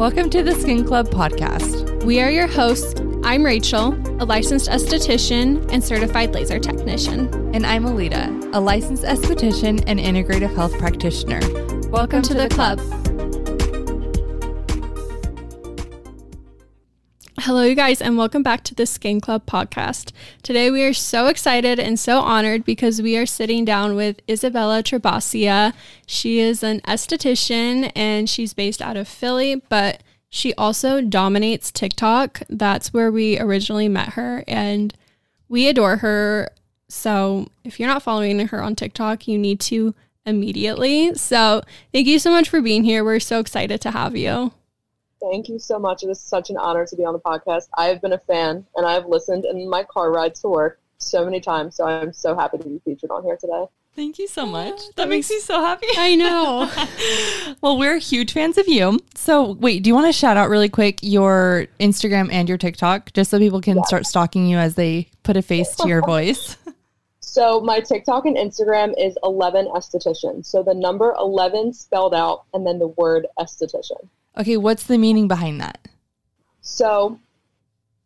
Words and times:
Welcome 0.00 0.30
to 0.30 0.42
the 0.42 0.54
Skin 0.54 0.86
Club 0.86 1.08
podcast. 1.08 2.04
We 2.04 2.22
are 2.22 2.30
your 2.30 2.46
hosts. 2.46 2.98
I'm 3.22 3.44
Rachel, 3.44 3.92
a 4.18 4.24
licensed 4.24 4.70
esthetician 4.70 5.70
and 5.70 5.84
certified 5.84 6.32
laser 6.32 6.58
technician. 6.58 7.28
And 7.54 7.66
I'm 7.66 7.84
Alita, 7.84 8.50
a 8.54 8.60
licensed 8.60 9.02
esthetician 9.02 9.84
and 9.86 10.00
integrative 10.00 10.54
health 10.54 10.78
practitioner. 10.78 11.40
Welcome, 11.40 11.90
Welcome 11.90 12.22
to, 12.22 12.28
to, 12.28 12.34
the, 12.34 12.48
the 12.48 12.54
club. 12.54 12.78
club. 12.78 12.99
Hello, 17.50 17.64
you 17.64 17.74
guys, 17.74 18.00
and 18.00 18.16
welcome 18.16 18.44
back 18.44 18.62
to 18.62 18.76
the 18.76 18.86
Skin 18.86 19.20
Club 19.20 19.44
podcast. 19.44 20.12
Today, 20.40 20.70
we 20.70 20.84
are 20.84 20.94
so 20.94 21.26
excited 21.26 21.80
and 21.80 21.98
so 21.98 22.20
honored 22.20 22.64
because 22.64 23.02
we 23.02 23.16
are 23.16 23.26
sitting 23.26 23.64
down 23.64 23.96
with 23.96 24.20
Isabella 24.30 24.84
Traboscia. 24.84 25.72
She 26.06 26.38
is 26.38 26.62
an 26.62 26.78
esthetician 26.82 27.90
and 27.96 28.30
she's 28.30 28.54
based 28.54 28.80
out 28.80 28.96
of 28.96 29.08
Philly, 29.08 29.56
but 29.68 30.00
she 30.28 30.54
also 30.54 31.00
dominates 31.00 31.72
TikTok. 31.72 32.42
That's 32.48 32.92
where 32.92 33.10
we 33.10 33.36
originally 33.40 33.88
met 33.88 34.10
her, 34.10 34.44
and 34.46 34.94
we 35.48 35.66
adore 35.66 35.96
her. 35.96 36.50
So, 36.86 37.48
if 37.64 37.80
you're 37.80 37.88
not 37.88 38.04
following 38.04 38.38
her 38.46 38.62
on 38.62 38.76
TikTok, 38.76 39.26
you 39.26 39.36
need 39.36 39.58
to 39.62 39.92
immediately. 40.24 41.14
So, 41.14 41.62
thank 41.92 42.06
you 42.06 42.20
so 42.20 42.30
much 42.30 42.48
for 42.48 42.60
being 42.60 42.84
here. 42.84 43.02
We're 43.02 43.18
so 43.18 43.40
excited 43.40 43.80
to 43.80 43.90
have 43.90 44.16
you. 44.16 44.52
Thank 45.20 45.48
you 45.48 45.58
so 45.58 45.78
much. 45.78 46.02
It 46.02 46.08
is 46.08 46.20
such 46.20 46.50
an 46.50 46.56
honor 46.56 46.86
to 46.86 46.96
be 46.96 47.04
on 47.04 47.12
the 47.12 47.20
podcast. 47.20 47.68
I 47.76 47.86
have 47.86 48.00
been 48.00 48.12
a 48.12 48.18
fan 48.18 48.66
and 48.76 48.86
I've 48.86 49.06
listened 49.06 49.44
in 49.44 49.68
my 49.68 49.84
car 49.84 50.10
rides 50.10 50.40
to 50.40 50.48
work 50.48 50.80
so 50.98 51.24
many 51.24 51.40
times. 51.40 51.76
So 51.76 51.84
I'm 51.84 52.12
so 52.12 52.34
happy 52.34 52.58
to 52.58 52.64
be 52.64 52.80
featured 52.84 53.10
on 53.10 53.22
here 53.24 53.36
today. 53.36 53.66
Thank 53.96 54.18
you 54.18 54.28
so 54.28 54.46
much. 54.46 54.76
that, 54.76 54.96
that 54.96 55.08
makes 55.08 55.28
me 55.28 55.40
so 55.40 55.60
happy. 55.60 55.86
I 55.96 56.14
know. 56.14 56.70
well, 57.60 57.76
we're 57.76 57.98
huge 57.98 58.32
fans 58.32 58.56
of 58.56 58.68
you. 58.68 59.00
So, 59.14 59.52
wait, 59.54 59.82
do 59.82 59.88
you 59.88 59.94
want 59.94 60.06
to 60.06 60.12
shout 60.12 60.36
out 60.36 60.48
really 60.48 60.68
quick 60.68 61.00
your 61.02 61.66
Instagram 61.80 62.32
and 62.32 62.48
your 62.48 62.56
TikTok 62.56 63.12
just 63.12 63.30
so 63.30 63.38
people 63.38 63.60
can 63.60 63.82
start 63.84 64.06
stalking 64.06 64.46
you 64.46 64.58
as 64.58 64.76
they 64.76 65.08
put 65.22 65.36
a 65.36 65.42
face 65.42 65.74
to 65.76 65.88
your 65.88 66.02
voice? 66.02 66.56
So, 67.22 67.60
my 67.60 67.78
TikTok 67.78 68.26
and 68.26 68.36
Instagram 68.36 68.92
is 68.98 69.16
11 69.22 69.66
esthetician. 69.66 70.44
So, 70.44 70.64
the 70.64 70.74
number 70.74 71.14
11 71.16 71.74
spelled 71.74 72.12
out 72.12 72.42
and 72.52 72.66
then 72.66 72.80
the 72.80 72.88
word 72.88 73.28
esthetician. 73.38 74.08
Okay, 74.38 74.56
what's 74.56 74.84
the 74.84 74.98
meaning 74.98 75.28
behind 75.28 75.60
that? 75.60 75.88
So, 76.60 77.18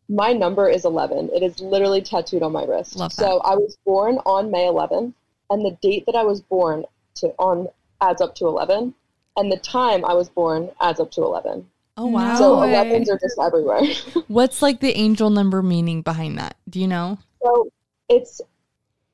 my 0.09 0.33
number 0.33 0.67
is 0.67 0.85
11. 0.85 1.29
It 1.33 1.43
is 1.43 1.59
literally 1.59 2.01
tattooed 2.01 2.43
on 2.43 2.51
my 2.51 2.63
wrist. 2.63 2.95
Love 2.95 3.15
that. 3.15 3.21
So, 3.21 3.39
I 3.39 3.55
was 3.55 3.77
born 3.85 4.17
on 4.25 4.51
May 4.51 4.67
11, 4.67 5.13
and 5.49 5.65
the 5.65 5.77
date 5.81 6.05
that 6.07 6.15
I 6.15 6.23
was 6.23 6.41
born 6.41 6.85
to 7.15 7.27
on 7.39 7.67
adds 8.01 8.21
up 8.21 8.35
to 8.35 8.47
11, 8.47 8.93
and 9.37 9.51
the 9.51 9.57
time 9.57 10.03
I 10.05 10.13
was 10.13 10.29
born 10.29 10.69
adds 10.81 10.99
up 10.99 11.11
to 11.11 11.21
11. 11.21 11.67
Oh 11.97 12.07
wow! 12.07 12.35
So 12.35 12.57
11s 12.57 13.09
are 13.09 13.17
just 13.17 13.39
everywhere. 13.41 13.81
What's 14.27 14.61
like 14.61 14.81
the 14.81 14.97
angel 14.97 15.29
number 15.29 15.63
meaning 15.63 16.01
behind 16.01 16.37
that? 16.37 16.57
Do 16.69 16.81
you 16.81 16.87
know? 16.87 17.19
So 17.41 17.69
it's 18.09 18.41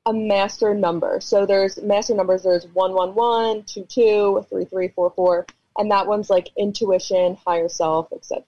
a 0.04 0.12
master 0.12 0.74
number. 0.74 1.20
So 1.20 1.46
there's 1.46 1.80
master 1.80 2.14
numbers. 2.16 2.42
There's 2.42 2.66
one 2.68 2.92
one 2.92 3.14
one, 3.14 3.62
two 3.64 3.84
two, 3.84 4.44
three 4.50 4.64
three, 4.64 4.88
four 4.88 5.12
four 5.14 5.46
and 5.78 5.90
that 5.90 6.06
one's 6.06 6.30
like 6.30 6.48
intuition, 6.56 7.36
higher 7.44 7.68
self, 7.68 8.12
etc. 8.12 8.44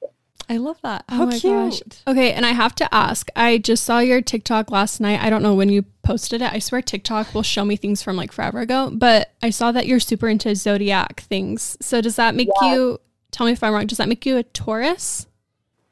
I 0.49 0.59
love 0.59 0.79
that. 0.83 1.05
Oh 1.09 1.17
How 1.17 1.23
oh 1.23 1.27
my 1.27 1.39
cute. 1.39 1.53
gosh. 1.53 1.83
Okay, 2.07 2.33
and 2.33 2.45
I 2.45 2.51
have 2.51 2.75
to 2.77 2.95
ask. 2.95 3.29
I 3.35 3.59
just 3.59 3.85
saw 3.85 4.01
your 4.01 4.21
TikTok 4.21 4.71
last 4.71 5.01
night. 5.01 5.21
I 5.23 5.31
don't 5.31 5.43
know 5.43 5.55
when 5.55 5.71
you 5.71 5.83
posted 6.03 6.43
it. 6.43 6.53
I 6.53 6.59
swear 6.59 6.83
TikTok 6.83 7.35
will 7.35 7.43
show 7.43 7.65
me 7.65 7.77
things 7.77 8.03
from 8.03 8.17
like 8.17 8.33
forever 8.33 8.61
ago, 8.61 8.91
but 8.93 9.33
I 9.43 9.51
saw 9.51 9.73
that 9.73 9.87
you're 9.87 10.01
super 10.01 10.29
into 10.29 10.55
zodiac 10.55 11.21
things. 11.21 11.79
So 11.81 12.01
does 12.01 12.17
that 12.17 12.35
make 12.35 12.49
yeah. 12.61 12.75
you 12.75 13.01
tell 13.31 13.47
me 13.47 13.53
if 13.53 13.63
I'm 13.63 13.73
wrong, 13.73 13.87
does 13.87 13.99
that 13.99 14.09
make 14.09 14.27
you 14.27 14.37
a 14.37 14.43
Taurus? 14.43 15.27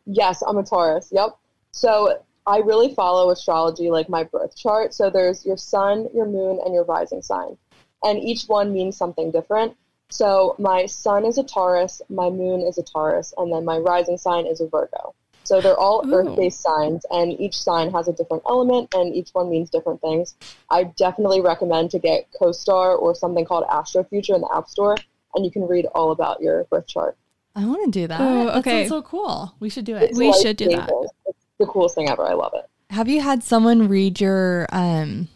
Yes, 0.04 0.42
I'm 0.46 0.58
a 0.58 0.64
Taurus. 0.64 1.08
Yep. 1.12 1.36
So 1.72 2.22
I 2.46 2.58
really 2.58 2.94
follow 2.94 3.30
astrology 3.30 3.90
like 3.90 4.08
my 4.08 4.24
birth 4.24 4.56
chart. 4.56 4.92
So 4.94 5.10
there's 5.10 5.46
your 5.46 5.56
sun, 5.56 6.08
your 6.14 6.26
moon, 6.26 6.60
and 6.64 6.74
your 6.74 6.84
rising 6.84 7.22
sign. 7.22 7.56
And 8.04 8.18
each 8.18 8.44
one 8.44 8.72
means 8.72 8.96
something 8.96 9.30
different. 9.30 9.76
So 10.12 10.54
my 10.58 10.84
sun 10.84 11.24
is 11.24 11.38
a 11.38 11.42
Taurus, 11.42 12.02
my 12.10 12.28
moon 12.28 12.60
is 12.60 12.76
a 12.76 12.82
Taurus, 12.82 13.32
and 13.38 13.50
then 13.50 13.64
my 13.64 13.78
rising 13.78 14.18
sign 14.18 14.46
is 14.46 14.60
a 14.60 14.68
Virgo. 14.68 15.14
So 15.44 15.62
they're 15.62 15.78
all 15.78 16.04
Ooh. 16.06 16.14
earth-based 16.14 16.60
signs, 16.60 17.06
and 17.10 17.32
each 17.40 17.58
sign 17.58 17.90
has 17.92 18.08
a 18.08 18.12
different 18.12 18.42
element, 18.46 18.94
and 18.94 19.14
each 19.14 19.30
one 19.32 19.48
means 19.50 19.70
different 19.70 20.02
things. 20.02 20.34
I 20.68 20.84
definitely 20.84 21.40
recommend 21.40 21.90
to 21.92 21.98
get 21.98 22.28
CoStar 22.38 22.98
or 22.98 23.14
something 23.14 23.46
called 23.46 23.64
Astrofuture 23.68 24.34
in 24.34 24.42
the 24.42 24.50
App 24.54 24.68
Store, 24.68 24.98
and 25.34 25.46
you 25.46 25.50
can 25.50 25.66
read 25.66 25.86
all 25.94 26.10
about 26.10 26.42
your 26.42 26.64
birth 26.64 26.86
chart. 26.86 27.16
I 27.56 27.64
want 27.64 27.82
to 27.86 27.90
do 27.90 28.06
that. 28.06 28.20
Ooh, 28.20 28.50
okay, 28.58 28.86
so 28.88 29.00
cool. 29.00 29.54
We 29.60 29.70
should 29.70 29.86
do 29.86 29.96
it. 29.96 30.10
It's 30.10 30.18
we 30.18 30.30
should 30.34 30.58
do 30.58 30.68
that. 30.68 30.90
It's 31.26 31.38
the 31.58 31.66
coolest 31.66 31.94
thing 31.94 32.10
ever. 32.10 32.24
I 32.24 32.34
love 32.34 32.52
it. 32.54 32.68
Have 32.90 33.08
you 33.08 33.22
had 33.22 33.42
someone 33.42 33.88
read 33.88 34.20
your 34.20 34.66
um, 34.72 35.28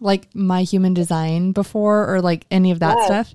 like 0.00 0.32
My 0.32 0.62
Human 0.62 0.94
Design 0.94 1.50
before, 1.50 2.08
or 2.08 2.20
like 2.20 2.46
any 2.52 2.70
of 2.70 2.78
that 2.78 2.96
yes. 2.98 3.06
stuff? 3.06 3.34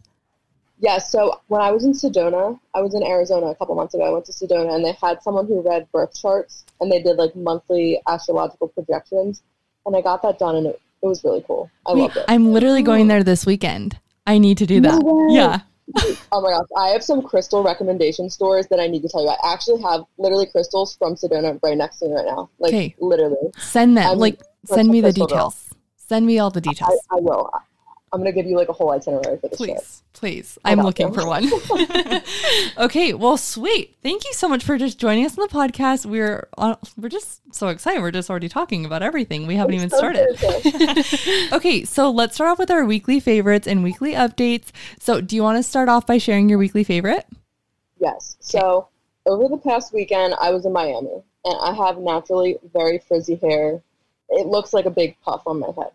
Yeah, 0.79 0.99
so 0.99 1.41
when 1.47 1.61
I 1.61 1.71
was 1.71 1.83
in 1.83 1.93
Sedona, 1.93 2.59
I 2.75 2.81
was 2.81 2.93
in 2.93 3.03
Arizona 3.03 3.47
a 3.47 3.55
couple 3.55 3.75
months 3.75 3.93
ago. 3.95 4.03
I 4.03 4.09
went 4.09 4.25
to 4.25 4.31
Sedona 4.31 4.75
and 4.75 4.85
they 4.85 4.91
had 4.93 5.23
someone 5.23 5.47
who 5.47 5.61
read 5.61 5.91
birth 5.91 6.19
charts 6.19 6.65
and 6.79 6.91
they 6.91 7.01
did 7.01 7.17
like 7.17 7.35
monthly 7.35 7.99
astrological 8.07 8.67
projections. 8.67 9.41
And 9.85 9.95
I 9.95 10.01
got 10.01 10.21
that 10.21 10.37
done 10.37 10.55
and 10.55 10.67
it, 10.67 10.81
it 11.01 11.07
was 11.07 11.23
really 11.23 11.43
cool. 11.47 11.71
I 11.87 11.93
Wait, 11.93 12.01
loved 12.01 12.17
it. 12.17 12.25
I'm 12.27 12.51
literally 12.51 12.83
going 12.83 13.07
there 13.07 13.23
this 13.23 13.45
weekend. 13.45 13.99
I 14.27 14.37
need 14.37 14.59
to 14.59 14.67
do 14.67 14.81
that. 14.81 15.01
No 15.01 15.27
yeah. 15.29 15.61
oh 16.31 16.41
my 16.41 16.51
gosh. 16.51 16.67
I 16.77 16.89
have 16.89 17.03
some 17.03 17.23
crystal 17.23 17.63
recommendation 17.63 18.29
stores 18.29 18.67
that 18.67 18.79
I 18.79 18.87
need 18.87 19.01
to 19.01 19.09
tell 19.09 19.23
you. 19.23 19.29
I 19.29 19.53
actually 19.53 19.81
have 19.81 20.03
literally 20.17 20.45
crystals 20.45 20.95
from 20.95 21.15
Sedona 21.15 21.57
right 21.63 21.77
next 21.77 21.99
to 21.99 22.07
me 22.07 22.13
right 22.13 22.25
now. 22.25 22.49
Like 22.59 22.73
okay. 22.73 22.95
literally. 22.99 23.51
Send 23.57 23.97
them. 23.97 24.11
I'm 24.11 24.19
like 24.19 24.41
send 24.65 24.89
me 24.89 25.01
the 25.01 25.13
details. 25.13 25.29
Girl. 25.31 25.79
Send 25.95 26.25
me 26.25 26.37
all 26.39 26.51
the 26.51 26.61
details. 26.61 26.99
I, 27.09 27.17
I 27.17 27.19
will. 27.19 27.49
I'm 28.13 28.21
going 28.21 28.31
to 28.31 28.35
give 28.35 28.49
you 28.49 28.55
like 28.55 28.69
a 28.69 28.73
whole 28.73 28.91
itinerary 28.91 29.37
for 29.37 29.49
this 29.49 29.57
please, 29.57 29.71
trip. 29.71 29.83
Please, 30.13 30.57
I'm 30.63 30.79
looking 30.79 31.13
for 31.13 31.27
one. 31.27 31.45
okay, 32.77 33.13
well, 33.13 33.35
sweet. 33.35 33.97
Thank 34.01 34.23
you 34.23 34.33
so 34.33 34.47
much 34.47 34.63
for 34.63 34.77
just 34.77 34.97
joining 34.97 35.25
us 35.25 35.37
on 35.37 35.45
the 35.45 35.53
podcast. 35.53 36.05
We're 36.05 36.47
uh, 36.57 36.75
we're 36.95 37.09
just 37.09 37.41
so 37.53 37.67
excited. 37.67 38.01
We're 38.01 38.11
just 38.11 38.29
already 38.29 38.47
talking 38.47 38.85
about 38.85 39.03
everything. 39.03 39.45
We 39.45 39.55
haven't 39.55 39.73
even 39.75 39.89
so 39.89 39.97
started. 39.97 41.51
okay, 41.51 41.83
so 41.83 42.09
let's 42.09 42.35
start 42.35 42.49
off 42.51 42.59
with 42.59 42.71
our 42.71 42.85
weekly 42.85 43.19
favorites 43.19 43.67
and 43.67 43.83
weekly 43.83 44.13
updates. 44.13 44.71
So, 44.99 45.19
do 45.19 45.35
you 45.35 45.43
want 45.43 45.57
to 45.57 45.63
start 45.63 45.89
off 45.89 46.07
by 46.07 46.17
sharing 46.17 46.47
your 46.47 46.59
weekly 46.59 46.85
favorite? 46.85 47.25
Yes. 47.99 48.37
So, 48.39 48.87
over 49.25 49.49
the 49.49 49.57
past 49.57 49.93
weekend, 49.93 50.33
I 50.39 50.51
was 50.51 50.65
in 50.65 50.71
Miami, 50.71 51.23
and 51.43 51.57
I 51.61 51.73
have 51.73 51.97
naturally 51.97 52.57
very 52.73 52.99
frizzy 52.99 53.35
hair. 53.35 53.81
It 54.29 54.47
looks 54.47 54.73
like 54.73 54.85
a 54.85 54.91
big 54.91 55.17
puff 55.21 55.41
on 55.45 55.59
my 55.59 55.67
head 55.77 55.91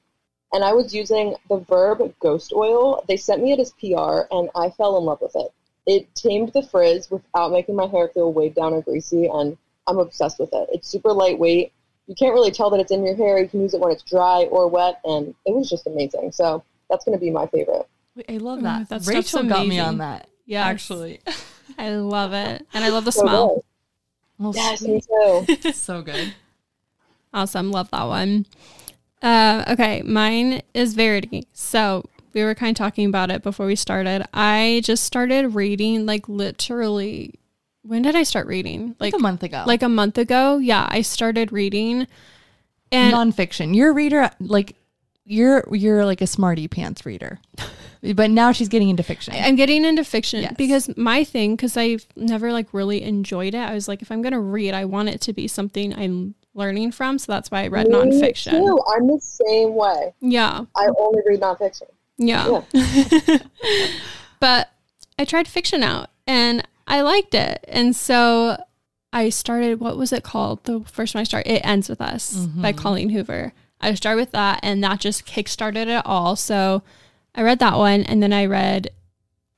and 0.53 0.65
I 0.65 0.73
was 0.73 0.95
using 0.95 1.35
the 1.49 1.59
Verb 1.59 2.15
Ghost 2.21 2.53
Oil. 2.55 3.05
They 3.09 3.17
sent 3.17 3.43
me 3.43 3.53
it 3.53 3.61
as 3.61 3.73
PR, 3.73 4.33
and 4.35 4.51
I 4.55 4.71
fell 4.71 4.99
in 4.99 5.05
love 5.05 5.21
with 5.21 5.35
it. 5.35 5.53
It 5.87 6.15
tamed 6.15 6.53
the 6.53 6.63
frizz 6.63 7.11
without 7.11 7.51
making 7.51 7.75
my 7.75 7.87
hair 7.87 8.09
feel 8.09 8.33
weighed 8.33 8.55
down 8.55 8.73
or 8.73 8.83
greasy, 8.83 9.27
and 9.27 9.57
I'm 9.87 9.99
obsessed 9.99 10.39
with 10.39 10.51
it. 10.53 10.69
It's 10.73 10.89
super 10.89 11.13
lightweight. 11.13 11.73
You 12.07 12.15
can't 12.15 12.35
really 12.35 12.51
tell 12.51 12.71
that 12.71 12.81
it's 12.81 12.93
in 12.93 13.05
your 13.05 13.17
hair. 13.17 13.39
You 13.41 13.49
can 13.49 13.63
use 13.63 13.75
it 13.75 13.81
when 13.81 13.93
it's 13.93 14.03
dry 14.03 14.43
or 14.51 14.69
wet, 14.69 15.01
and 15.05 15.35
it 15.47 15.55
was 15.55 15.69
just 15.69 15.87
amazing. 15.87 16.33
So 16.33 16.63
that's 16.91 17.05
going 17.05 17.17
to 17.17 17.21
be 17.21 17.31
my 17.31 17.47
favorite. 17.47 17.89
I 18.29 18.37
love 18.37 18.63
that. 18.63 18.83
Mm, 18.83 18.89
that's 18.89 19.09
Rachel 19.09 19.45
got 19.45 19.67
me 19.67 19.79
on 19.79 19.99
that. 19.99 20.29
Yeah, 20.45 20.65
actually, 20.65 21.21
I 21.79 21.95
love 21.97 22.33
it, 22.33 22.67
and 22.75 22.85
I 22.85 22.91
love 22.91 23.05
the 23.05 23.13
so 23.13 23.23
smell. 23.23 23.65
Well, 24.39 24.53
yes, 24.55 24.83
me 24.83 25.01
too. 25.01 25.73
so 25.73 26.03
good. 26.03 26.35
Awesome, 27.33 27.71
love 27.71 27.91
that 27.91 28.05
one. 28.05 28.47
Uh, 29.23 29.65
okay, 29.69 30.03
mine 30.03 30.63
is 30.75 30.95
Verity. 30.95 31.47
So 31.53 32.05
we 32.35 32.43
were 32.43 32.55
kind 32.55 32.77
of 32.77 32.79
talking 32.79 33.07
about 33.07 33.31
it 33.31 33.43
before 33.43 33.67
we 33.67 33.77
started. 33.77 34.27
I 34.35 34.83
just 34.85 35.05
started 35.05 35.55
reading 35.55 36.07
like 36.07 36.29
literally. 36.29 37.39
When 37.85 38.03
did 38.03 38.15
I 38.15 38.23
start 38.23 38.47
reading? 38.47 38.89
Like, 39.01 39.13
like 39.13 39.15
a 39.15 39.19
month 39.19 39.43
ago. 39.43 39.65
Like 39.67 39.83
a 39.83 39.89
month 39.89 40.19
ago. 40.19 40.59
Yeah, 40.59 40.87
I 40.89 41.03
started 41.03 41.53
reading. 41.53 42.07
And 42.91 43.15
nonfiction. 43.15 43.75
You're 43.75 43.91
a 43.91 43.95
reader. 43.95 44.31
Like 44.41 44.77
you're 45.25 45.65
you're 45.73 46.05
like 46.05 46.21
a 46.21 46.27
smarty 46.27 46.69
pants 46.69 47.07
reader. 47.07 47.39
but 48.15 48.31
now 48.31 48.53
she's 48.53 48.69
getting 48.69 48.89
into 48.89 49.03
fiction. 49.03 49.35
I'm 49.37 49.57
getting 49.57 49.85
into 49.85 50.05
fiction 50.05 50.43
yes. 50.43 50.55
because 50.57 50.97
my 50.97 51.25
thing, 51.25 51.57
because 51.57 51.77
I've 51.77 52.07
never 52.17 52.53
like 52.53 52.73
really 52.73 53.03
enjoyed 53.03 53.55
it. 53.55 53.61
I 53.61 53.75
was 53.75 53.89
like, 53.89 54.03
if 54.03 54.11
I'm 54.11 54.23
gonna 54.23 54.41
read, 54.41 54.75
I 54.75 54.85
want 54.85 55.09
it 55.09 55.21
to 55.23 55.33
be 55.33 55.49
something 55.49 55.95
I'm 55.95 56.35
learning 56.55 56.93
from. 56.93 57.19
So 57.19 57.33
that's 57.33 57.51
why 57.51 57.65
I 57.65 57.69
read 57.69 57.89
Me 57.89 57.95
nonfiction. 57.95 58.51
Too. 58.53 58.81
I'm 58.95 59.07
the 59.07 59.21
same 59.21 59.75
way. 59.75 60.15
Yeah. 60.21 60.65
I 60.77 60.89
only 60.99 61.21
read 61.27 61.41
nonfiction. 61.41 61.89
Yeah. 62.19 62.63
yeah. 62.73 63.39
but 64.41 64.71
I 65.19 65.25
tried 65.25 65.49
fiction 65.49 65.83
out 65.83 66.11
and 66.27 66.67
I 66.87 67.03
liked 67.03 67.35
it. 67.35 67.65
And 67.69 67.97
so 67.97 68.63
I 69.13 69.29
started, 69.29 69.81
what 69.81 69.97
was 69.97 70.13
it 70.13 70.23
called? 70.23 70.65
The 70.65 70.81
first 70.81 71.15
one 71.15 71.21
I 71.21 71.25
started, 71.25 71.51
It 71.51 71.67
Ends 71.67 71.89
With 71.89 72.01
Us 72.01 72.35
mm-hmm. 72.37 72.63
by 72.63 72.73
Colleen 72.73 73.11
Hoover. 73.11 73.53
I 73.81 73.95
started 73.95 74.21
with 74.21 74.33
that 74.33 74.61
and 74.63 74.83
that 74.85 75.01
just 75.01 75.27
kickstarted 75.27 75.89
it 75.89 76.07
all. 76.07 76.37
So 76.37 76.83
I 77.35 77.43
read 77.43 77.59
that 77.59 77.79
one 77.79 78.03
and 78.03 78.23
then 78.23 78.33
I 78.33 78.47
read 78.47 78.91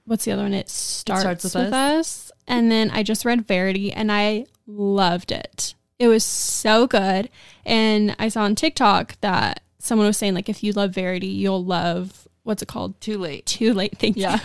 what's 0.07 0.25
the 0.25 0.33
other 0.33 0.43
one? 0.43 0.55
It 0.55 0.69
starts, 0.69 1.23
Starts 1.23 1.45
with 1.45 1.55
with, 1.55 1.73
us. 1.73 2.31
And 2.47 2.71
then 2.71 2.91
I 2.91 3.03
just 3.03 3.25
read 3.25 3.47
Verity 3.47 3.93
and 3.93 4.13
I 4.13 4.47
loved 4.67 5.33
it. 5.33 5.75
It 6.05 6.09
was 6.09 6.23
so 6.25 6.87
good. 6.87 7.31
And 7.65 8.15
I 8.19 8.29
saw 8.29 8.43
on 8.43 8.55
TikTok 8.55 9.19
that 9.23 9.63
someone 9.79 10.07
was 10.07 10.19
saying 10.19 10.35
like 10.35 10.51
if 10.51 10.63
you 10.63 10.73
love 10.73 10.91
Verity, 10.93 11.29
you'll 11.29 11.65
love 11.65 12.29
what's 12.43 12.61
it 12.63 12.69
called? 12.69 13.01
Too 13.01 13.17
late. 13.17 13.47
Too 13.47 13.73
late. 13.73 13.97
Thank 13.99 14.19
Yeah. 14.19 14.39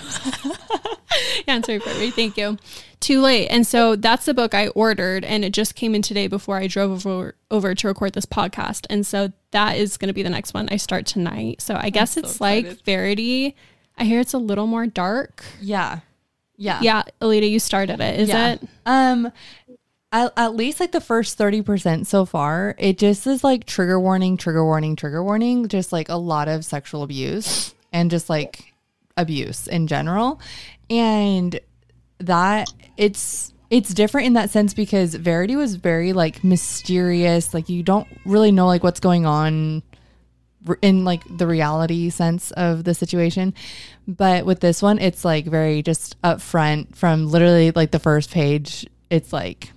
you. 0.46 0.52
yeah, 1.46 1.56
I'm 1.56 1.64
sorry 1.64 1.80
for 1.80 1.90
me. 2.00 2.12
Thank 2.12 2.38
you. 2.38 2.58
Too 3.02 3.20
late. 3.20 3.48
And 3.50 3.68
so 3.68 3.98
that's 3.98 4.24
the 4.26 4.34
book 4.34 4.54
I 4.54 4.70
ordered 4.70 5.26
and 5.26 5.44
it 5.44 5.52
just 5.52 5.76
came 5.76 5.94
in 5.96 6.02
today 6.02 6.28
before 6.28 6.56
I 6.58 6.68
drove 6.68 7.06
over 7.06 7.36
over 7.52 7.76
to 7.76 7.88
record 7.88 8.14
this 8.14 8.26
podcast. 8.26 8.86
And 8.90 9.06
so 9.06 9.34
that 9.52 9.76
is 9.76 9.98
going 9.98 10.08
to 10.08 10.14
be 10.14 10.24
the 10.24 10.30
next 10.30 10.54
one 10.54 10.70
I 10.72 10.78
start 10.78 11.06
tonight. 11.06 11.62
So 11.62 11.76
I 11.76 11.90
guess 11.90 12.12
so 12.12 12.22
it's 12.22 12.40
like. 12.40 12.84
Verity. 12.86 13.56
I 13.98 14.06
hear 14.06 14.22
it's 14.22 14.34
a 14.34 14.38
little 14.38 14.66
more 14.68 14.88
dark. 14.88 15.44
Yeah. 15.60 16.00
Yeah. 16.62 16.80
Yeah, 16.82 17.04
Alita, 17.22 17.50
you 17.50 17.60
started 17.60 18.00
it. 18.02 18.20
Is 18.20 18.30
Yeah. 18.30 18.54
it? 18.54 18.62
Um 18.86 19.32
at, 20.12 20.34
at 20.38 20.56
least 20.56 20.80
like 20.80 20.92
the 20.92 21.02
first 21.02 21.38
30% 21.38 22.06
so 22.06 22.26
far, 22.26 22.76
it 22.78 22.98
just 22.98 23.28
is 23.28 23.44
like 23.44 23.66
trigger 23.66 24.00
warning, 24.00 24.38
trigger 24.38 24.66
warning, 24.66 24.96
trigger 24.96 25.24
warning, 25.24 25.68
just 25.68 25.92
like 25.92 26.10
a 26.10 26.16
lot 26.16 26.48
of 26.48 26.66
sexual 26.66 27.04
abuse 27.04 27.74
and 27.94 28.10
just 28.10 28.30
like 28.30 28.74
abuse 29.18 29.68
in 29.68 29.88
general. 29.88 30.40
And 30.90 31.60
that 32.20 32.74
it's 32.98 33.54
it's 33.70 33.94
different 33.94 34.26
in 34.26 34.34
that 34.34 34.50
sense 34.50 34.74
because 34.74 35.14
Verity 35.14 35.56
was 35.56 35.76
very 35.76 36.12
like 36.12 36.44
mysterious, 36.44 37.54
like 37.54 37.70
you 37.70 37.84
don't 37.84 38.08
really 38.26 38.52
know 38.52 38.66
like 38.66 38.84
what's 38.84 39.00
going 39.00 39.28
on 39.28 39.84
in 40.82 41.06
like 41.06 41.22
the 41.38 41.46
reality 41.46 42.10
sense 42.10 42.50
of 42.52 42.84
the 42.84 42.96
situation. 42.96 43.54
But 44.08 44.46
with 44.46 44.60
this 44.60 44.82
one, 44.82 44.98
it's 44.98 45.24
like 45.24 45.46
very 45.46 45.84
just 45.84 46.20
upfront 46.24 46.96
from 46.96 47.28
literally 47.28 47.70
like 47.72 47.92
the 47.92 48.00
first 48.00 48.32
page. 48.32 48.88
It's 49.12 49.32
like 49.32 49.72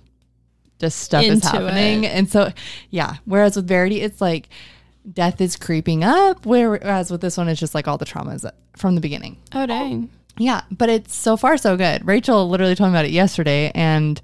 just 0.83 0.99
stuff 0.99 1.23
is 1.23 1.43
happening. 1.43 2.03
it. 2.03 2.09
And 2.09 2.29
so, 2.29 2.51
yeah. 2.89 3.15
Whereas 3.25 3.55
with 3.55 3.67
Verity, 3.67 4.01
it's 4.01 4.21
like 4.21 4.49
death 5.11 5.41
is 5.41 5.55
creeping 5.55 6.03
up. 6.03 6.45
Whereas 6.45 7.09
with 7.11 7.21
this 7.21 7.37
one, 7.37 7.47
it's 7.49 7.59
just 7.59 7.73
like 7.75 7.87
all 7.87 7.97
the 7.97 8.05
traumas 8.05 8.49
from 8.77 8.95
the 8.95 9.01
beginning. 9.01 9.37
Oh 9.53 9.65
dang. 9.65 10.09
Yeah, 10.37 10.61
but 10.71 10.89
it's 10.89 11.15
so 11.15 11.37
far 11.37 11.57
so 11.57 11.77
good. 11.77 12.05
Rachel 12.07 12.49
literally 12.49 12.75
told 12.75 12.91
me 12.91 12.95
about 12.97 13.05
it 13.05 13.11
yesterday, 13.11 13.71
and 13.75 14.19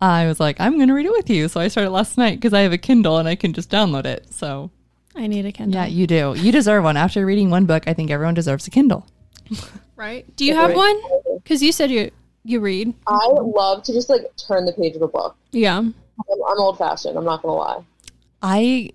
I 0.00 0.26
was 0.26 0.38
like, 0.38 0.60
I'm 0.60 0.76
going 0.76 0.88
to 0.88 0.94
read 0.94 1.06
it 1.06 1.12
with 1.12 1.28
you. 1.28 1.48
So 1.48 1.60
I 1.60 1.68
started 1.68 1.90
last 1.90 2.16
night 2.18 2.36
because 2.36 2.52
I 2.52 2.60
have 2.60 2.72
a 2.72 2.78
Kindle 2.78 3.18
and 3.18 3.26
I 3.28 3.34
can 3.34 3.52
just 3.52 3.68
download 3.70 4.04
it. 4.06 4.32
So 4.32 4.70
I 5.16 5.26
need 5.26 5.44
a 5.46 5.50
Kindle. 5.52 5.80
yeah, 5.80 5.86
you 5.86 6.06
do. 6.06 6.34
You 6.36 6.52
deserve 6.52 6.84
one. 6.84 6.96
After 6.96 7.24
reading 7.26 7.50
one 7.50 7.66
book, 7.66 7.84
I 7.88 7.94
think 7.94 8.10
everyone 8.10 8.34
deserves 8.34 8.66
a 8.66 8.70
Kindle. 8.70 9.06
Right? 9.96 10.26
Do 10.36 10.44
you 10.44 10.54
have 10.56 10.70
Right. 10.70 10.76
one? 10.76 11.00
Because 11.42 11.62
you 11.62 11.70
said 11.70 11.88
you 11.88 12.10
you 12.44 12.60
read. 12.60 12.94
I 13.06 13.26
love 13.26 13.82
to 13.84 13.92
just 13.92 14.08
like 14.08 14.30
turn 14.36 14.64
the 14.66 14.72
page 14.72 14.94
of 14.96 15.02
a 15.02 15.08
book. 15.08 15.36
Yeah. 15.50 15.78
I'm, 15.78 15.92
I'm 16.30 16.58
old 16.58 16.78
fashioned. 16.78 17.16
I'm 17.16 17.24
not 17.24 17.42
gonna 17.42 17.54
lie. 17.54 17.84
I, 18.42 18.90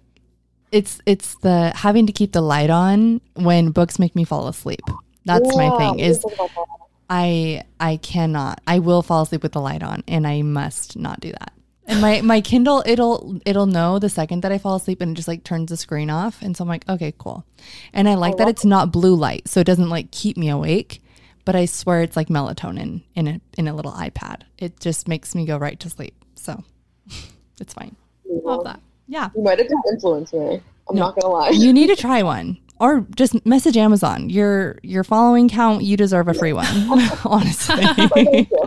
it's 0.71 1.01
it's 1.05 1.35
the 1.35 1.71
having 1.75 2.05
to 2.07 2.13
keep 2.13 2.31
the 2.31 2.41
light 2.41 2.69
on 2.69 3.21
when 3.33 3.71
books 3.71 3.99
make 3.99 4.15
me 4.15 4.23
fall 4.23 4.47
asleep. 4.47 4.81
That's 5.25 5.55
my 5.55 5.69
thing. 5.77 5.89
what 5.89 5.97
do 5.97 6.03
you 6.03 6.09
Is 6.09 6.19
think 6.19 6.33
about 6.35 6.49
that? 6.49 6.65
I 7.09 7.63
I 7.79 7.97
cannot. 7.97 8.61
I 8.67 8.79
will 8.79 9.01
fall 9.01 9.23
asleep 9.23 9.43
with 9.43 9.53
the 9.53 9.61
light 9.61 9.83
on, 9.83 10.03
and 10.07 10.27
I 10.27 10.43
must 10.43 10.97
not 10.97 11.19
do 11.19 11.31
that. 11.31 11.53
And 11.87 12.01
my 12.01 12.21
my 12.21 12.39
Kindle, 12.39 12.83
it'll 12.85 13.41
it'll 13.45 13.65
know 13.65 13.97
the 13.97 14.09
second 14.09 14.43
that 14.43 14.51
I 14.51 14.59
fall 14.59 14.75
asleep, 14.75 15.01
and 15.01 15.11
it 15.11 15.15
just 15.15 15.27
like 15.27 15.43
turns 15.43 15.71
the 15.71 15.77
screen 15.77 16.11
off. 16.11 16.41
And 16.43 16.55
so 16.55 16.63
I'm 16.63 16.67
like, 16.67 16.87
okay, 16.87 17.13
cool. 17.17 17.45
And 17.93 18.07
I 18.07 18.13
like 18.13 18.37
that 18.37 18.47
it's 18.47 18.63
not 18.63 18.91
blue 18.91 19.15
light, 19.15 19.47
so 19.47 19.59
it 19.59 19.65
doesn't 19.65 19.89
like 19.89 20.11
keep 20.11 20.37
me 20.37 20.49
awake. 20.49 21.01
But 21.49 21.55
I 21.55 21.65
swear 21.65 22.03
it's 22.03 22.15
like 22.15 22.27
melatonin 22.27 23.01
in 23.15 23.27
a 23.27 23.41
in 23.57 23.67
a 23.67 23.73
little 23.73 23.91
iPad. 23.93 24.43
It 24.59 24.79
just 24.79 25.07
makes 25.07 25.33
me 25.33 25.47
go 25.47 25.57
right 25.57 25.79
to 25.79 25.89
sleep. 25.89 26.13
So 26.35 26.63
it's 27.59 27.73
fine. 27.73 27.95
Love 28.23 28.65
that. 28.65 28.79
Yeah. 29.07 29.29
You 29.35 29.41
might 29.41 29.57
have 29.57 29.67
just 29.67 29.83
influenced 29.91 30.31
me. 30.35 30.61
I'm 30.87 30.95
not 30.95 31.19
gonna 31.19 31.33
lie. 31.33 31.49
You 31.49 31.73
need 31.73 31.87
to 31.87 31.95
try 31.95 32.21
one. 32.21 32.59
Or 32.79 33.03
just 33.15 33.43
message 33.47 33.77
Amazon. 33.77 34.29
Your 34.29 34.77
your 34.83 35.03
following 35.03 35.49
count, 35.49 35.83
you 35.83 35.97
deserve 35.97 36.27
a 36.27 36.35
free 36.35 36.53
one. 36.53 36.67
honestly. 37.25 38.47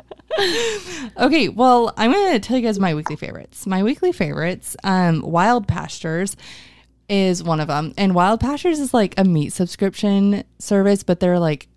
Okay, 1.17 1.51
well, 1.51 1.95
I'm 1.97 2.13
to 2.13 2.41
tell 2.41 2.57
you 2.57 2.67
guys 2.67 2.81
my 2.81 2.95
weekly 2.95 3.15
favorites. 3.15 3.65
My 3.65 3.85
weekly 3.85 4.11
favorites, 4.11 4.77
um, 4.83 5.21
Wild 5.21 5.69
Pastures 5.69 6.37
is 7.09 7.45
one 7.45 7.61
of 7.61 7.69
them. 7.69 7.93
And 7.97 8.15
Wild 8.15 8.41
Pastures 8.41 8.81
is 8.81 8.93
like 8.93 9.15
a 9.19 9.25
meat 9.25 9.53
subscription 9.53 10.43
service, 10.59 11.03
but 11.03 11.21
they're 11.21 11.39
like 11.39 11.69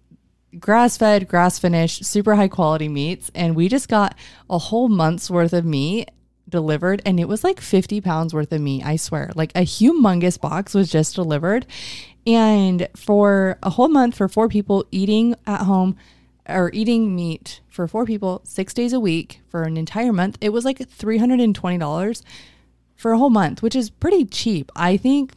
grass 0.59 0.97
fed, 0.97 1.27
grass 1.27 1.59
finished, 1.59 2.05
super 2.05 2.35
high 2.35 2.47
quality 2.47 2.87
meats. 2.87 3.31
And 3.35 3.55
we 3.55 3.67
just 3.67 3.89
got 3.89 4.15
a 4.49 4.57
whole 4.57 4.89
month's 4.89 5.29
worth 5.29 5.53
of 5.53 5.65
meat 5.65 6.11
delivered 6.47 7.01
and 7.05 7.19
it 7.19 7.27
was 7.27 7.43
like 7.43 7.59
50 7.59 8.01
pounds 8.01 8.33
worth 8.33 8.51
of 8.51 8.61
meat, 8.61 8.85
I 8.85 8.95
swear. 8.97 9.31
Like 9.35 9.51
a 9.55 9.61
humongous 9.61 10.39
box 10.39 10.73
was 10.73 10.91
just 10.91 11.15
delivered. 11.15 11.65
And 12.27 12.87
for 12.95 13.57
a 13.63 13.71
whole 13.71 13.87
month 13.87 14.15
for 14.15 14.27
four 14.27 14.47
people 14.47 14.85
eating 14.91 15.35
at 15.45 15.61
home 15.61 15.97
or 16.47 16.69
eating 16.73 17.15
meat 17.15 17.61
for 17.69 17.87
four 17.87 18.05
people 18.05 18.41
six 18.43 18.73
days 18.73 18.93
a 18.93 18.99
week 18.99 19.41
for 19.49 19.63
an 19.63 19.77
entire 19.77 20.13
month, 20.13 20.37
it 20.41 20.49
was 20.49 20.65
like 20.65 20.79
$320 20.79 22.21
for 22.95 23.11
a 23.11 23.17
whole 23.17 23.29
month, 23.29 23.61
which 23.61 23.75
is 23.75 23.89
pretty 23.89 24.25
cheap. 24.25 24.71
I 24.75 24.97
think 24.97 25.33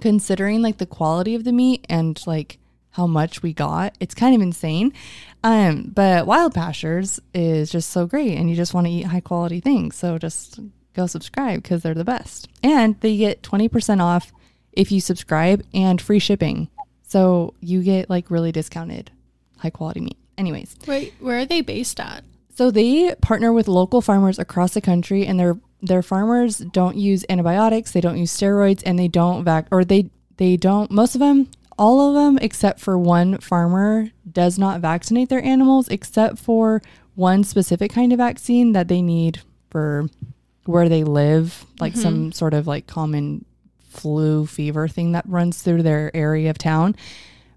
considering 0.00 0.62
like 0.62 0.78
the 0.78 0.86
quality 0.86 1.34
of 1.34 1.44
the 1.44 1.52
meat 1.52 1.86
and 1.88 2.20
like 2.26 2.58
how 2.94 3.06
much 3.08 3.42
we 3.42 3.52
got, 3.52 3.94
it's 3.98 4.14
kind 4.14 4.34
of 4.36 4.40
insane. 4.40 4.92
Um, 5.42 5.90
but 5.94 6.26
Wild 6.26 6.54
Pastures 6.54 7.18
is 7.34 7.70
just 7.70 7.90
so 7.90 8.06
great 8.06 8.38
and 8.38 8.48
you 8.48 8.54
just 8.54 8.72
want 8.72 8.86
to 8.86 8.92
eat 8.92 9.02
high 9.06 9.20
quality 9.20 9.60
things. 9.60 9.96
So 9.96 10.16
just 10.16 10.60
go 10.94 11.06
subscribe 11.06 11.62
because 11.62 11.82
they're 11.82 11.92
the 11.94 12.04
best. 12.04 12.48
And 12.62 12.98
they 13.00 13.16
get 13.16 13.42
20% 13.42 14.00
off 14.00 14.32
if 14.72 14.92
you 14.92 15.00
subscribe 15.00 15.64
and 15.74 16.00
free 16.00 16.20
shipping. 16.20 16.68
So 17.02 17.54
you 17.60 17.82
get 17.82 18.08
like 18.08 18.30
really 18.30 18.52
discounted 18.52 19.10
high 19.58 19.70
quality 19.70 20.00
meat. 20.00 20.16
Anyways, 20.38 20.76
Wait, 20.86 21.14
where 21.18 21.38
are 21.38 21.44
they 21.44 21.60
based 21.60 21.98
at? 22.00 22.24
so 22.56 22.70
they 22.70 23.12
partner 23.16 23.52
with 23.52 23.66
local 23.66 24.00
farmers 24.00 24.38
across 24.38 24.74
the 24.74 24.80
country, 24.80 25.26
and 25.26 25.38
their 25.40 25.56
their 25.82 26.02
farmers 26.02 26.58
don't 26.58 26.96
use 26.96 27.24
antibiotics, 27.28 27.90
they 27.90 28.00
don't 28.00 28.16
use 28.16 28.30
steroids, 28.36 28.82
and 28.86 28.96
they 28.98 29.08
don't 29.08 29.44
vac 29.44 29.66
or 29.72 29.84
they 29.84 30.10
they 30.36 30.56
don't 30.56 30.90
most 30.90 31.14
of 31.14 31.20
them, 31.20 31.48
all 31.78 32.08
of 32.08 32.14
them 32.14 32.38
except 32.40 32.80
for 32.80 32.98
one 32.98 33.38
farmer 33.38 34.10
does 34.30 34.58
not 34.58 34.80
vaccinate 34.80 35.28
their 35.28 35.44
animals 35.44 35.88
except 35.88 36.38
for 36.38 36.82
one 37.14 37.44
specific 37.44 37.92
kind 37.92 38.12
of 38.12 38.18
vaccine 38.18 38.72
that 38.72 38.88
they 38.88 39.02
need 39.02 39.40
for 39.70 40.08
where 40.64 40.88
they 40.88 41.04
live, 41.04 41.64
like 41.80 41.94
some 41.94 42.14
mm-hmm. 42.14 42.30
sort 42.30 42.54
of 42.54 42.66
like 42.66 42.86
common 42.86 43.44
flu 43.88 44.46
fever 44.46 44.88
thing 44.88 45.12
that 45.12 45.28
runs 45.28 45.62
through 45.62 45.82
their 45.82 46.10
area 46.14 46.50
of 46.50 46.58
town. 46.58 46.96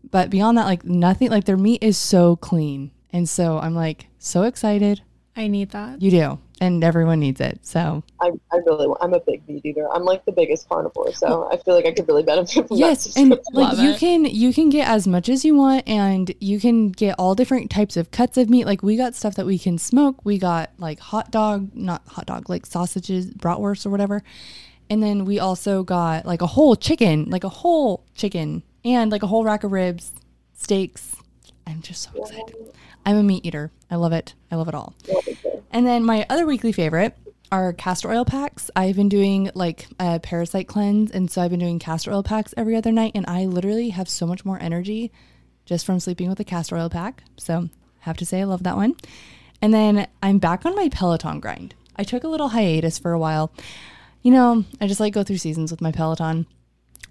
But 0.10 0.30
beyond 0.30 0.58
that, 0.58 0.66
like 0.66 0.86
nothing, 0.86 1.30
like 1.30 1.46
their 1.46 1.58
meat 1.58 1.84
is 1.84 1.98
so 1.98 2.36
clean. 2.36 2.92
And 3.12 3.28
so 3.28 3.58
I'm 3.58 3.76
like 3.76 4.08
so 4.20 4.44
excited. 4.44 5.02
I 5.36 5.48
need 5.48 5.72
that. 5.72 6.02
You 6.02 6.12
do. 6.12 6.40
And 6.60 6.84
everyone 6.84 7.20
needs 7.20 7.40
it. 7.40 7.60
So 7.66 8.04
I, 8.20 8.32
I 8.52 8.58
really 8.66 8.88
want, 8.88 8.98
I'm 9.02 9.14
a 9.14 9.20
big 9.20 9.48
meat 9.48 9.66
eater. 9.66 9.88
I'm 9.92 10.04
like 10.04 10.26
the 10.26 10.32
biggest 10.32 10.68
carnivore, 10.68 11.14
so 11.14 11.48
I 11.52 11.58
feel 11.58 11.76
like 11.76 11.86
I 11.86 11.92
could 11.92 12.08
really 12.08 12.24
benefit 12.24 12.68
from 12.68 12.78
yes, 12.78 13.14
that. 13.14 13.20
and 13.20 13.40
like 13.54 13.78
you 13.78 13.92
it. 13.92 14.00
can 14.00 14.26
you 14.26 14.54
can 14.54 14.70
get 14.70 14.88
as 14.88 15.08
much 15.08 15.30
as 15.30 15.46
you 15.46 15.56
want 15.56 15.88
and 15.88 16.34
you 16.40 16.60
can 16.60 16.90
get 16.90 17.16
all 17.20 17.36
different 17.36 17.70
types 17.70 17.96
of 17.96 18.10
cuts 18.10 18.38
of 18.38 18.50
meat. 18.50 18.66
Like 18.66 18.82
we 18.82 18.98
got 18.98 19.14
stuff 19.14 19.36
that 19.36 19.46
we 19.46 19.60
can 19.60 19.78
smoke. 19.78 20.26
We 20.26 20.40
got 20.40 20.72
like 20.80 21.00
hot 21.00 21.30
dog, 21.30 21.70
not 21.76 22.02
hot 22.08 22.26
dog, 22.26 22.50
like 22.50 22.66
sausages, 22.66 23.32
bratwurst 23.32 23.86
or 23.86 23.90
whatever. 23.90 24.24
And 24.90 25.04
then 25.04 25.26
we 25.26 25.40
also 25.40 25.84
got 25.84 26.26
like 26.26 26.42
a 26.42 26.48
whole 26.48 26.76
chicken, 26.76 27.30
like 27.30 27.44
a 27.44 27.50
whole 27.50 28.06
chicken 28.16 28.64
and 28.86 29.12
like 29.12 29.24
a 29.24 29.28
whole 29.28 29.44
rack 29.44 29.64
of 29.64 29.72
ribs, 29.72 30.14
steaks. 30.54 31.16
I'm 31.66 31.82
just 31.82 32.02
so 32.04 32.22
excited. 32.22 32.56
I'm 33.06 33.18
a 33.18 33.24
meat 33.24 33.46
eater. 33.46 33.72
I 33.92 33.96
love 33.96 34.14
it. 34.14 34.34
I 34.52 34.56
love 34.56 34.68
it 34.68 34.76
all. 34.76 34.96
And 35.78 35.86
then 35.86 36.04
my 36.04 36.26
other 36.28 36.48
weekly 36.48 36.72
favorite 36.72 37.16
are 37.52 37.72
castor 37.72 38.10
oil 38.10 38.26
packs. 38.26 38.72
I've 38.76 38.96
been 38.96 39.10
doing 39.10 39.52
like 39.54 39.86
a 40.00 40.20
parasite 40.20 40.68
cleanse, 40.68 41.12
and 41.12 41.30
so 41.30 41.40
I've 41.40 41.52
been 41.52 41.60
doing 41.60 41.78
castor 41.78 42.12
oil 42.12 42.24
packs 42.24 42.52
every 42.58 42.76
other 42.76 42.92
night, 42.92 43.12
and 43.14 43.28
I 43.28 43.46
literally 43.46 43.90
have 43.90 44.10
so 44.10 44.26
much 44.26 44.44
more 44.44 44.60
energy 44.60 45.12
just 45.68 45.86
from 45.86 46.00
sleeping 46.00 46.30
with 46.30 46.40
a 46.40 46.44
castor 46.44 46.78
oil 46.78 46.90
pack. 46.90 47.22
So 47.38 47.70
have 48.00 48.18
to 48.18 48.26
say 48.26 48.42
I 48.42 48.46
love 48.46 48.64
that 48.64 48.76
one. 48.76 48.96
And 49.62 49.72
then 49.72 50.08
I'm 50.24 50.40
back 50.40 50.66
on 50.66 50.74
my 50.74 50.90
Peloton 50.90 51.40
grind. 51.40 51.76
I 51.96 52.04
took 52.04 52.24
a 52.24 52.28
little 52.28 52.50
hiatus 52.50 52.98
for 52.98 53.12
a 53.12 53.20
while. 53.20 53.54
You 54.24 54.32
know, 54.32 54.66
I 54.82 54.88
just 54.88 55.00
like 55.00 55.14
go 55.14 55.22
through 55.22 55.38
seasons 55.38 55.70
with 55.70 55.80
my 55.80 55.92
Peloton. 55.92 56.48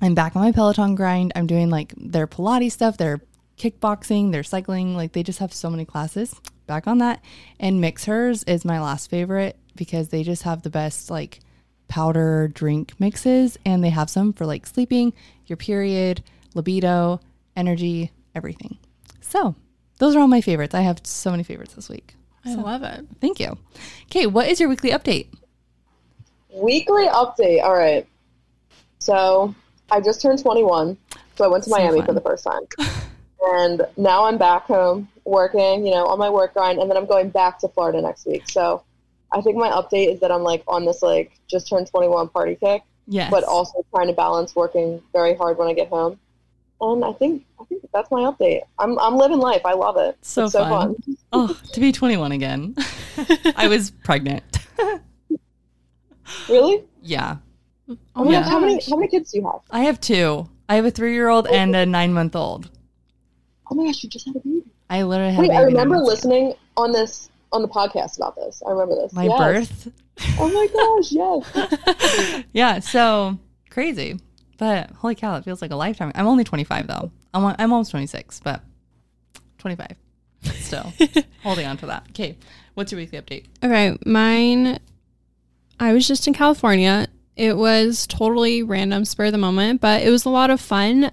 I'm 0.03 0.17
back 0.17 0.35
on 0.35 0.43
my 0.43 0.51
Peloton 0.51 0.97
grind. 0.97 1.31
I'm 1.37 1.47
doing 1.47 1.71
like 1.71 1.95
their 1.97 2.27
Pilates 2.27 2.73
stuff, 2.73 2.97
their 2.97 3.21
kickboxing, 3.57 4.33
their 4.33 4.43
cycling. 4.43 4.97
Like 4.97 5.13
they 5.13 5.23
just 5.23 5.39
have 5.39 5.55
so 5.55 5.71
many 5.71 5.85
classes. 5.85 6.35
Back 6.67 6.87
on 6.87 6.99
that. 6.99 7.23
And 7.61 7.83
Mixhers 7.83 8.45
is 8.49 8.65
my 8.65 8.81
last 8.81 9.09
favorite 9.11 9.57
because 9.75 10.09
they 10.09 10.23
just 10.23 10.43
have 10.43 10.63
the 10.63 10.71
best 10.71 11.11
like 11.11 11.41
powder 11.89 12.49
drink 12.49 12.95
mixes 12.99 13.57
and 13.65 13.85
they 13.85 13.91
have 13.91 14.11
some 14.11 14.33
for 14.33 14.47
like 14.47 14.67
sleeping, 14.67 15.13
your 15.47 15.57
period, 15.57 16.23
libido, 16.55 17.21
energy, 17.57 18.11
everything. 18.35 18.79
So 19.21 19.55
those 19.99 20.17
are 20.17 20.21
all 20.21 20.27
my 20.27 20.41
favorites. 20.41 20.75
I 20.75 20.81
have 20.81 21.01
so 21.05 21.31
many 21.31 21.43
favorites 21.43 21.75
this 21.75 21.89
week. 21.89 22.15
I 22.45 22.55
love 22.55 22.83
it. 22.85 23.05
Thank 23.21 23.41
you. 23.41 23.59
Okay, 24.05 24.27
what 24.27 24.49
is 24.49 24.61
your 24.61 24.69
weekly 24.69 24.91
update? 24.91 25.27
Weekly 26.53 27.07
update. 27.07 27.63
All 27.63 27.75
right. 27.75 28.07
So 28.99 29.55
I 29.91 30.01
just 30.01 30.23
turned 30.23 30.41
21, 30.41 30.97
so 31.37 31.45
I 31.45 31.49
went 31.49 31.65
to 31.65 31.71
So 31.71 31.77
Miami 31.77 31.99
fun. 31.99 32.07
for 32.07 32.13
the 32.13 32.21
first 32.21 32.45
time, 32.45 32.63
and 33.53 33.83
now 33.97 34.25
I'm 34.25 34.39
back 34.39 34.65
home 34.65 35.09
working, 35.27 35.85
you 35.85 35.93
know, 35.93 36.07
on 36.07 36.19
my 36.19 36.31
work 36.31 36.55
grind, 36.55 36.79
and 36.79 36.89
then 36.89 36.97
I'm 36.97 37.07
going 37.07 37.29
back 37.31 37.59
to 37.61 37.69
Florida 37.69 38.01
next 38.01 38.25
week. 38.27 38.49
So 38.49 38.83
I 39.33 39.41
think 39.43 39.57
my 39.57 39.69
update 39.69 40.13
is 40.15 40.21
that 40.21 40.31
I'm 40.31 40.43
like 40.43 40.63
on 40.69 40.85
this 40.87 41.03
like 41.03 41.33
just 41.49 41.69
turned 41.69 41.89
21 41.89 42.29
party 42.29 42.55
kick, 42.55 42.83
Yes. 43.09 43.31
but 43.31 43.45
also 43.45 43.85
trying 43.95 44.07
to 44.07 44.13
balance 44.15 44.55
working 44.57 45.03
very 45.13 45.35
hard 45.35 45.59
when 45.59 45.69
I 45.69 45.75
get 45.75 45.89
home. 45.89 46.19
And 46.81 47.05
I 47.05 47.13
think 47.13 47.45
I 47.61 47.65
think 47.65 47.83
that's 47.93 48.11
my 48.11 48.21
update. 48.21 48.61
I'm 48.79 48.99
I'm 48.99 49.17
living 49.17 49.39
life. 49.39 49.63
I 49.65 49.73
love 49.73 49.97
it. 49.97 50.17
So 50.23 50.45
it's 50.45 50.53
so 50.53 50.61
fun. 50.65 50.95
fun. 50.95 51.17
oh, 51.33 51.61
to 51.73 51.81
be 51.81 51.91
21 51.91 52.33
again. 52.33 52.77
I 53.57 53.67
was 53.69 53.91
pregnant. 53.91 54.45
Really? 56.49 56.83
yeah. 57.03 57.37
Oh 58.17 58.25
my 58.25 58.33
Yeah. 58.33 58.43
God, 58.43 58.51
how 58.51 58.59
many 58.59 58.81
how 58.89 58.97
many 58.97 59.09
kids 59.09 59.31
do 59.33 59.39
you 59.39 59.45
have? 59.47 59.61
I 59.71 59.81
have 59.85 60.01
two. 60.01 60.49
I 60.69 60.75
have 60.75 60.85
a 60.85 60.91
three 60.91 61.13
year 61.15 61.29
old 61.29 61.47
and 61.47 61.75
a 61.77 61.87
nine 61.87 62.13
month 62.13 62.35
old. 62.35 62.69
Oh 63.71 63.75
my 63.75 63.87
gosh, 63.87 64.03
you 64.03 64.11
just 64.11 64.27
had 64.27 64.37
a 64.37 64.41
baby. 64.41 64.56
I 64.89 65.03
literally 65.03 65.33
had 65.33 65.41
Wait, 65.43 65.51
I 65.51 65.63
remember 65.63 65.97
months 65.97 66.09
ago. 66.09 66.15
listening 66.15 66.55
on 66.77 66.93
this 66.93 67.31
on 67.53 67.63
the 67.63 67.69
podcast 67.69 68.17
about 68.17 68.37
this. 68.37 68.63
I 68.67 68.71
remember 68.71 68.95
this. 68.97 69.13
My 69.13 69.25
Yes. 69.25 69.39
birth. 69.39 69.93
Oh 70.39 70.49
my 70.49 70.67
gosh, 70.73 71.13
yes. 71.13 72.45
yeah, 72.53 72.79
so 72.79 73.39
crazy. 73.71 74.19
But 74.59 74.91
holy 74.91 75.15
cow, 75.15 75.37
it 75.37 75.45
feels 75.45 75.61
like 75.61 75.71
a 75.71 75.77
lifetime. 75.77 76.13
I'm 76.15 76.27
only 76.27 76.45
25 76.45 76.87
though. 76.87 77.11
I'm, 77.35 77.55
I'm 77.59 77.73
almost 77.73 77.91
26, 77.91 78.41
but 78.41 78.63
25. 79.59 79.89
Still 80.55 80.93
holding 81.43 81.67
on 81.67 81.77
to 81.79 81.87
that. 81.87 82.05
Okay, 82.11 82.39
what's 82.75 82.93
your 82.93 83.01
weekly 83.01 83.21
update? 83.21 83.47
Okay, 83.63 83.97
mine. 84.07 84.79
I 85.79 85.93
was 85.93 86.07
just 86.07 86.27
in 86.27 86.33
California. 86.33 87.07
It 87.37 87.57
was 87.57 88.07
totally 88.07 88.63
random, 88.63 89.05
spur 89.05 89.27
of 89.27 89.33
the 89.33 89.39
moment, 89.39 89.81
but 89.83 90.03
it 90.03 90.11
was 90.11 90.25
a 90.25 90.31
lot 90.31 90.49
of 90.49 90.61
fun. 90.61 91.11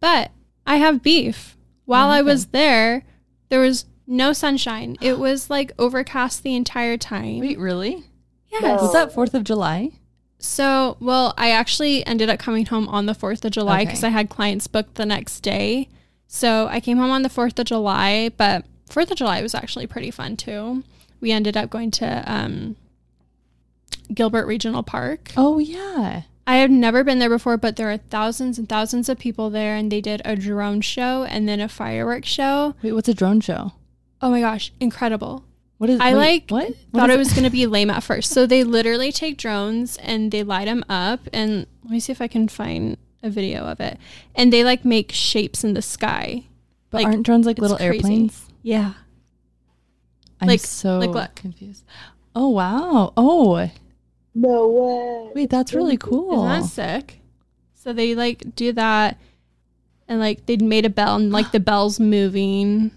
But 0.00 0.30
I 0.66 0.76
have 0.76 1.02
beef. 1.02 1.56
While 1.84 2.08
I 2.08 2.22
was 2.22 2.46
there, 2.46 3.04
there 3.48 3.60
was 3.60 3.84
no 4.06 4.32
sunshine. 4.32 4.96
It 5.00 5.18
was 5.18 5.50
like 5.50 5.72
overcast 5.78 6.42
the 6.42 6.54
entire 6.54 6.96
time. 6.96 7.40
Wait, 7.40 7.58
really? 7.58 8.04
yes. 8.48 8.80
Was 8.80 8.92
that 8.92 9.12
4th 9.12 9.34
of 9.34 9.44
July? 9.44 9.92
So, 10.38 10.96
well, 11.00 11.34
I 11.38 11.50
actually 11.50 12.06
ended 12.06 12.28
up 12.30 12.38
coming 12.38 12.66
home 12.66 12.88
on 12.88 13.06
the 13.06 13.14
4th 13.14 13.44
of 13.44 13.50
July 13.52 13.84
because 13.84 14.00
Okay. 14.00 14.08
I 14.08 14.10
had 14.10 14.28
clients 14.28 14.66
booked 14.66 14.94
the 14.96 15.06
next 15.06 15.40
day. 15.40 15.88
So 16.28 16.66
I 16.68 16.80
came 16.80 16.98
home 16.98 17.10
on 17.10 17.22
the 17.22 17.28
4th 17.30 17.58
of 17.58 17.66
July, 17.66 18.30
but 18.36 18.64
4th 18.90 19.10
of 19.10 19.16
July 19.16 19.42
was 19.42 19.54
actually 19.54 19.86
pretty 19.86 20.10
fun 20.10 20.36
too. 20.36 20.84
We 21.20 21.32
ended 21.32 21.56
up 21.56 21.70
going 21.70 21.90
to 21.92 22.22
um, 22.30 22.76
Gilbert 24.12 24.46
Regional 24.46 24.82
Park. 24.82 25.32
Oh, 25.36 25.58
yeah. 25.58 26.22
I 26.46 26.56
have 26.58 26.70
never 26.70 27.02
been 27.02 27.18
there 27.18 27.28
before, 27.28 27.56
but 27.56 27.76
there 27.76 27.90
are 27.90 27.96
thousands 27.96 28.58
and 28.58 28.68
thousands 28.68 29.08
of 29.08 29.18
people 29.18 29.50
there, 29.50 29.74
and 29.76 29.90
they 29.90 30.00
did 30.00 30.22
a 30.24 30.36
drone 30.36 30.80
show 30.80 31.24
and 31.24 31.48
then 31.48 31.60
a 31.60 31.68
fireworks 31.68 32.28
show. 32.28 32.74
Wait, 32.82 32.92
what's 32.92 33.08
a 33.08 33.14
drone 33.14 33.40
show? 33.40 33.72
Oh 34.22 34.30
my 34.30 34.40
gosh, 34.40 34.72
incredible. 34.80 35.44
What 35.78 35.90
is 35.90 36.00
I 36.00 36.14
wait, 36.14 36.50
like 36.50 36.50
what? 36.50 36.68
What 36.90 37.00
thought 37.00 37.10
it 37.10 37.18
was 37.18 37.32
going 37.32 37.44
to 37.44 37.50
be 37.50 37.66
lame 37.66 37.90
at 37.90 38.02
first. 38.02 38.30
So 38.32 38.46
they 38.46 38.64
literally 38.64 39.12
take 39.12 39.36
drones 39.36 39.96
and 39.98 40.30
they 40.30 40.42
light 40.42 40.64
them 40.66 40.84
up 40.88 41.20
and 41.32 41.66
let 41.84 41.90
me 41.90 42.00
see 42.00 42.12
if 42.12 42.22
I 42.22 42.28
can 42.28 42.48
find 42.48 42.96
a 43.22 43.28
video 43.28 43.64
of 43.64 43.78
it. 43.80 43.98
And 44.34 44.52
they 44.52 44.64
like 44.64 44.84
make 44.86 45.12
shapes 45.12 45.64
in 45.64 45.74
the 45.74 45.82
sky. 45.82 46.44
But 46.90 46.98
like, 47.02 47.06
aren't 47.08 47.26
drones 47.26 47.44
like 47.44 47.58
little 47.58 47.76
crazy. 47.76 47.94
airplanes? 47.96 48.46
Yeah. 48.62 48.94
I'm 50.40 50.48
Like- 50.48 50.60
so 50.60 50.98
like, 50.98 51.10
look. 51.10 51.34
confused. 51.34 51.84
Oh, 52.34 52.48
wow. 52.50 53.12
Oh, 53.16 53.68
No 54.38 54.68
way. 54.68 55.32
wait, 55.34 55.50
that's 55.50 55.72
really 55.72 55.96
cool. 55.96 56.44
Isn't 56.44 56.76
that 56.76 57.00
sick? 57.00 57.20
So 57.74 57.94
they 57.94 58.14
like 58.14 58.54
do 58.54 58.70
that 58.72 59.18
and 60.08 60.20
like 60.20 60.44
they'd 60.44 60.60
made 60.60 60.84
a 60.84 60.90
bell 60.90 61.16
and 61.16 61.32
like 61.32 61.52
the 61.52 61.60
bell's 61.70 61.98
moving. 61.98 62.90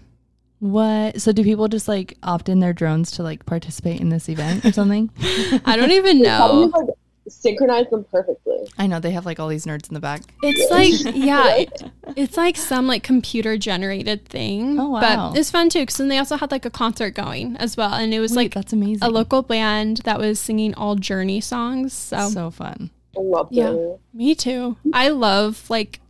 What? 0.58 1.22
So 1.22 1.32
do 1.32 1.42
people 1.42 1.68
just 1.68 1.88
like 1.88 2.18
opt 2.22 2.50
in 2.50 2.60
their 2.60 2.74
drones 2.74 3.10
to 3.12 3.22
like 3.22 3.46
participate 3.46 4.02
in 4.02 4.10
this 4.10 4.28
event 4.28 4.66
or 4.66 4.72
something? 4.72 5.10
I 5.64 5.76
don't 5.76 5.92
even 5.92 6.24
How 6.26 6.48
do 6.52 6.58
you 6.58 6.68
know. 6.68 6.96
Like 7.30 7.40
synchronize 7.42 7.88
them 7.90 8.04
perfectly? 8.10 8.56
I 8.78 8.86
know 8.86 9.00
they 9.00 9.12
have 9.12 9.26
like 9.26 9.38
all 9.40 9.48
these 9.48 9.64
nerds 9.66 9.88
in 9.88 9.94
the 9.94 10.00
back. 10.00 10.22
It's 10.42 10.70
like 10.70 11.14
yeah, 11.16 11.56
it- 11.56 11.82
it's 12.16 12.36
like 12.36 12.56
some 12.56 12.86
like 12.86 13.02
computer 13.02 13.56
generated 13.56 14.26
thing. 14.26 14.78
Oh, 14.78 14.90
wow. 14.90 15.30
But 15.30 15.38
it's 15.38 15.50
fun 15.50 15.68
too 15.70 15.80
because 15.80 15.96
then 15.96 16.08
they 16.08 16.18
also 16.18 16.36
had 16.36 16.50
like 16.50 16.64
a 16.64 16.70
concert 16.70 17.14
going 17.14 17.56
as 17.56 17.76
well, 17.76 17.94
and 17.94 18.12
it 18.12 18.20
was 18.20 18.32
Wait, 18.32 18.36
like 18.36 18.54
that's 18.54 18.72
amazing. 18.72 19.02
a 19.02 19.08
local 19.10 19.42
band 19.42 19.98
that 20.04 20.18
was 20.18 20.38
singing 20.40 20.74
all 20.74 20.96
Journey 20.96 21.40
songs. 21.40 21.92
So, 21.92 22.28
so 22.30 22.50
fun. 22.50 22.90
I 23.16 23.20
love 23.20 23.48
Yeah. 23.50 23.70
that. 23.70 23.98
me 24.14 24.34
too. 24.34 24.76
I 24.92 25.08
love 25.08 25.68
like 25.70 26.00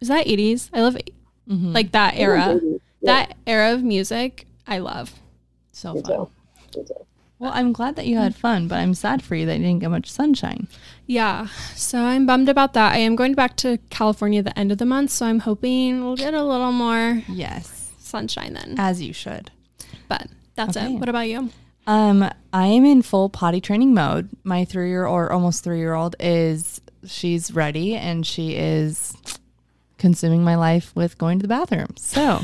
is 0.00 0.08
that 0.08 0.26
80s? 0.26 0.68
I 0.72 0.82
love 0.82 0.96
Mhm. 1.48 1.72
like 1.74 1.92
that 1.92 2.14
era. 2.16 2.60
Yeah. 2.62 2.78
That 3.02 3.36
era 3.46 3.72
of 3.72 3.82
music, 3.84 4.46
I 4.66 4.78
love. 4.78 5.14
so 5.72 5.94
Me 5.94 6.02
fun. 6.02 6.10
too. 6.12 6.30
Me 6.80 6.84
too. 6.86 7.05
Well, 7.38 7.52
I'm 7.54 7.72
glad 7.72 7.96
that 7.96 8.06
you 8.06 8.16
had 8.16 8.34
fun, 8.34 8.66
but 8.66 8.76
I'm 8.76 8.94
sad 8.94 9.22
for 9.22 9.34
you 9.34 9.44
that 9.46 9.58
you 9.58 9.64
didn't 9.64 9.80
get 9.80 9.90
much 9.90 10.10
sunshine. 10.10 10.68
Yeah. 11.06 11.48
So 11.74 11.98
I'm 12.00 12.24
bummed 12.24 12.48
about 12.48 12.72
that. 12.72 12.92
I 12.94 12.98
am 12.98 13.14
going 13.14 13.34
back 13.34 13.56
to 13.58 13.78
California 13.90 14.42
the 14.42 14.58
end 14.58 14.72
of 14.72 14.78
the 14.78 14.86
month, 14.86 15.10
so 15.10 15.26
I'm 15.26 15.40
hoping 15.40 16.02
we'll 16.02 16.16
get 16.16 16.32
a 16.32 16.42
little 16.42 16.72
more 16.72 17.22
Yes, 17.28 17.92
sunshine 17.98 18.54
then. 18.54 18.76
as 18.78 19.02
you 19.02 19.12
should. 19.12 19.50
But 20.08 20.28
that's 20.54 20.76
Okay. 20.78 20.94
it. 20.94 20.98
What 20.98 21.10
about 21.10 21.28
you? 21.28 21.50
Um, 21.86 22.28
I 22.54 22.66
am 22.66 22.84
in 22.86 23.02
full 23.02 23.28
potty 23.28 23.60
training 23.60 23.92
mode. 23.92 24.30
My 24.42 24.64
three 24.64 24.88
year 24.88 25.04
old 25.04 25.14
or 25.16 25.30
almost 25.32 25.62
three 25.62 25.78
year 25.78 25.92
old 25.94 26.16
is 26.18 26.80
she's 27.06 27.52
ready 27.52 27.94
and 27.94 28.26
she 28.26 28.54
is 28.56 29.14
consuming 29.98 30.42
my 30.42 30.56
life 30.56 30.90
with 30.96 31.18
going 31.18 31.38
to 31.38 31.42
the 31.42 31.48
bathroom. 31.48 31.94
So 31.96 32.40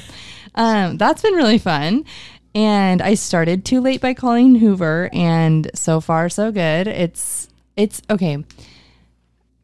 um, 0.54 0.96
that's 0.98 1.22
been 1.22 1.34
really 1.34 1.58
fun. 1.58 2.04
And 2.54 3.00
I 3.00 3.14
started 3.14 3.64
too 3.64 3.80
late 3.80 4.00
by 4.00 4.14
Colleen 4.14 4.56
Hoover, 4.56 5.08
and 5.12 5.70
so 5.74 6.00
far 6.00 6.28
so 6.28 6.52
good. 6.52 6.86
It's 6.86 7.48
it's 7.76 8.02
okay. 8.10 8.44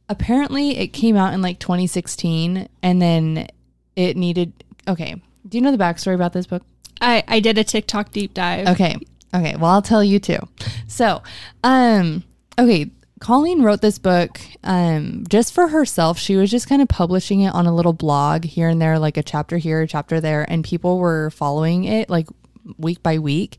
Apparently, 0.08 0.78
it 0.78 0.88
came 0.88 1.16
out 1.16 1.34
in 1.34 1.42
like 1.42 1.58
2016, 1.58 2.68
and 2.82 3.02
then 3.02 3.48
it 3.94 4.16
needed. 4.16 4.52
Okay, 4.86 5.20
do 5.48 5.58
you 5.58 5.62
know 5.62 5.70
the 5.70 5.82
backstory 5.82 6.14
about 6.14 6.32
this 6.32 6.46
book? 6.46 6.62
I, 7.00 7.24
I 7.28 7.40
did 7.40 7.58
a 7.58 7.64
TikTok 7.64 8.10
deep 8.10 8.34
dive. 8.34 8.68
Okay. 8.68 8.96
Okay. 9.34 9.56
Well, 9.56 9.70
I'll 9.70 9.82
tell 9.82 10.02
you 10.02 10.18
too. 10.18 10.38
So, 10.86 11.22
um, 11.62 12.24
okay. 12.58 12.90
Colleen 13.20 13.62
wrote 13.62 13.80
this 13.80 13.98
book 13.98 14.40
um, 14.62 15.24
just 15.28 15.52
for 15.52 15.68
herself. 15.68 16.18
She 16.18 16.36
was 16.36 16.50
just 16.50 16.68
kind 16.68 16.80
of 16.80 16.88
publishing 16.88 17.40
it 17.40 17.52
on 17.52 17.66
a 17.66 17.74
little 17.74 17.92
blog 17.92 18.44
here 18.44 18.68
and 18.68 18.80
there, 18.80 18.98
like 18.98 19.16
a 19.16 19.24
chapter 19.24 19.56
here, 19.58 19.82
a 19.82 19.88
chapter 19.88 20.20
there, 20.20 20.48
and 20.48 20.64
people 20.64 20.98
were 20.98 21.30
following 21.30 21.84
it 21.84 22.08
like 22.08 22.28
week 22.76 23.02
by 23.02 23.18
week. 23.18 23.58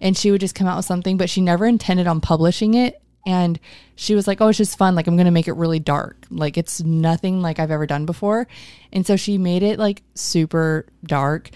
And 0.00 0.16
she 0.16 0.30
would 0.30 0.40
just 0.40 0.54
come 0.54 0.66
out 0.66 0.76
with 0.76 0.86
something, 0.86 1.16
but 1.16 1.30
she 1.30 1.40
never 1.40 1.66
intended 1.66 2.06
on 2.06 2.20
publishing 2.20 2.74
it. 2.74 3.00
And 3.26 3.58
she 3.96 4.14
was 4.14 4.28
like, 4.28 4.40
oh, 4.40 4.48
it's 4.48 4.58
just 4.58 4.78
fun. 4.78 4.94
Like, 4.94 5.08
I'm 5.08 5.16
going 5.16 5.24
to 5.26 5.32
make 5.32 5.48
it 5.48 5.54
really 5.54 5.80
dark. 5.80 6.26
Like, 6.30 6.56
it's 6.56 6.80
nothing 6.82 7.42
like 7.42 7.58
I've 7.58 7.72
ever 7.72 7.86
done 7.86 8.06
before. 8.06 8.46
And 8.92 9.04
so 9.04 9.16
she 9.16 9.36
made 9.36 9.64
it 9.64 9.80
like 9.80 10.02
super 10.14 10.86
dark. 11.04 11.50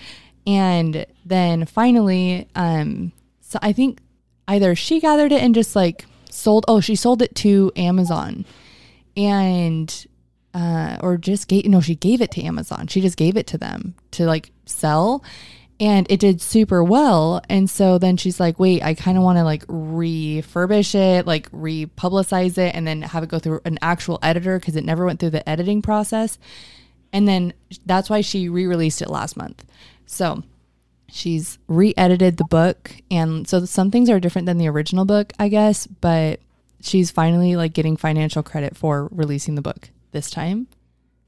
And 0.47 1.07
then 1.25 1.66
finally, 1.66 2.49
um, 2.57 3.12
so 3.40 3.59
I 3.62 3.73
think 3.73 4.00
either 4.49 4.75
she 4.75 5.00
gathered 5.00 5.30
it 5.30 5.42
and 5.42 5.54
just 5.54 5.76
like 5.76 6.07
sold, 6.28 6.64
oh, 6.66 6.80
she 6.80 6.97
sold 6.97 7.23
it 7.23 7.35
to 7.37 7.71
Amazon 7.76 8.45
and, 9.16 10.07
uh, 10.54 10.97
or 11.00 11.19
just 11.19 11.47
gave, 11.47 11.66
no, 11.66 11.80
she 11.80 11.95
gave 11.95 12.21
it 12.21 12.33
to 12.33 12.42
Amazon. 12.42 12.88
She 12.88 13.00
just 13.00 13.16
gave 13.16 13.37
it 13.37 13.47
to 13.49 13.59
them 13.59 13.95
to 14.12 14.25
like 14.25 14.50
sell 14.66 15.23
and 15.80 16.06
it 16.10 16.20
did 16.20 16.42
super 16.42 16.84
well. 16.84 17.40
And 17.49 17.68
so 17.68 17.96
then 17.99 18.18
she's 18.18 18.38
like, 18.38 18.60
wait, 18.60 18.82
I 18.82 18.92
kind 18.92 19.16
of 19.16 19.25
want 19.25 19.38
to 19.38 19.44
like 19.44 19.66
refurbish 19.66 20.94
it, 20.94 21.26
like 21.26 21.50
republicize 21.50 22.58
it, 22.58 22.75
and 22.75 22.87
then 22.87 23.00
have 23.00 23.25
it 23.25 23.30
go 23.30 23.38
through 23.38 23.62
an 23.64 23.78
actual 23.80 24.18
editor 24.22 24.58
because 24.58 24.76
it 24.76 24.84
never 24.84 25.06
went 25.06 25.18
through 25.18 25.30
the 25.30 25.49
editing 25.49 25.80
process. 25.80 26.38
And 27.14 27.26
then 27.26 27.54
that's 27.87 28.10
why 28.10 28.20
she 28.20 28.50
re 28.50 28.66
released 28.66 29.00
it 29.00 29.08
last 29.08 29.38
month. 29.38 29.64
So 30.04 30.42
she's 31.08 31.58
re 31.66 31.94
edited 31.96 32.37
the 32.37 32.44
book. 32.44 32.92
And 33.10 33.49
so 33.49 33.64
some 33.64 33.90
things 33.90 34.10
are 34.10 34.20
different 34.20 34.44
than 34.44 34.58
the 34.58 34.68
original 34.68 35.06
book, 35.06 35.32
I 35.38 35.49
guess, 35.49 35.87
but 35.87 36.40
she's 36.82 37.10
finally 37.10 37.56
like 37.56 37.72
getting 37.72 37.96
financial 37.96 38.42
credit 38.42 38.76
for 38.76 39.08
releasing 39.10 39.54
the 39.54 39.62
book 39.62 39.88
this 40.12 40.30
time 40.30 40.66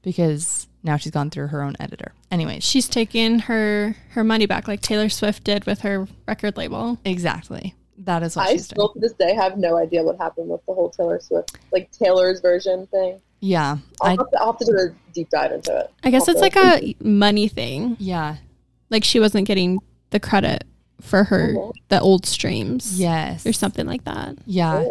because 0.03 0.67
now 0.83 0.97
she's 0.97 1.11
gone 1.11 1.29
through 1.29 1.47
her 1.47 1.61
own 1.63 1.75
editor. 1.79 2.11
Anyway, 2.29 2.59
She's 2.59 2.87
taking 2.87 3.39
her 3.39 3.95
her 4.11 4.23
money 4.23 4.45
back 4.45 4.67
like 4.67 4.81
Taylor 4.81 5.09
Swift 5.09 5.43
did 5.43 5.65
with 5.65 5.79
her 5.81 6.07
record 6.27 6.57
label. 6.57 6.97
exactly. 7.05 7.75
That 7.99 8.23
is 8.23 8.35
what 8.35 8.47
I 8.47 8.53
she's 8.53 8.65
still 8.65 8.87
doing. 8.87 8.93
to 8.95 8.99
this 9.07 9.13
day 9.13 9.33
have 9.35 9.57
no 9.57 9.77
idea 9.77 10.03
what 10.03 10.17
happened 10.17 10.49
with 10.49 10.65
the 10.65 10.73
whole 10.73 10.89
Taylor 10.89 11.19
Swift, 11.21 11.57
like 11.71 11.91
Taylor's 11.91 12.41
version 12.41 12.87
thing. 12.87 13.21
Yeah. 13.39 13.77
I'll, 14.01 14.07
I 14.07 14.09
have, 14.11 14.31
to, 14.31 14.39
I'll 14.39 14.45
have 14.53 14.57
to 14.59 14.65
do 14.65 14.71
a 14.77 15.13
deep 15.13 15.29
dive 15.29 15.51
into 15.51 15.77
it. 15.77 15.91
I 16.03 16.09
guess 16.11 16.27
I'll 16.27 16.33
it's 16.35 16.41
like 16.41 16.53
to- 16.53 16.83
a 16.85 16.95
money 16.99 17.47
thing. 17.47 17.95
yeah. 17.99 18.37
like 18.89 19.03
she 19.03 19.19
wasn't 19.19 19.47
getting 19.47 19.79
the 20.09 20.19
credit 20.19 20.63
for 21.01 21.23
her 21.25 21.53
Mhm. 21.53 21.73
the 21.89 21.99
old 22.01 22.25
streams. 22.25 22.99
Yes. 22.99 23.45
Or 23.45 23.53
something 23.53 23.85
like 23.85 24.03
that. 24.05 24.35
Yeah. 24.45 24.85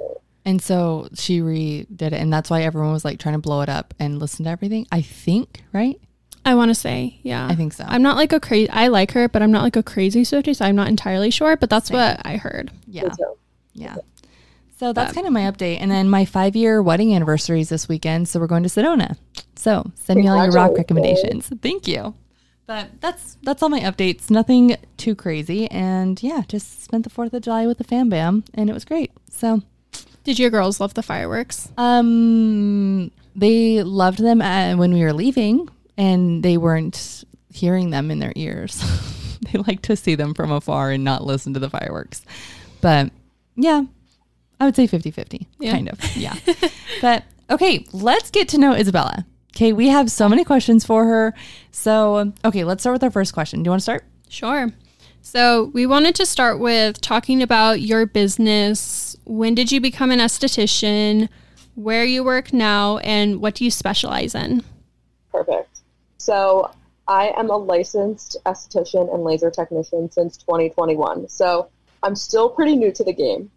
And 0.45 0.61
so 0.61 1.09
she 1.15 1.41
redid 1.41 2.01
it. 2.03 2.13
And 2.15 2.33
that's 2.33 2.51
why 2.51 2.63
everyone 2.63 2.93
was 2.93 3.05
like 3.05 3.19
trying 3.19 3.35
to 3.35 3.41
blow 3.41 3.61
it 3.61 3.69
up 3.69 3.95
and 3.99 4.19
listen 4.19 4.45
to 4.45 4.51
everything. 4.51 4.87
I 4.91 5.01
think, 5.03 5.63
right? 5.73 6.01
I 6.45 6.57
want 6.57 6.71
to 6.71 6.75
say, 6.75 7.21
yeah. 7.23 7.47
I 7.47 7.55
think 7.55 7.73
so. 7.73 7.85
I'm 7.87 8.03
not 8.03 8.17
like 8.17 8.33
a 8.33 8.41
crazy 8.41 8.69
I 8.71 8.89
like 8.89 9.13
her, 9.13 9.29
but 9.29 9.43
I'm 9.43 9.53
not 9.53 9.63
like 9.63 9.77
a 9.77 9.83
crazy 9.83 10.23
Swiftie, 10.23 10.57
so 10.57 10.65
I'm 10.65 10.75
not 10.75 10.89
entirely 10.89 11.31
sure, 11.31 11.57
but 11.57 11.71
that's 11.71 11.89
Same. 11.89 11.99
what 11.99 12.21
I 12.25 12.37
heard. 12.37 12.73
yeah. 12.89 13.05
Me. 13.05 13.11
Yeah. 13.75 13.97
So 14.77 14.93
that's 14.93 15.13
kind 15.13 15.29
of 15.29 15.33
my 15.33 15.43
update. 15.43 15.79
And 15.81 15.89
then 15.89 16.11
my 16.11 16.25
five 16.25 16.57
year 16.57 16.83
wedding 16.83 17.15
anniversary 17.15 17.61
is 17.61 17.69
this 17.69 17.89
weekend. 17.89 18.29
So 18.29 18.41
we're 18.41 18.49
going 18.49 18.65
to 18.65 18.69
Sedona. 18.69 19.17
So 19.55 19.93
send 19.95 20.21
me 20.21 20.27
all 20.27 20.43
your 20.43 20.53
rock 20.53 20.73
recommendations. 20.77 21.53
Thank 21.63 21.87
you. 21.87 22.15
But 22.67 23.01
that's 23.01 23.37
that's 23.45 23.63
all 23.63 23.69
my 23.69 23.79
updates. 23.81 24.29
Nothing 24.29 24.77
too 24.97 25.15
crazy. 25.15 25.71
And 25.71 26.21
yeah, 26.21 26.43
just 26.49 26.83
spent 26.83 27.05
the 27.05 27.11
fourth 27.11 27.33
of 27.33 27.43
July 27.43 27.67
with 27.69 27.79
the 27.79 27.85
fam 27.85 28.09
bam 28.09 28.43
and 28.55 28.69
it 28.69 28.73
was 28.73 28.85
great. 28.85 29.13
So 29.31 29.63
Did 30.25 30.38
your 30.38 30.50
girls 30.50 30.81
love 30.81 30.95
the 30.95 31.02
fireworks? 31.02 31.69
um 31.79 33.11
they 33.35 33.83
loved 33.83 34.19
them 34.19 34.43
uh, 34.43 34.76
when 34.76 34.93
we 34.93 35.02
were 35.02 35.12
leaving 35.14 35.69
and 35.97 36.43
they 36.43 36.57
weren't 36.59 37.25
hearing 37.52 37.88
them 37.91 38.11
in 38.11 38.19
their 38.19 38.33
ears. 38.37 38.83
they 39.52 39.59
like 39.59 39.81
to 39.83 39.97
see 39.97 40.14
them 40.14 40.35
from 40.35 40.50
afar 40.52 40.91
and 40.91 41.02
not 41.02 41.25
listen 41.25 41.55
to 41.55 41.61
the 41.61 41.71
fireworks. 41.71 42.25
But 42.83 43.11
yeah, 43.57 43.83
I 44.61 44.67
would 44.67 44.76
say 44.76 44.87
50-50, 44.87 45.47
Yeah. 45.59 45.73
kind 45.73 45.88
of. 45.88 46.17
Yeah. 46.17 46.35
but 47.00 47.25
okay, 47.50 47.87
let's 47.93 48.31
get 48.31 48.49
to 48.50 48.59
know 48.59 48.75
Isabella. 48.75 49.25
Okay, 49.57 49.73
we 49.73 49.88
have 49.88 50.11
so 50.11 50.29
many 50.29 50.45
questions 50.45 50.85
for 50.85 51.05
her. 51.07 51.35
So, 51.71 52.33
okay, 52.45 52.64
let's 52.64 52.83
start 52.83 52.95
with 52.95 53.02
our 53.05 53.11
first 53.11 53.33
question. 53.35 53.62
Do 53.62 53.69
you 53.69 53.71
want 53.73 53.81
to 53.81 53.85
start? 53.85 54.05
Sure. 54.29 54.71
So, 55.23 55.71
we 55.73 55.87
wanted 55.87 56.14
to 56.17 56.26
start 56.26 56.59
with 56.59 57.00
talking 57.00 57.43
about 57.43 57.81
your 57.81 58.07
business. 58.07 59.17
When 59.25 59.55
did 59.55 59.71
you 59.73 59.81
become 59.81 60.11
an 60.11 60.19
esthetician? 60.19 61.29
Where 61.75 62.05
you 62.05 62.23
work 62.23 62.52
now, 62.52 62.99
and 62.99 63.41
what 63.41 63.55
do 63.55 63.64
you 63.64 63.71
specialize 63.71 64.35
in? 64.35 64.62
Perfect. 65.31 65.73
So 66.19 66.71
I 67.09 67.33
am 67.37 67.50
a 67.50 67.57
licensed 67.57 68.37
esthetician 68.47 69.12
and 69.12 69.25
laser 69.25 69.50
technician 69.50 70.11
since 70.12 70.37
2021. 70.37 71.29
So 71.29 71.69
I'm 72.02 72.14
still 72.14 72.49
pretty 72.49 72.76
new 72.76 72.93
to 72.93 73.02
the 73.02 73.12
game. 73.12 73.50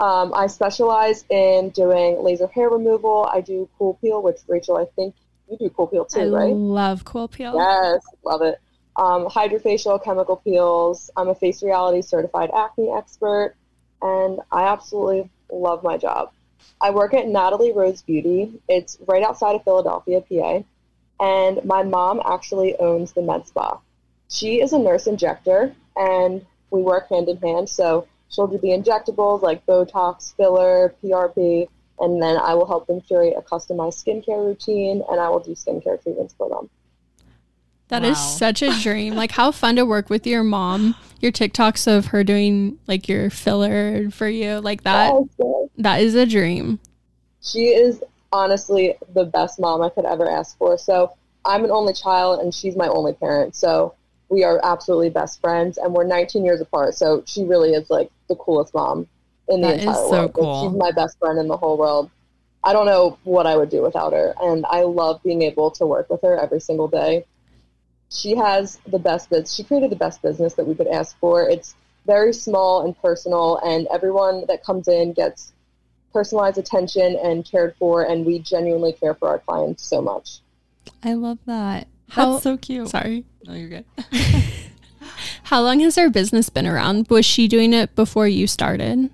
Um, 0.00 0.32
I 0.34 0.46
specialize 0.48 1.24
in 1.28 1.70
doing 1.70 2.22
laser 2.22 2.46
hair 2.48 2.70
removal. 2.70 3.28
I 3.32 3.40
do 3.40 3.68
cool 3.78 3.98
peel, 4.00 4.22
which 4.22 4.38
Rachel, 4.48 4.76
I 4.76 4.86
think 4.96 5.14
you 5.48 5.58
do 5.58 5.70
cool 5.70 5.86
peel 5.86 6.04
too, 6.04 6.20
I 6.20 6.26
right? 6.26 6.54
love 6.54 7.04
Cool 7.04 7.28
Peel. 7.28 7.54
Yes, 7.56 8.02
love 8.24 8.42
it. 8.42 8.58
Um, 9.00 9.28
hydrofacial 9.28 10.04
chemical 10.04 10.36
peels. 10.36 11.08
I'm 11.16 11.30
a 11.30 11.34
face 11.34 11.62
reality 11.62 12.02
certified 12.02 12.50
acne 12.54 12.90
expert, 12.90 13.54
and 14.02 14.40
I 14.52 14.64
absolutely 14.64 15.30
love 15.50 15.82
my 15.82 15.96
job. 15.96 16.32
I 16.82 16.90
work 16.90 17.14
at 17.14 17.26
Natalie 17.26 17.72
Rose 17.72 18.02
Beauty. 18.02 18.52
It's 18.68 18.98
right 19.08 19.22
outside 19.22 19.54
of 19.54 19.64
Philadelphia, 19.64 20.20
PA, 20.20 20.62
and 21.18 21.64
my 21.64 21.82
mom 21.82 22.20
actually 22.26 22.76
owns 22.76 23.12
the 23.12 23.22
med 23.22 23.46
spa. 23.46 23.80
She 24.28 24.60
is 24.60 24.74
a 24.74 24.78
nurse 24.78 25.06
injector, 25.06 25.74
and 25.96 26.44
we 26.70 26.82
work 26.82 27.08
hand 27.08 27.30
in 27.30 27.38
hand. 27.38 27.70
So 27.70 28.06
she'll 28.28 28.48
do 28.48 28.58
the 28.58 28.68
injectables 28.68 29.40
like 29.40 29.64
Botox, 29.64 30.36
filler, 30.36 30.94
PRP, 31.02 31.68
and 32.00 32.22
then 32.22 32.36
I 32.36 32.52
will 32.52 32.66
help 32.66 32.86
them 32.86 33.00
curate 33.00 33.32
a 33.34 33.40
customized 33.40 34.04
skincare 34.04 34.44
routine, 34.44 35.02
and 35.10 35.18
I 35.18 35.30
will 35.30 35.40
do 35.40 35.52
skincare 35.52 36.02
treatments 36.02 36.34
for 36.36 36.50
them. 36.50 36.68
That 37.90 38.04
is 38.04 38.16
Wow. 38.16 38.24
such 38.24 38.62
a 38.62 38.72
dream. 38.80 39.14
like, 39.14 39.32
how 39.32 39.50
fun 39.50 39.76
to 39.76 39.84
work 39.84 40.08
with 40.10 40.26
your 40.26 40.42
mom. 40.42 40.94
Your 41.20 41.32
TikToks 41.32 41.86
of 41.86 42.06
her 42.06 42.24
doing 42.24 42.78
like 42.88 43.06
your 43.08 43.28
filler 43.28 44.08
for 44.10 44.26
you, 44.28 44.58
like 44.60 44.84
that. 44.84 45.12
Yes, 45.12 45.24
yes. 45.38 45.68
That 45.76 46.00
is 46.00 46.14
a 46.14 46.24
dream. 46.24 46.78
She 47.42 47.66
is 47.66 48.02
honestly 48.32 48.96
the 49.12 49.24
best 49.24 49.60
mom 49.60 49.82
I 49.82 49.90
could 49.90 50.06
ever 50.06 50.30
ask 50.30 50.56
for. 50.56 50.78
So 50.78 51.12
I'm 51.44 51.64
an 51.64 51.70
only 51.70 51.92
child 51.92 52.40
and 52.40 52.54
she's 52.54 52.74
my 52.76 52.88
only 52.88 53.12
parent. 53.12 53.54
So 53.54 53.94
we 54.30 54.44
are 54.44 54.60
absolutely 54.62 55.10
best 55.10 55.40
friends 55.42 55.76
and 55.76 55.92
we're 55.92 56.04
19 56.06 56.44
years 56.44 56.60
apart. 56.60 56.94
So 56.94 57.22
she 57.26 57.44
really 57.44 57.72
is 57.72 57.90
like 57.90 58.10
the 58.28 58.36
coolest 58.36 58.72
mom 58.72 59.06
in 59.48 59.60
the 59.60 59.68
That 59.68 59.76
is 59.78 59.82
entire 59.84 59.94
so 59.96 60.10
world. 60.10 60.22
Like, 60.22 60.34
cool. 60.34 60.62
she's 60.70 60.78
my 60.78 60.92
best 60.92 61.18
friend 61.18 61.38
in 61.38 61.48
the 61.48 61.56
whole 61.56 61.76
world. 61.76 62.08
I 62.62 62.72
don't 62.72 62.86
know 62.86 63.18
what 63.24 63.46
I 63.46 63.56
would 63.56 63.68
do 63.70 63.82
without 63.82 64.12
her. 64.12 64.34
And 64.40 64.64
I 64.70 64.82
love 64.84 65.22
being 65.22 65.42
able 65.42 65.70
to 65.72 65.84
work 65.86 66.08
with 66.08 66.22
her 66.22 66.38
every 66.38 66.60
single 66.60 66.88
day. 66.88 67.26
She 68.10 68.34
has 68.36 68.78
the 68.86 68.98
best 68.98 69.30
business. 69.30 69.54
She 69.54 69.62
created 69.64 69.90
the 69.90 69.96
best 69.96 70.20
business 70.22 70.54
that 70.54 70.66
we 70.66 70.74
could 70.74 70.88
ask 70.88 71.16
for. 71.18 71.48
It's 71.48 71.74
very 72.06 72.32
small 72.32 72.84
and 72.84 73.00
personal, 73.00 73.58
and 73.58 73.86
everyone 73.92 74.44
that 74.48 74.64
comes 74.64 74.88
in 74.88 75.12
gets 75.12 75.52
personalized 76.12 76.58
attention 76.58 77.16
and 77.22 77.44
cared 77.44 77.76
for, 77.78 78.02
and 78.02 78.26
we 78.26 78.40
genuinely 78.40 78.92
care 78.92 79.14
for 79.14 79.28
our 79.28 79.38
clients 79.38 79.84
so 79.84 80.02
much. 80.02 80.40
I 81.04 81.14
love 81.14 81.38
that. 81.46 81.86
How- 82.08 82.32
That's 82.32 82.42
so 82.42 82.56
cute. 82.56 82.88
Sorry. 82.88 83.24
No, 83.44 83.54
you're 83.54 83.68
good. 83.68 83.84
How 85.44 85.62
long 85.62 85.80
has 85.80 85.96
her 85.96 86.10
business 86.10 86.48
been 86.48 86.66
around? 86.66 87.08
Was 87.08 87.24
she 87.24 87.46
doing 87.48 87.72
it 87.72 87.94
before 87.94 88.26
you 88.26 88.46
started? 88.46 89.10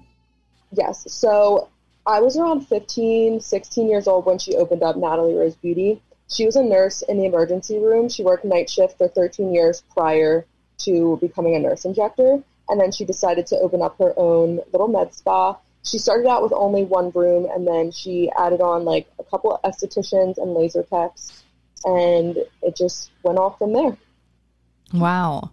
Yes. 0.73 1.05
So 1.13 1.69
I 2.07 2.21
was 2.21 2.37
around 2.37 2.67
15, 2.67 3.41
16 3.41 3.89
years 3.89 4.07
old 4.09 4.25
when 4.27 4.39
she 4.39 4.55
opened 4.55 4.83
up 4.83 4.97
Natalie 4.97 5.35
Rose 5.35 5.55
Beauty. 5.57 6.01
She 6.29 6.45
was 6.45 6.57
a 6.57 6.63
nurse 6.63 7.03
in 7.03 7.19
the 7.19 7.25
emergency 7.25 7.79
room. 7.79 8.09
She 8.09 8.23
worked 8.23 8.45
night 8.45 8.69
shift 8.69 8.99
for 8.99 9.09
13 9.09 9.55
years 9.55 9.83
prior 9.93 10.45
to 10.79 11.19
becoming 11.21 11.55
a 11.55 11.59
nurse 11.59 11.85
injector. 11.85 12.43
And 12.69 12.81
then 12.81 12.91
she 12.91 13.05
decided 13.05 13.47
to 13.49 13.59
open 13.59 13.81
up 13.81 13.99
her 13.99 14.13
own 14.17 14.61
little 14.73 14.89
med 14.89 15.15
spa. 15.15 15.57
She 15.85 15.99
started 15.99 16.29
out 16.29 16.43
with 16.43 16.53
only 16.53 16.83
one 16.83 17.11
room 17.13 17.47
and 17.49 17.67
then 17.67 17.93
she 17.93 18.29
added 18.37 18.61
on 18.61 18.85
like 18.85 19.07
a 19.21 19.25
couple 19.25 19.55
of 19.55 19.63
estheticians 19.63 20.39
and 20.39 20.53
laser 20.53 20.83
techs. 20.83 21.45
And 21.85 22.37
it 22.63 22.77
just 22.77 23.11
went 23.23 23.39
off 23.39 23.59
from 23.59 23.73
there. 23.73 23.97
Wow. 24.93 25.51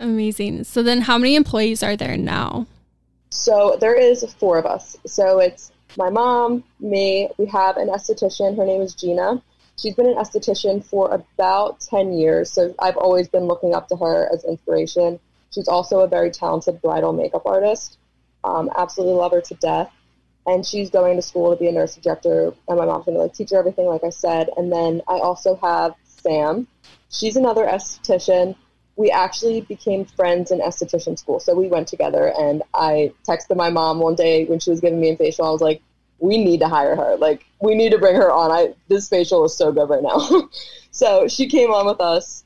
Amazing. 0.00 0.64
So 0.64 0.82
then 0.82 1.02
how 1.02 1.18
many 1.18 1.36
employees 1.36 1.82
are 1.82 1.96
there 1.96 2.16
now? 2.16 2.66
So 3.30 3.76
there 3.78 3.94
is 3.94 4.24
four 4.38 4.58
of 4.58 4.64
us. 4.64 4.96
So 5.06 5.38
it's 5.38 5.70
my 5.98 6.08
mom, 6.08 6.64
me. 6.80 7.28
We 7.36 7.46
have 7.46 7.76
an 7.76 7.88
esthetician. 7.88 8.56
Her 8.56 8.64
name 8.64 8.80
is 8.80 8.94
Gina. 8.94 9.42
She's 9.78 9.94
been 9.94 10.06
an 10.06 10.14
esthetician 10.14 10.84
for 10.84 11.10
about 11.10 11.80
10 11.80 12.12
years. 12.12 12.50
So 12.52 12.74
I've 12.78 12.96
always 12.96 13.28
been 13.28 13.44
looking 13.44 13.74
up 13.74 13.88
to 13.88 13.96
her 13.96 14.28
as 14.32 14.44
inspiration. 14.44 15.18
She's 15.52 15.68
also 15.68 16.00
a 16.00 16.08
very 16.08 16.30
talented 16.30 16.80
bridal 16.80 17.12
makeup 17.12 17.42
artist. 17.46 17.98
Um, 18.44 18.70
absolutely 18.76 19.16
love 19.16 19.32
her 19.32 19.40
to 19.40 19.54
death. 19.54 19.92
And 20.46 20.66
she's 20.66 20.90
going 20.90 21.16
to 21.16 21.22
school 21.22 21.54
to 21.54 21.58
be 21.58 21.68
a 21.68 21.72
nurse 21.72 21.96
injector. 21.96 22.52
And 22.68 22.78
my 22.78 22.84
mom's 22.84 23.06
going 23.06 23.16
to 23.16 23.22
like 23.22 23.34
teach 23.34 23.50
her 23.50 23.58
everything, 23.58 23.86
like 23.86 24.04
I 24.04 24.10
said. 24.10 24.48
And 24.56 24.72
then 24.72 25.02
I 25.08 25.18
also 25.18 25.56
have 25.62 25.94
Sam. 26.04 26.66
She's 27.10 27.36
another 27.36 27.64
esthetician 27.64 28.56
we 28.96 29.10
actually 29.10 29.62
became 29.62 30.04
friends 30.04 30.50
in 30.50 30.60
esthetician 30.60 31.18
school. 31.18 31.40
So 31.40 31.54
we 31.54 31.68
went 31.68 31.88
together, 31.88 32.32
and 32.38 32.62
I 32.74 33.12
texted 33.26 33.56
my 33.56 33.70
mom 33.70 34.00
one 34.00 34.14
day 34.14 34.44
when 34.44 34.58
she 34.58 34.70
was 34.70 34.80
giving 34.80 35.00
me 35.00 35.10
a 35.10 35.16
facial. 35.16 35.46
I 35.46 35.50
was 35.50 35.60
like, 35.60 35.82
"We 36.22 36.42
need 36.42 36.60
to 36.60 36.68
hire 36.68 36.94
her. 36.96 37.16
Like, 37.16 37.44
we 37.60 37.74
need 37.74 37.90
to 37.90 37.98
bring 37.98 38.16
her 38.16 38.30
on. 38.30 38.50
I 38.50 38.74
this 38.88 39.08
facial 39.08 39.44
is 39.44 39.56
so 39.56 39.72
good 39.72 39.88
right 39.90 40.02
now." 40.02 40.48
so 40.90 41.28
she 41.28 41.46
came 41.48 41.70
on 41.70 41.86
with 41.86 42.00
us. 42.00 42.44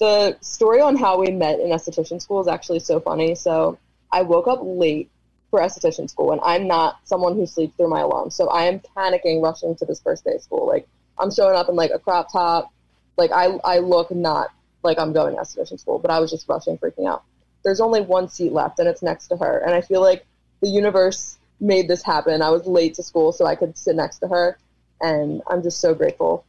The 0.00 0.36
story 0.40 0.80
on 0.80 0.96
how 0.96 1.20
we 1.20 1.30
met 1.30 1.60
in 1.60 1.68
esthetician 1.68 2.22
school 2.22 2.40
is 2.40 2.48
actually 2.48 2.80
so 2.80 3.00
funny. 3.00 3.34
So 3.34 3.78
I 4.12 4.22
woke 4.22 4.48
up 4.48 4.60
late 4.62 5.10
for 5.50 5.60
esthetician 5.60 6.08
school, 6.08 6.32
and 6.32 6.40
I'm 6.44 6.66
not 6.66 7.00
someone 7.04 7.34
who 7.36 7.46
sleeps 7.46 7.76
through 7.76 7.88
my 7.88 8.00
alarm. 8.00 8.30
So 8.30 8.48
I 8.48 8.64
am 8.64 8.80
panicking, 8.96 9.42
rushing 9.42 9.74
to 9.76 9.84
this 9.84 10.00
first 10.00 10.24
day 10.24 10.34
of 10.34 10.42
school. 10.42 10.66
Like 10.66 10.88
I'm 11.18 11.30
showing 11.30 11.56
up 11.56 11.68
in 11.68 11.76
like 11.76 11.90
a 11.92 11.98
crop 11.98 12.32
top. 12.32 12.72
Like 13.16 13.32
I, 13.32 13.58
I 13.64 13.78
look 13.78 14.10
not 14.10 14.50
like 14.82 14.98
I'm 14.98 15.12
going 15.12 15.34
to 15.34 15.40
esthetician 15.42 15.80
school, 15.80 15.98
but 15.98 16.10
I 16.10 16.20
was 16.20 16.30
just 16.30 16.48
rushing, 16.48 16.78
freaking 16.78 17.08
out. 17.08 17.24
There's 17.64 17.80
only 17.80 18.00
one 18.00 18.28
seat 18.28 18.52
left, 18.52 18.78
and 18.78 18.88
it's 18.88 19.02
next 19.02 19.28
to 19.28 19.36
her. 19.36 19.58
And 19.58 19.74
I 19.74 19.80
feel 19.80 20.00
like 20.00 20.24
the 20.60 20.68
universe 20.68 21.37
made 21.60 21.88
this 21.88 22.02
happen. 22.02 22.42
I 22.42 22.50
was 22.50 22.66
late 22.66 22.94
to 22.94 23.02
school, 23.02 23.32
so 23.32 23.46
I 23.46 23.54
could 23.54 23.76
sit 23.76 23.96
next 23.96 24.18
to 24.18 24.28
her, 24.28 24.58
and 25.00 25.42
I'm 25.48 25.62
just 25.62 25.80
so 25.80 25.94
grateful 25.94 26.44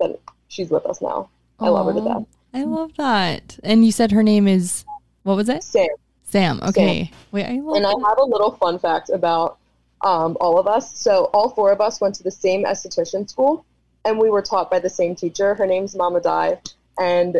that 0.00 0.18
she's 0.48 0.70
with 0.70 0.86
us 0.86 1.00
now. 1.00 1.28
I 1.58 1.68
love 1.68 1.86
her 1.86 1.94
to 1.94 2.00
death. 2.00 2.26
I 2.54 2.64
love 2.64 2.94
that. 2.96 3.58
And 3.62 3.84
you 3.84 3.92
said 3.92 4.12
her 4.12 4.22
name 4.22 4.46
is 4.46 4.84
what 5.22 5.36
was 5.36 5.48
it? 5.48 5.62
Sam. 5.62 5.88
Sam. 6.24 6.60
Okay. 6.62 7.10
Wait, 7.30 7.46
I 7.46 7.60
love 7.60 7.76
And 7.76 7.86
I 7.86 7.90
have 7.90 8.18
a 8.18 8.24
little 8.24 8.52
fun 8.52 8.78
fact 8.78 9.10
about 9.10 9.58
um, 10.02 10.36
all 10.40 10.58
of 10.58 10.66
us. 10.66 10.98
So 10.98 11.30
all 11.32 11.50
four 11.50 11.72
of 11.72 11.80
us 11.80 12.00
went 12.00 12.14
to 12.16 12.22
the 12.22 12.30
same 12.30 12.64
esthetician 12.64 13.28
school, 13.28 13.64
and 14.04 14.18
we 14.18 14.30
were 14.30 14.42
taught 14.42 14.70
by 14.70 14.80
the 14.80 14.90
same 14.90 15.14
teacher. 15.14 15.54
Her 15.54 15.66
name's 15.66 15.94
Mama 15.94 16.20
Di, 16.20 16.58
and 16.98 17.36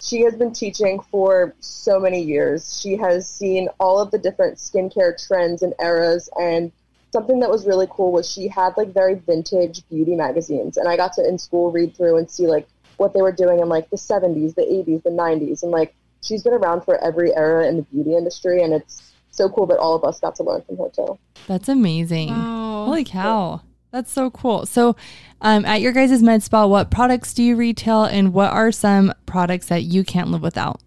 she 0.00 0.22
has 0.22 0.34
been 0.34 0.52
teaching 0.52 1.00
for 1.00 1.54
so 1.60 1.98
many 1.98 2.22
years. 2.22 2.80
She 2.80 2.96
has 2.96 3.28
seen 3.28 3.68
all 3.80 3.98
of 3.98 4.10
the 4.10 4.18
different 4.18 4.58
skincare 4.58 5.16
trends 5.26 5.62
and 5.62 5.74
eras, 5.80 6.28
and 6.38 6.72
something 7.12 7.40
that 7.40 7.50
was 7.50 7.66
really 7.66 7.86
cool 7.90 8.12
was 8.12 8.30
she 8.30 8.48
had 8.48 8.76
like 8.76 8.92
very 8.92 9.14
vintage 9.14 9.88
beauty 9.88 10.14
magazines, 10.14 10.76
and 10.76 10.88
I 10.88 10.96
got 10.96 11.14
to 11.14 11.26
in 11.26 11.38
school 11.38 11.70
read 11.70 11.96
through 11.96 12.18
and 12.18 12.30
see 12.30 12.46
like 12.46 12.68
what 12.98 13.14
they 13.14 13.22
were 13.22 13.32
doing 13.32 13.60
in 13.60 13.68
like 13.68 13.90
the 13.90 13.96
70s, 13.96 14.54
the 14.54 14.62
80s, 14.62 15.02
the 15.02 15.10
90s, 15.10 15.62
and 15.62 15.72
like 15.72 15.94
she's 16.22 16.42
been 16.42 16.52
around 16.52 16.82
for 16.82 17.02
every 17.02 17.34
era 17.34 17.66
in 17.66 17.76
the 17.76 17.82
beauty 17.82 18.16
industry, 18.16 18.62
and 18.62 18.72
it's 18.74 19.12
so 19.30 19.48
cool 19.48 19.66
that 19.66 19.78
all 19.78 19.94
of 19.94 20.04
us 20.04 20.20
got 20.20 20.34
to 20.36 20.42
learn 20.42 20.62
from 20.62 20.78
her 20.78 20.88
too. 20.94 21.18
That's 21.46 21.68
amazing. 21.68 22.30
Wow. 22.30 22.86
Holy 22.86 23.04
cow. 23.04 23.62
That's 23.96 24.12
so 24.12 24.28
cool. 24.28 24.66
So, 24.66 24.94
um, 25.40 25.64
at 25.64 25.80
your 25.80 25.92
guys' 25.92 26.22
med 26.22 26.42
spa, 26.42 26.66
what 26.66 26.90
products 26.90 27.32
do 27.32 27.42
you 27.42 27.56
retail 27.56 28.04
and 28.04 28.34
what 28.34 28.52
are 28.52 28.70
some 28.70 29.14
products 29.24 29.68
that 29.68 29.84
you 29.84 30.04
can't 30.04 30.28
live 30.28 30.42
without? 30.42 30.82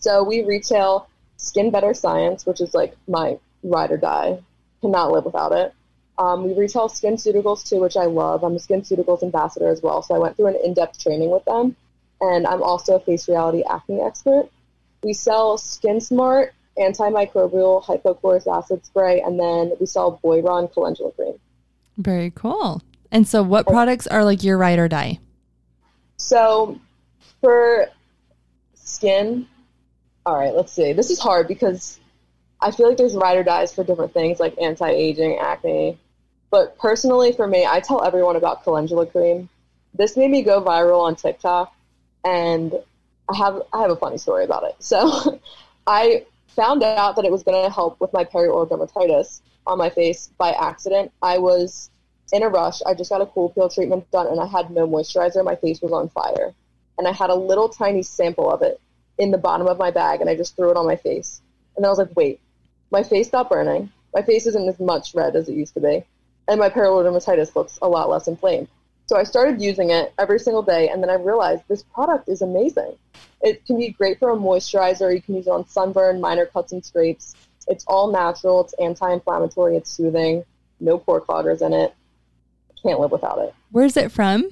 So 0.00 0.22
we 0.22 0.44
retail 0.44 1.08
Skin 1.38 1.70
Better 1.70 1.94
Science, 1.94 2.44
which 2.44 2.60
is 2.60 2.74
like 2.74 2.94
my 3.08 3.38
ride 3.62 3.90
or 3.90 3.96
die. 3.96 4.38
Cannot 4.82 5.12
live 5.12 5.24
without 5.24 5.52
it. 5.52 5.72
Um, 6.18 6.44
we 6.44 6.52
retail 6.52 6.90
SkinCeuticals 6.90 7.66
too, 7.66 7.80
which 7.80 7.96
I 7.96 8.04
love. 8.04 8.44
I'm 8.44 8.54
a 8.54 8.58
SkinCeuticals 8.58 9.22
ambassador 9.22 9.70
as 9.70 9.80
well, 9.80 10.02
so 10.02 10.14
I 10.14 10.18
went 10.18 10.36
through 10.36 10.48
an 10.48 10.58
in-depth 10.62 11.02
training 11.02 11.30
with 11.30 11.46
them, 11.46 11.74
and 12.20 12.46
I'm 12.46 12.62
also 12.62 12.96
a 12.96 13.00
face 13.00 13.30
reality 13.30 13.62
acne 13.62 14.02
expert. 14.02 14.50
We 15.02 15.14
sell 15.14 15.56
Skin 15.56 16.02
Smart 16.02 16.52
antimicrobial 16.78 17.82
hypochlorous 17.82 18.46
acid 18.46 18.84
spray, 18.84 19.22
and 19.22 19.40
then 19.40 19.72
we 19.80 19.86
sell 19.86 20.20
Boiron 20.22 20.70
calendula 20.70 21.12
cream. 21.12 21.40
Very 22.00 22.30
cool. 22.30 22.82
And 23.12 23.28
so, 23.28 23.42
what 23.42 23.66
oh. 23.68 23.72
products 23.72 24.06
are 24.06 24.24
like 24.24 24.42
your 24.42 24.56
ride 24.56 24.78
or 24.78 24.88
die? 24.88 25.18
So 26.16 26.80
for 27.40 27.88
skin, 28.74 29.46
all 30.24 30.36
right, 30.36 30.54
let's 30.54 30.72
see. 30.72 30.92
This 30.92 31.10
is 31.10 31.18
hard 31.18 31.48
because 31.48 31.98
I 32.60 32.70
feel 32.70 32.88
like 32.88 32.96
there's 32.96 33.14
ride 33.14 33.36
or 33.36 33.44
dies 33.44 33.74
for 33.74 33.84
different 33.84 34.12
things 34.12 34.40
like 34.40 34.58
anti-aging, 34.60 35.38
acne. 35.38 35.98
But 36.50 36.78
personally, 36.78 37.32
for 37.32 37.46
me, 37.46 37.66
I 37.66 37.80
tell 37.80 38.04
everyone 38.04 38.36
about 38.36 38.64
calendula 38.64 39.06
cream. 39.06 39.48
This 39.94 40.16
made 40.16 40.30
me 40.30 40.42
go 40.42 40.62
viral 40.62 41.02
on 41.02 41.16
TikTok, 41.16 41.74
and 42.24 42.74
I 43.28 43.36
have 43.36 43.62
I 43.72 43.82
have 43.82 43.90
a 43.90 43.96
funny 43.96 44.18
story 44.18 44.44
about 44.44 44.64
it. 44.64 44.76
So 44.78 45.40
I 45.86 46.24
found 46.56 46.82
out 46.82 47.16
that 47.16 47.24
it 47.24 47.32
was 47.32 47.42
going 47.42 47.62
to 47.62 47.70
help 47.70 48.00
with 48.00 48.12
my 48.12 48.24
perioral 48.24 48.68
dermatitis 48.68 49.40
on 49.66 49.78
my 49.78 49.90
face 49.90 50.30
by 50.38 50.50
accident. 50.52 51.12
I 51.22 51.38
was 51.38 51.90
in 52.32 52.42
a 52.42 52.48
rush. 52.48 52.80
I 52.86 52.94
just 52.94 53.10
got 53.10 53.20
a 53.20 53.26
cool 53.26 53.50
peel 53.50 53.68
treatment 53.68 54.10
done, 54.10 54.26
and 54.26 54.40
I 54.40 54.46
had 54.46 54.70
no 54.70 54.86
moisturizer. 54.86 55.44
My 55.44 55.56
face 55.56 55.80
was 55.80 55.92
on 55.92 56.08
fire, 56.08 56.54
and 56.98 57.06
I 57.06 57.12
had 57.12 57.30
a 57.30 57.34
little 57.34 57.68
tiny 57.68 58.02
sample 58.02 58.50
of 58.50 58.62
it 58.62 58.80
in 59.18 59.30
the 59.30 59.38
bottom 59.38 59.66
of 59.66 59.78
my 59.78 59.90
bag, 59.90 60.20
and 60.20 60.30
I 60.30 60.36
just 60.36 60.56
threw 60.56 60.70
it 60.70 60.76
on 60.76 60.86
my 60.86 60.96
face. 60.96 61.40
And 61.76 61.84
I 61.84 61.88
was 61.88 61.98
like, 61.98 62.14
wait, 62.16 62.40
my 62.90 63.02
face 63.02 63.28
stopped 63.28 63.50
burning. 63.50 63.90
My 64.14 64.22
face 64.22 64.46
isn't 64.46 64.68
as 64.68 64.80
much 64.80 65.14
red 65.14 65.36
as 65.36 65.48
it 65.48 65.54
used 65.54 65.74
to 65.74 65.80
be, 65.80 66.04
and 66.48 66.58
my 66.58 66.68
perioral 66.68 67.04
dermatitis 67.04 67.54
looks 67.54 67.78
a 67.80 67.88
lot 67.88 68.08
less 68.10 68.28
inflamed. 68.28 68.68
So 69.10 69.16
I 69.16 69.24
started 69.24 69.60
using 69.60 69.90
it 69.90 70.14
every 70.20 70.38
single 70.38 70.62
day, 70.62 70.88
and 70.88 71.02
then 71.02 71.10
I 71.10 71.14
realized 71.14 71.64
this 71.66 71.82
product 71.82 72.28
is 72.28 72.42
amazing. 72.42 72.94
It 73.42 73.66
can 73.66 73.76
be 73.76 73.88
great 73.88 74.20
for 74.20 74.30
a 74.30 74.36
moisturizer. 74.36 75.12
You 75.12 75.20
can 75.20 75.34
use 75.34 75.48
it 75.48 75.50
on 75.50 75.66
sunburn, 75.66 76.20
minor 76.20 76.46
cuts 76.46 76.70
and 76.70 76.84
scrapes. 76.84 77.34
It's 77.66 77.84
all 77.88 78.12
natural. 78.12 78.62
It's 78.62 78.72
anti-inflammatory. 78.74 79.76
It's 79.76 79.90
soothing. 79.90 80.44
No 80.78 80.96
pore 80.96 81.20
cloggers 81.20 81.60
in 81.60 81.72
it. 81.72 81.92
Can't 82.84 83.00
live 83.00 83.10
without 83.10 83.40
it. 83.40 83.52
Where's 83.72 83.96
it 83.96 84.12
from? 84.12 84.48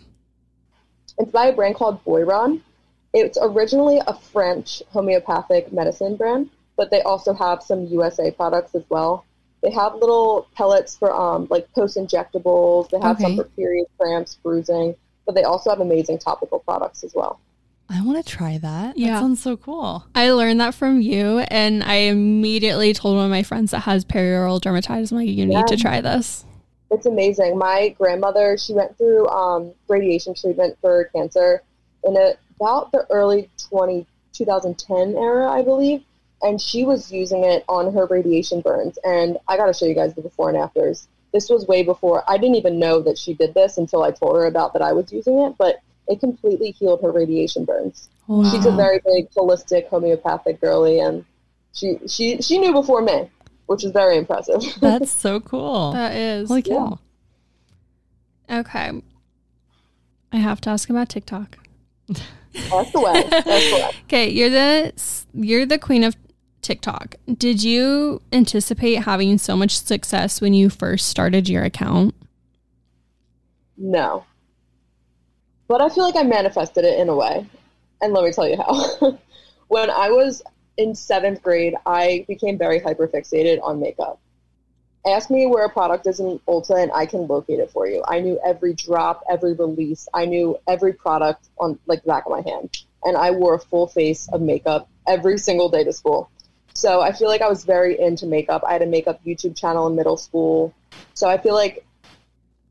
It's 1.18 1.30
by 1.30 1.46
a 1.46 1.52
brand 1.52 1.76
called 1.76 2.04
Boiron. 2.04 2.60
It's 3.14 3.38
originally 3.40 4.00
a 4.08 4.12
French 4.12 4.82
homeopathic 4.88 5.72
medicine 5.72 6.16
brand, 6.16 6.50
but 6.76 6.90
they 6.90 7.02
also 7.02 7.32
have 7.32 7.62
some 7.62 7.86
USA 7.86 8.32
products 8.32 8.74
as 8.74 8.82
well. 8.88 9.24
They 9.62 9.70
have 9.70 9.94
little 9.94 10.46
pellets 10.54 10.96
for 10.96 11.12
um, 11.12 11.46
like 11.50 11.70
post 11.72 11.96
injectables. 11.96 12.90
They 12.90 12.98
have 13.00 13.16
Okay. 13.16 13.24
some 13.24 13.36
for 13.36 13.44
period 13.44 13.86
cramps, 13.98 14.38
bruising, 14.42 14.94
but 15.26 15.34
they 15.34 15.42
also 15.44 15.70
have 15.70 15.80
amazing 15.80 16.18
topical 16.18 16.60
products 16.60 17.02
as 17.04 17.12
well. 17.14 17.40
I 17.90 18.02
want 18.02 18.24
to 18.24 18.36
try 18.36 18.58
that. 18.58 18.98
Yeah. 18.98 19.14
That 19.14 19.20
sounds 19.20 19.40
so 19.42 19.56
cool. 19.56 20.04
I 20.14 20.30
learned 20.30 20.60
that 20.60 20.74
from 20.74 21.00
you, 21.00 21.38
and 21.48 21.82
I 21.82 21.94
immediately 21.94 22.92
told 22.92 23.16
one 23.16 23.24
of 23.24 23.30
my 23.30 23.42
friends 23.42 23.70
that 23.70 23.80
has 23.80 24.04
perioral 24.04 24.60
dermatitis. 24.60 25.10
I'm 25.10 25.18
like, 25.18 25.28
you 25.28 25.46
need 25.46 25.66
to 25.68 25.76
try 25.76 26.00
this. 26.02 26.44
It's 26.90 27.06
amazing. 27.06 27.58
My 27.58 27.88
grandmother, 27.98 28.56
she 28.58 28.74
went 28.74 28.96
through 28.98 29.26
um, 29.28 29.72
radiation 29.88 30.34
treatment 30.34 30.76
for 30.80 31.04
cancer 31.14 31.62
in 32.04 32.16
a, 32.16 32.34
about 32.56 32.92
the 32.92 33.06
early 33.10 33.48
20, 33.70 34.06
2010 34.34 35.16
era, 35.16 35.50
I 35.50 35.62
believe. 35.62 36.02
And 36.42 36.60
she 36.60 36.84
was 36.84 37.10
using 37.10 37.44
it 37.44 37.64
on 37.68 37.92
her 37.92 38.06
radiation 38.06 38.60
burns. 38.60 38.98
And 39.04 39.38
I 39.48 39.56
got 39.56 39.66
to 39.66 39.74
show 39.74 39.86
you 39.86 39.94
guys 39.94 40.14
the 40.14 40.22
before 40.22 40.48
and 40.48 40.58
afters. 40.58 41.08
This 41.32 41.50
was 41.50 41.66
way 41.66 41.82
before. 41.82 42.22
I 42.28 42.38
didn't 42.38 42.54
even 42.56 42.78
know 42.78 43.00
that 43.02 43.18
she 43.18 43.34
did 43.34 43.54
this 43.54 43.76
until 43.76 44.02
I 44.02 44.12
told 44.12 44.36
her 44.36 44.46
about 44.46 44.72
that 44.72 44.82
I 44.82 44.92
was 44.92 45.12
using 45.12 45.40
it, 45.40 45.56
but 45.58 45.80
it 46.06 46.20
completely 46.20 46.70
healed 46.70 47.02
her 47.02 47.12
radiation 47.12 47.64
burns. 47.64 48.08
Wow. 48.26 48.50
She's 48.50 48.66
a 48.66 48.72
very 48.72 49.00
big 49.04 49.30
holistic 49.30 49.88
homeopathic 49.88 50.60
girly, 50.60 51.00
and 51.00 51.24
she 51.72 51.98
she 52.06 52.40
she 52.40 52.58
knew 52.58 52.72
before 52.72 53.02
me, 53.02 53.30
which 53.66 53.84
is 53.84 53.92
very 53.92 54.16
impressive. 54.16 54.62
That's 54.80 55.12
so 55.12 55.40
cool. 55.40 55.92
That 55.92 56.14
is. 56.14 56.48
Holy 56.48 56.62
cow. 56.62 56.98
Okay. 58.50 59.02
I 60.32 60.36
have 60.36 60.60
to 60.62 60.70
ask 60.70 60.90
about 60.90 61.08
TikTok. 61.08 61.58
That's 62.08 62.92
the 62.92 63.00
way. 63.00 63.24
That's 63.30 63.44
the 63.44 63.76
way. 63.76 63.90
Okay, 64.04 64.30
you're 64.30 64.50
the 64.50 64.92
you're 65.34 65.66
the 65.66 65.78
queen 65.78 66.04
of 66.04 66.16
TikTok. 66.62 67.16
Did 67.36 67.62
you 67.62 68.22
anticipate 68.32 68.96
having 68.96 69.38
so 69.38 69.56
much 69.56 69.78
success 69.78 70.40
when 70.40 70.54
you 70.54 70.70
first 70.70 71.08
started 71.08 71.48
your 71.48 71.64
account? 71.64 72.14
No. 73.76 74.24
But 75.68 75.80
I 75.80 75.88
feel 75.88 76.04
like 76.04 76.16
I 76.16 76.22
manifested 76.22 76.84
it 76.84 76.98
in 76.98 77.08
a 77.08 77.14
way. 77.14 77.46
And 78.00 78.12
let 78.12 78.24
me 78.24 78.32
tell 78.32 78.48
you 78.48 78.56
how. 78.56 79.18
when 79.68 79.90
I 79.90 80.10
was 80.10 80.42
in 80.76 80.94
seventh 80.94 81.42
grade, 81.42 81.74
I 81.84 82.24
became 82.28 82.58
very 82.58 82.80
hyperfixated 82.80 83.60
on 83.62 83.80
makeup. 83.80 84.20
Ask 85.06 85.30
me 85.30 85.46
where 85.46 85.64
a 85.64 85.70
product 85.70 86.06
is 86.06 86.20
in 86.20 86.40
Ulta 86.48 86.82
and 86.82 86.90
I 86.92 87.06
can 87.06 87.26
locate 87.26 87.60
it 87.60 87.70
for 87.70 87.86
you. 87.86 88.02
I 88.06 88.20
knew 88.20 88.38
every 88.44 88.74
drop, 88.74 89.22
every 89.30 89.54
release. 89.54 90.08
I 90.12 90.26
knew 90.26 90.58
every 90.66 90.92
product 90.92 91.48
on 91.58 91.78
like 91.86 92.02
the 92.02 92.08
back 92.08 92.26
of 92.26 92.32
my 92.32 92.42
hand. 92.42 92.82
And 93.04 93.16
I 93.16 93.30
wore 93.30 93.54
a 93.54 93.60
full 93.60 93.86
face 93.86 94.28
of 94.32 94.40
makeup 94.40 94.88
every 95.06 95.38
single 95.38 95.68
day 95.68 95.84
to 95.84 95.92
school. 95.92 96.30
So 96.78 97.00
I 97.00 97.10
feel 97.10 97.26
like 97.26 97.42
I 97.42 97.48
was 97.48 97.64
very 97.64 97.98
into 97.98 98.24
makeup. 98.24 98.62
I 98.64 98.72
had 98.72 98.82
a 98.82 98.86
makeup 98.86 99.20
YouTube 99.26 99.56
channel 99.56 99.88
in 99.88 99.96
middle 99.96 100.16
school. 100.16 100.72
So 101.12 101.28
I 101.28 101.36
feel 101.36 101.54
like 101.54 101.84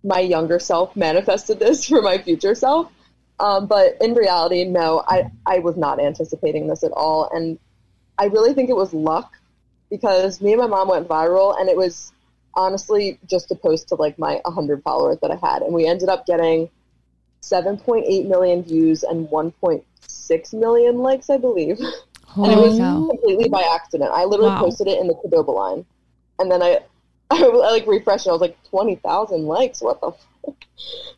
my 0.02 0.20
younger 0.20 0.60
self 0.60 0.96
manifested 0.96 1.60
this 1.60 1.86
for 1.89 2.02
my 2.02 2.17
future 2.17 2.56
self. 2.56 2.89
Um, 3.38 3.67
but 3.67 3.98
in 4.00 4.13
reality, 4.13 4.63
no, 4.63 5.04
I, 5.06 5.30
I 5.46 5.60
was 5.60 5.76
not 5.76 6.00
anticipating 6.00 6.67
this 6.67 6.86
at 6.86 6.93
all. 6.93 7.30
And 7.34 7.60
I 8.17 8.28
really 8.28 8.54
think 8.54 8.70
it 8.70 8.78
was 8.78 8.93
luck 8.93 9.34
because 9.89 10.39
me 10.39 10.54
and 10.54 10.62
my 10.62 10.67
mom 10.67 10.88
went 10.88 11.10
viral 11.10 11.60
and 11.60 11.67
it 11.67 11.76
was 11.76 12.13
honestly 12.54 13.20
just 13.30 13.52
a 13.52 13.56
post 13.56 13.89
to 13.89 13.96
like 13.96 14.17
my 14.17 14.39
100 14.46 14.84
followers 14.84 15.17
that 15.22 15.32
I 15.32 15.36
had. 15.36 15.63
And 15.63 15.74
we 15.74 15.86
ended 15.86 16.08
up 16.08 16.26
getting 16.26 16.70
7.8 17.41 18.26
million 18.26 18.63
views 18.63 19.04
and 19.04 19.28
1.6 19.28 20.54
million 20.54 21.00
likes, 21.00 21.30
I 21.30 21.36
believe. 21.36 21.78
And 22.36 22.52
it 22.52 22.58
was 22.58 22.78
cow. 22.78 23.08
completely 23.10 23.50
by 23.50 23.63
accident. 23.74 24.12
I 24.13 24.26
literally 24.26 24.52
Wow. 24.52 24.62
posted 24.62 24.88
it 24.88 25.00
in 25.00 25.08
the 25.08 25.16
Qdoba 25.16 25.54
line. 25.54 25.86
And 26.40 26.52
then 26.52 26.62
I, 26.63 26.80
I, 27.32 27.46
like 27.48 27.88
refreshed 27.88 28.26
and 28.26 28.32
I 28.32 28.34
was 28.34 28.42
like, 28.42 28.62
20,000 28.70 29.46
likes? 29.46 29.82
What 29.82 30.00
the 30.02 30.12
fuck? 30.12 30.56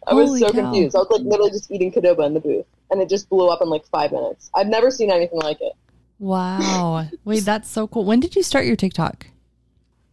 I 0.08 0.14
was 0.14 0.28
Holy 0.30 0.40
so 0.40 0.52
cow. 0.52 0.62
confused. 0.62 0.96
I 0.96 1.00
was 1.00 1.08
like 1.12 1.22
literally 1.22 1.52
just 1.52 1.70
eating 1.72 1.92
Qdoba 1.92 2.26
in 2.26 2.34
the 2.34 2.40
booth. 2.40 2.66
And 2.92 3.02
it 3.02 3.10
just 3.10 3.30
blew 3.30 3.48
up 3.50 3.62
in 3.62 3.70
like 3.70 3.86
five 3.88 4.12
minutes. 4.12 4.50
I've 4.56 4.68
never 4.68 4.90
seen 4.92 5.12
anything 5.12 5.40
like 5.40 5.60
it. 5.62 5.74
Wow. 6.20 7.08
Wait, 7.26 7.42
that's 7.42 7.70
so 7.70 7.88
cool. 7.88 8.04
When 8.06 8.20
did 8.20 8.36
you 8.36 8.44
start 8.44 8.66
your 8.66 8.76
TikTok? 8.76 9.28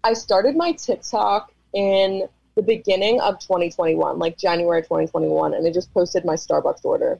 I 0.04 0.12
started 0.12 0.56
my 0.56 0.72
TikTok 0.72 1.52
in 1.72 2.28
the 2.54 2.62
beginning 2.62 3.20
of 3.20 3.38
2021, 3.40 4.18
like 4.18 4.38
January 4.38 4.82
2021, 4.82 5.54
and 5.54 5.66
I 5.66 5.70
just 5.72 5.92
posted 5.92 6.24
my 6.24 6.34
Starbucks 6.34 6.84
order. 6.84 7.18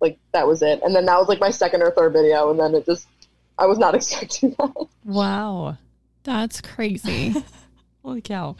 Like 0.00 0.18
that 0.32 0.46
was 0.46 0.62
it. 0.62 0.80
And 0.82 0.94
then 0.94 1.06
that 1.06 1.18
was 1.18 1.28
like 1.28 1.40
my 1.40 1.50
second 1.50 1.82
or 1.82 1.90
third 1.90 2.12
video, 2.12 2.50
and 2.50 2.58
then 2.60 2.74
it 2.74 2.84
just 2.86 3.06
I 3.58 3.66
was 3.66 3.78
not 3.78 3.94
expecting 3.98 4.54
that. 4.58 4.86
Wow. 5.04 5.78
That's 6.24 6.60
crazy. 6.60 7.34
Holy 8.04 8.20
cow. 8.20 8.56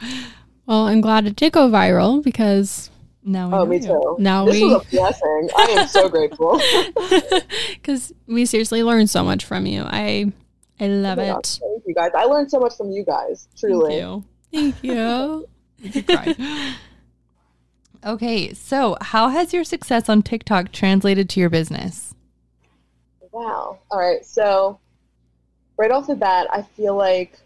well, 0.65 0.87
I'm 0.87 1.01
glad 1.01 1.25
it 1.27 1.35
did 1.35 1.53
go 1.53 1.69
viral 1.69 2.23
because 2.23 2.89
Now 3.23 3.47
we 3.49 3.53
Oh, 3.55 3.65
me 3.65 3.75
you. 3.77 3.81
too. 3.83 4.15
now 4.19 4.45
This 4.45 4.55
we 4.55 4.63
was 4.65 4.85
a 4.85 4.89
blessing. 4.89 5.49
I 5.55 5.63
am 5.79 5.87
so 5.87 6.07
grateful. 6.15 6.59
because 7.75 8.13
we 8.25 8.45
seriously 8.45 8.83
learned 8.83 9.09
so 9.09 9.23
much 9.23 9.43
from 9.45 9.65
you. 9.65 9.83
I 9.83 10.31
I 10.79 10.85
oh 10.85 10.87
love 10.87 11.19
Oh 11.19 11.23
it. 11.23 11.27
gosh, 11.27 11.57
Thank 11.59 11.83
you 11.87 11.93
guys. 11.93 12.11
I 12.15 12.23
learned 12.25 12.49
so 12.51 12.59
much 12.59 12.75
from 12.77 12.91
you 12.91 13.03
guys. 13.03 13.47
Truly. 13.57 13.99
Thank 14.51 14.83
you. 14.83 15.47
Thank 15.81 16.37
you. 16.39 16.73
Okay, 18.05 18.53
so 18.53 18.95
how 19.01 19.29
has 19.29 19.53
your 19.53 19.63
success 19.63 20.07
on 20.07 20.21
TikTok 20.21 20.71
translated 20.71 21.29
to 21.29 21.39
your 21.39 21.49
business? 21.49 22.13
Wow. 23.31 23.79
All 23.91 23.99
right. 23.99 24.25
So, 24.25 24.79
right 25.77 25.91
off 25.91 26.07
the 26.07 26.15
bat, 26.15 26.47
I 26.51 26.61
feel 26.61 26.95
like 26.95 27.37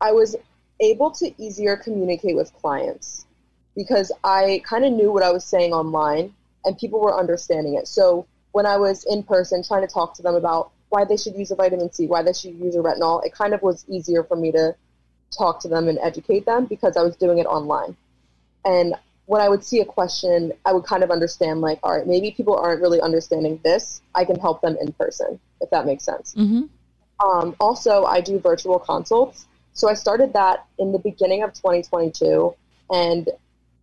I 0.00 0.12
was 0.12 0.36
able 0.80 1.10
to 1.12 1.32
easier 1.42 1.76
communicate 1.76 2.36
with 2.36 2.52
clients 2.54 3.26
because 3.74 4.12
I 4.24 4.62
kind 4.64 4.84
of 4.84 4.92
knew 4.92 5.12
what 5.12 5.22
I 5.22 5.30
was 5.30 5.44
saying 5.44 5.72
online 5.72 6.34
and 6.64 6.78
people 6.78 7.00
were 7.00 7.18
understanding 7.18 7.74
it. 7.74 7.88
So, 7.88 8.26
when 8.52 8.66
I 8.66 8.76
was 8.76 9.04
in 9.04 9.22
person 9.22 9.62
trying 9.62 9.86
to 9.86 9.92
talk 9.92 10.14
to 10.14 10.22
them 10.22 10.34
about 10.34 10.70
why 10.88 11.04
they 11.04 11.16
should 11.16 11.34
use 11.34 11.50
a 11.50 11.56
vitamin 11.56 11.92
C, 11.92 12.06
why 12.06 12.22
they 12.22 12.32
should 12.32 12.54
use 12.54 12.74
a 12.74 12.78
retinol, 12.78 13.24
it 13.24 13.32
kind 13.32 13.52
of 13.52 13.62
was 13.62 13.84
easier 13.88 14.24
for 14.24 14.36
me 14.36 14.52
to 14.52 14.74
talk 15.36 15.60
to 15.60 15.68
them 15.68 15.88
and 15.88 15.98
educate 15.98 16.46
them 16.46 16.66
because 16.66 16.96
I 16.96 17.02
was 17.02 17.16
doing 17.16 17.38
it 17.38 17.46
online. 17.46 17.96
And 18.64 18.94
when 19.26 19.40
I 19.40 19.48
would 19.48 19.64
see 19.64 19.80
a 19.80 19.84
question, 19.84 20.52
I 20.64 20.72
would 20.72 20.84
kind 20.84 21.02
of 21.02 21.10
understand 21.10 21.60
like, 21.60 21.80
all 21.82 21.96
right, 21.96 22.06
maybe 22.06 22.30
people 22.30 22.56
aren't 22.56 22.80
really 22.80 23.00
understanding 23.00 23.60
this. 23.64 24.00
I 24.14 24.24
can 24.24 24.38
help 24.38 24.60
them 24.62 24.76
in 24.80 24.92
person, 24.92 25.38
if 25.60 25.68
that 25.70 25.84
makes 25.84 26.04
sense. 26.04 26.34
Mm-hmm. 26.34 26.62
Um, 27.28 27.56
also, 27.60 28.04
I 28.04 28.20
do 28.20 28.38
virtual 28.38 28.78
consults. 28.78 29.46
So 29.72 29.88
I 29.90 29.94
started 29.94 30.32
that 30.34 30.66
in 30.78 30.92
the 30.92 30.98
beginning 30.98 31.42
of 31.42 31.52
2022, 31.54 32.54
and 32.90 33.28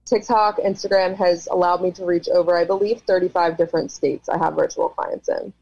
TikTok, 0.05 0.57
Instagram 0.57 1.15
has 1.17 1.47
allowed 1.51 1.81
me 1.81 1.91
to 1.91 2.05
reach 2.05 2.27
over, 2.29 2.57
I 2.57 2.63
believe, 2.65 3.01
35 3.01 3.57
different 3.57 3.91
states 3.91 4.29
I 4.29 4.37
have 4.37 4.55
virtual 4.55 4.89
clients 4.89 5.29
in, 5.29 5.53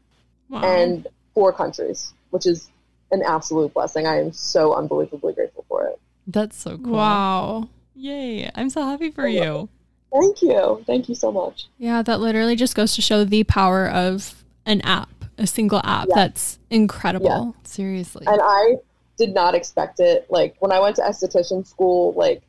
Wow. 0.48 0.62
and 0.62 1.06
four 1.34 1.52
countries, 1.52 2.12
which 2.30 2.46
is 2.46 2.70
an 3.10 3.22
absolute 3.22 3.74
blessing. 3.74 4.06
I 4.06 4.20
am 4.20 4.32
so 4.32 4.74
unbelievably 4.74 5.34
grateful 5.34 5.64
for 5.68 5.86
it. 5.88 5.98
That's 6.26 6.56
so 6.56 6.78
cool. 6.78 6.92
wow. 6.94 7.68
Yay. 7.94 8.50
I'm 8.54 8.70
so 8.70 8.84
happy 8.84 9.10
for 9.10 9.26
you. 9.26 9.68
Thank 10.12 10.42
you. 10.42 10.84
Thank 10.86 11.08
you 11.08 11.14
so 11.14 11.32
much. 11.32 11.68
Yeah, 11.78 12.02
that 12.02 12.20
literally 12.20 12.56
just 12.56 12.74
goes 12.74 12.94
to 12.96 13.02
show 13.02 13.24
the 13.24 13.44
power 13.44 13.88
of 13.88 14.44
an 14.66 14.80
app, 14.82 15.08
a 15.38 15.46
single 15.46 15.80
app. 15.84 16.08
Yeah. 16.08 16.14
That's 16.16 16.58
incredible. 16.70 17.56
Seriously. 17.64 18.26
And 18.26 18.40
I 18.42 18.76
did 19.16 19.34
not 19.34 19.54
expect 19.54 20.00
it. 20.00 20.26
Like 20.30 20.56
when 20.58 20.72
I 20.72 20.80
went 20.80 20.96
to 20.96 21.02
esthetician 21.02 21.66
school, 21.66 22.12
like 22.12 22.42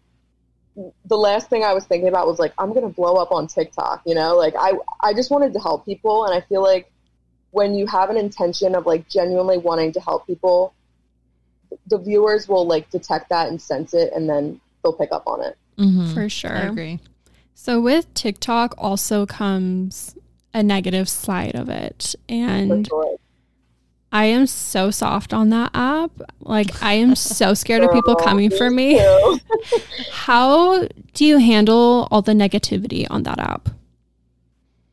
the 1.06 1.18
last 1.18 1.50
thing 1.50 1.64
I 1.64 1.74
was 1.74 1.86
thinking 1.86 2.10
about 2.10 2.28
was 2.28 2.40
like 2.40 2.54
I'm 2.58 2.74
gonna 2.74 2.90
blow 2.90 3.16
up 3.16 3.32
on 3.32 3.48
TikTok. 3.48 4.02
You 4.06 4.16
know, 4.16 4.36
like 4.36 4.56
I 4.58 4.74
I 5.02 5.14
just 5.14 5.32
wanted 5.32 5.54
to 5.54 5.60
help 5.60 5.86
people, 5.86 6.26
and 6.26 6.34
I 6.34 6.42
feel 6.48 6.62
like 6.62 6.92
when 7.52 7.76
you 7.76 7.86
have 7.88 8.10
an 8.10 8.18
intention 8.18 8.76
of 8.76 8.86
like 8.86 9.08
genuinely 9.08 9.58
wanting 9.58 9.94
to 9.94 10.00
help 10.02 10.26
people, 10.26 10.74
the 11.88 12.00
viewers 12.00 12.48
will 12.48 12.66
like 12.66 12.90
detect 12.90 13.30
that 13.30 13.50
and 13.50 13.62
sense 13.62 13.94
it, 13.94 14.12
and 14.14 14.28
then 14.28 14.60
they'll 14.84 14.94
pick 14.94 15.12
up 15.12 15.24
on 15.26 15.42
it. 15.42 15.58
Mhm. 15.78 16.14
For 16.14 16.48
I 16.48 16.62
agree. 16.62 17.00
So 17.56 17.80
with 17.80 18.14
TikTok 18.14 18.76
also 18.78 19.26
comes 19.26 20.16
a 20.54 20.62
negative 20.62 21.10
side 21.10 21.56
of 21.56 21.70
it. 21.70 22.16
For 22.28 22.34
And 22.34 22.88
sure. 22.88 23.18
I 24.12 24.26
am 24.26 24.46
so 24.46 24.92
soft 24.92 25.34
on 25.34 25.50
that 25.50 25.72
app. 25.74 26.12
Like 26.40 26.84
I 26.84 26.94
am 26.94 27.16
so 27.16 27.56
scared 27.56 27.84
of 27.84 27.92
people 27.92 28.14
Girl, 28.16 28.24
coming 28.26 28.52
for 28.52 28.70
me. 28.70 29.02
How 30.12 30.88
do 31.14 31.26
you 31.26 31.38
handle 31.38 32.08
all 32.12 32.22
the 32.22 32.34
negativity 32.34 33.08
on 33.10 33.24
that 33.24 33.40
app? 33.40 33.70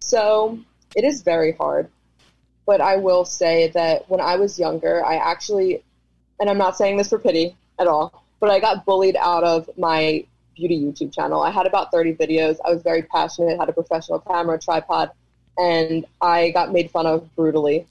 So 0.01 0.59
it 0.97 1.05
is 1.05 1.23
very 1.23 1.53
hard. 1.53 1.91
But 2.67 2.81
I 2.81 2.97
will 2.97 3.25
say 3.25 3.69
that 3.75 4.09
when 4.09 4.21
I 4.21 4.37
was 4.37 4.59
younger, 4.59 5.05
I 5.05 5.17
actually, 5.17 5.83
and 6.39 6.49
I'm 6.49 6.59
not 6.59 6.77
saying 6.77 6.97
this 6.97 7.09
for 7.09 7.19
pity 7.19 7.57
at 7.79 7.89
all, 7.89 8.25
but 8.41 8.51
I 8.51 8.59
got 8.59 8.85
bullied 8.85 9.17
out 9.17 9.45
of 9.45 9.71
my 9.79 10.25
beauty 10.57 10.81
YouTube 10.81 11.13
channel. 11.13 11.43
I 11.43 11.51
had 11.51 11.67
about 11.67 11.93
30 11.93 12.15
videos. 12.15 12.59
I 12.65 12.73
was 12.73 12.83
very 12.83 13.03
passionate, 13.03 13.59
had 13.59 13.69
a 13.69 13.73
professional 13.73 14.19
camera, 14.21 14.59
tripod, 14.59 15.11
and 15.57 16.07
I 16.21 16.51
got 16.51 16.73
made 16.73 16.91
fun 16.91 17.07
of 17.07 17.35
brutally 17.37 17.87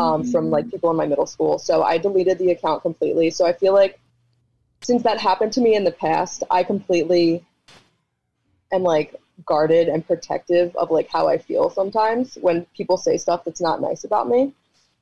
um, 0.00 0.24
from 0.30 0.50
like 0.50 0.70
people 0.70 0.90
in 0.90 0.96
my 0.96 1.06
middle 1.06 1.26
school. 1.26 1.58
So 1.58 1.82
I 1.82 1.98
deleted 1.98 2.38
the 2.38 2.50
account 2.50 2.82
completely. 2.82 3.30
So 3.30 3.46
I 3.46 3.52
feel 3.52 3.72
like 3.72 3.98
since 4.82 5.02
that 5.02 5.18
happened 5.18 5.52
to 5.54 5.60
me 5.60 5.74
in 5.74 5.84
the 5.84 5.90
past, 5.92 6.44
I 6.50 6.62
completely 6.62 7.44
am 8.72 8.82
like 8.82 9.14
guarded 9.46 9.88
and 9.88 10.06
protective 10.06 10.74
of 10.76 10.90
like 10.90 11.08
how 11.08 11.28
I 11.28 11.38
feel 11.38 11.70
sometimes 11.70 12.36
when 12.40 12.66
people 12.76 12.96
say 12.96 13.16
stuff 13.16 13.44
that's 13.44 13.60
not 13.60 13.80
nice 13.80 14.04
about 14.04 14.28
me. 14.28 14.52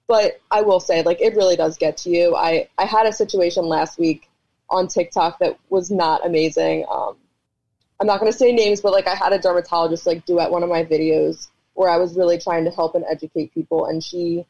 But 0.08 0.40
I 0.52 0.62
will 0.62 0.78
say, 0.78 1.02
like, 1.02 1.20
it 1.20 1.34
really 1.34 1.56
does 1.56 1.76
get 1.78 1.96
to 1.98 2.10
you. 2.10 2.36
I, 2.36 2.68
I 2.78 2.84
had 2.84 3.06
a 3.06 3.12
situation 3.12 3.64
last 3.64 3.98
week 3.98 4.28
on 4.68 4.88
TikTok 4.88 5.38
that 5.38 5.58
was 5.68 5.90
not 5.90 6.26
amazing. 6.26 6.86
Um, 6.90 7.16
I'm 8.00 8.06
not 8.06 8.20
going 8.20 8.30
to 8.30 8.36
say 8.36 8.52
names, 8.52 8.80
but 8.80 8.92
like, 8.92 9.06
I 9.06 9.14
had 9.14 9.32
a 9.32 9.38
dermatologist 9.38 10.06
like 10.06 10.26
duet 10.26 10.50
one 10.50 10.62
of 10.62 10.68
my 10.68 10.84
videos 10.84 11.48
where 11.74 11.90
I 11.90 11.96
was 11.96 12.16
really 12.16 12.38
trying 12.38 12.64
to 12.64 12.70
help 12.70 12.94
and 12.94 13.04
educate 13.08 13.52
people, 13.54 13.86
and 13.86 14.02
she 14.02 14.46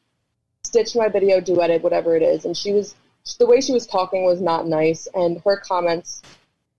stitched 0.64 0.96
my 0.96 1.08
video, 1.08 1.40
duetted, 1.40 1.82
whatever 1.82 2.16
it 2.16 2.22
is, 2.22 2.44
and 2.44 2.56
she 2.56 2.72
was 2.72 2.94
the 3.38 3.46
way 3.46 3.60
she 3.60 3.72
was 3.72 3.86
talking 3.86 4.24
was 4.24 4.40
not 4.40 4.66
nice, 4.66 5.08
and 5.14 5.42
her 5.44 5.56
comments 5.56 6.22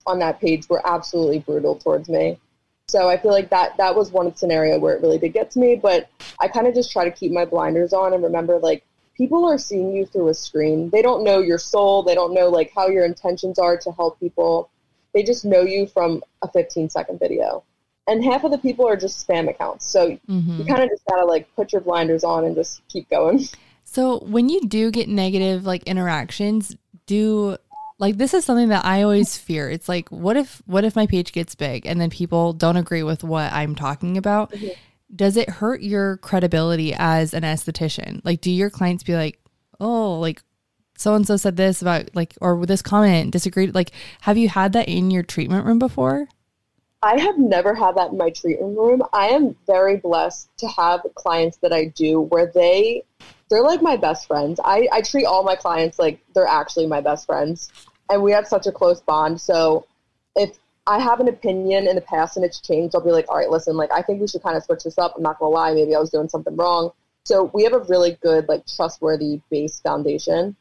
on 0.05 0.19
that 0.19 0.39
page 0.39 0.67
were 0.69 0.81
absolutely 0.87 1.39
brutal 1.39 1.75
towards 1.75 2.07
me. 2.07 2.39
So 2.87 3.09
I 3.09 3.17
feel 3.17 3.31
like 3.31 3.49
that 3.49 3.75
that 3.77 3.95
was 3.95 4.11
one 4.11 4.33
scenario 4.35 4.79
where 4.79 4.95
it 4.95 5.01
really 5.01 5.17
did 5.17 5.33
get 5.33 5.51
to 5.51 5.59
me, 5.59 5.75
but 5.75 6.09
I 6.39 6.47
kind 6.47 6.67
of 6.67 6.73
just 6.73 6.91
try 6.91 7.03
to 7.03 7.11
keep 7.11 7.33
my 7.33 7.43
blinders 7.43 7.91
on 7.91 8.13
and 8.13 8.23
remember 8.23 8.59
like 8.59 8.85
people 9.17 9.45
are 9.45 9.57
seeing 9.57 9.93
you 9.93 10.05
through 10.05 10.29
a 10.29 10.33
screen. 10.33 10.89
They 10.91 11.01
don't 11.01 11.23
know 11.23 11.39
your 11.39 11.57
soul, 11.57 12.03
they 12.03 12.15
don't 12.15 12.33
know 12.33 12.49
like 12.49 12.71
how 12.73 12.87
your 12.87 13.03
intentions 13.03 13.57
are 13.59 13.77
to 13.77 13.91
help 13.91 14.19
people. 14.19 14.69
They 15.13 15.23
just 15.23 15.43
know 15.43 15.61
you 15.61 15.87
from 15.87 16.23
a 16.41 16.47
15 16.47 16.89
second 16.89 17.19
video. 17.19 17.63
And 18.07 18.23
half 18.23 18.43
of 18.43 18.51
the 18.51 18.57
people 18.57 18.87
are 18.87 18.95
just 18.95 19.27
spam 19.27 19.49
accounts. 19.49 19.85
So 19.85 20.17
Mhm. 20.29 20.59
you 20.59 20.65
kind 20.65 20.83
of 20.83 20.89
just 20.89 21.03
got 21.05 21.17
to 21.17 21.25
like 21.25 21.53
put 21.55 21.73
your 21.73 21.81
blinders 21.81 22.23
on 22.23 22.45
and 22.45 22.55
just 22.55 22.87
keep 22.87 23.09
going. 23.09 23.45
So 23.83 24.19
when 24.19 24.49
you 24.49 24.61
do 24.61 24.91
get 24.91 25.09
negative 25.09 25.65
like 25.65 25.83
interactions, 25.83 26.75
do 27.05 27.57
like 27.99 28.17
this 28.17 28.33
is 28.33 28.45
something 28.45 28.69
that 28.69 28.85
I 28.85 29.01
always 29.01 29.37
fear. 29.37 29.69
It's 29.69 29.89
like 29.89 30.09
what 30.09 30.37
if 30.37 30.61
what 30.65 30.83
if 30.83 30.95
my 30.95 31.07
page 31.07 31.31
gets 31.31 31.55
big 31.55 31.85
and 31.85 31.99
then 31.99 32.09
people 32.09 32.53
don't 32.53 32.77
agree 32.77 33.01
with 33.01 33.23
what 33.23 33.51
I'm 33.51 33.75
talking 33.75 34.17
about? 34.17 34.51
Mhm. 34.51 34.75
Does 35.15 35.37
it 35.37 35.49
hurt 35.49 35.81
your 35.81 36.17
credibility 36.17 36.93
as 36.93 37.33
an 37.33 37.43
esthetician? 37.43 38.21
Like 38.23 38.41
do 38.41 38.51
your 38.51 38.69
clients 38.69 39.03
be 39.03 39.15
like, 39.15 39.39
"Oh, 39.79 40.19
like 40.19 40.41
so 40.97 41.13
and 41.13 41.25
so 41.25 41.37
said 41.37 41.57
this 41.57 41.81
about 41.81 42.15
like 42.15 42.35
or 42.41 42.65
this 42.65 42.81
comment 42.81 43.31
disagreed." 43.31 43.73
Like 43.73 43.91
have 44.21 44.37
you 44.37 44.49
had 44.49 44.73
that 44.73 44.89
in 44.89 45.11
your 45.11 45.23
treatment 45.23 45.65
room 45.65 45.79
before? 45.79 46.27
I 47.03 47.19
have 47.19 47.37
never 47.37 47.75
had 47.75 47.95
that 47.95 48.11
in 48.11 48.17
my 48.17 48.31
treatment 48.31 48.77
room. 48.77 49.01
I 49.13 49.27
am 49.27 49.55
very 49.67 49.97
blessed 49.97 50.49
to 50.57 50.67
have 50.67 51.01
clients 51.15 51.57
that 51.57 51.71
I 51.71 51.85
do 51.85 52.21
where 52.21 52.51
they 52.53 53.03
they're 53.49 53.61
like 53.61 53.81
my 53.81 53.95
best 53.95 54.27
friends. 54.27 54.59
I, 54.63 54.87
I 54.91 55.01
treat 55.01 55.25
all 55.25 55.43
my 55.43 55.55
clients 55.55 55.99
like 55.99 56.19
they're 56.33 56.47
actually 56.47 56.87
my 56.87 57.01
best 57.01 57.25
friends. 57.25 57.71
And 58.09 58.21
we 58.23 58.31
have 58.31 58.47
such 58.47 58.67
a 58.67 58.71
close 58.71 59.01
bond. 59.01 59.39
So 59.39 59.85
if 60.35 60.57
I 60.87 60.99
have 60.99 61.19
an 61.19 61.27
opinion 61.27 61.87
in 61.87 61.95
the 61.95 62.01
past 62.01 62.37
and 62.37 62.45
it's 62.45 62.61
changed, 62.61 62.95
I'll 62.95 63.03
be 63.03 63.11
like, 63.11 63.25
all 63.29 63.37
right, 63.37 63.49
listen, 63.49 63.75
like 63.75 63.91
I 63.91 64.01
think 64.01 64.21
we 64.21 64.27
should 64.27 64.41
kind 64.41 64.55
of 64.55 64.63
switch 64.63 64.83
this 64.83 64.97
up. 64.97 65.13
I'm 65.17 65.23
not 65.23 65.37
gonna 65.37 65.53
lie, 65.53 65.73
maybe 65.73 65.93
I 65.93 65.99
was 65.99 66.09
doing 66.09 66.29
something 66.29 66.55
wrong. 66.55 66.91
So 67.25 67.51
we 67.53 67.63
have 67.63 67.73
a 67.73 67.79
really 67.79 68.17
good, 68.21 68.47
like 68.47 68.65
trustworthy 68.65 69.41
base 69.49 69.81
foundation. 69.81 70.55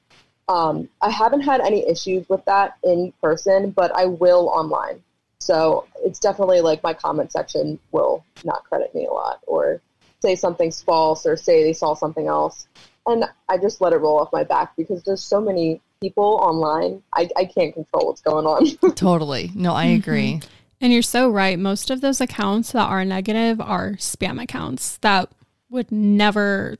Um, 0.48 0.88
I 1.00 1.10
haven't 1.10 1.42
had 1.42 1.60
any 1.60 1.88
issues 1.88 2.28
with 2.28 2.44
that 2.46 2.76
in 2.82 3.12
person, 3.22 3.70
but 3.70 3.94
I 3.94 4.06
will 4.06 4.48
online. 4.48 5.02
So 5.38 5.86
it's 6.04 6.18
definitely 6.18 6.60
like 6.60 6.82
my 6.82 6.92
comment 6.92 7.30
section 7.30 7.78
will 7.92 8.24
not 8.44 8.64
credit 8.64 8.92
me 8.96 9.06
a 9.06 9.12
lot 9.12 9.40
or 9.46 9.80
say 10.20 10.34
something's 10.34 10.82
false 10.82 11.24
or 11.24 11.36
say 11.36 11.62
they 11.62 11.72
saw 11.72 11.94
something 11.94 12.26
else. 12.26 12.66
And 13.06 13.24
I 13.48 13.58
just 13.58 13.80
let 13.80 13.92
it 13.92 13.98
roll 13.98 14.18
off 14.18 14.32
my 14.32 14.42
back 14.42 14.74
because 14.76 15.04
there's 15.04 15.22
so 15.22 15.40
many 15.40 15.80
people 16.00 16.38
online. 16.42 17.02
I, 17.14 17.28
I 17.36 17.44
can't 17.44 17.74
control 17.74 18.06
what's 18.06 18.20
going 18.20 18.46
on. 18.46 18.94
totally. 18.94 19.50
No, 19.54 19.74
I 19.74 19.86
mm-hmm. 19.86 20.00
agree. 20.00 20.40
And 20.80 20.92
you're 20.92 21.02
so 21.02 21.30
right. 21.30 21.58
Most 21.58 21.90
of 21.90 22.00
those 22.00 22.20
accounts 22.20 22.72
that 22.72 22.86
are 22.86 23.04
negative 23.04 23.60
are 23.60 23.92
spam 23.92 24.42
accounts 24.42 24.98
that 24.98 25.30
would 25.70 25.90
never 25.90 26.76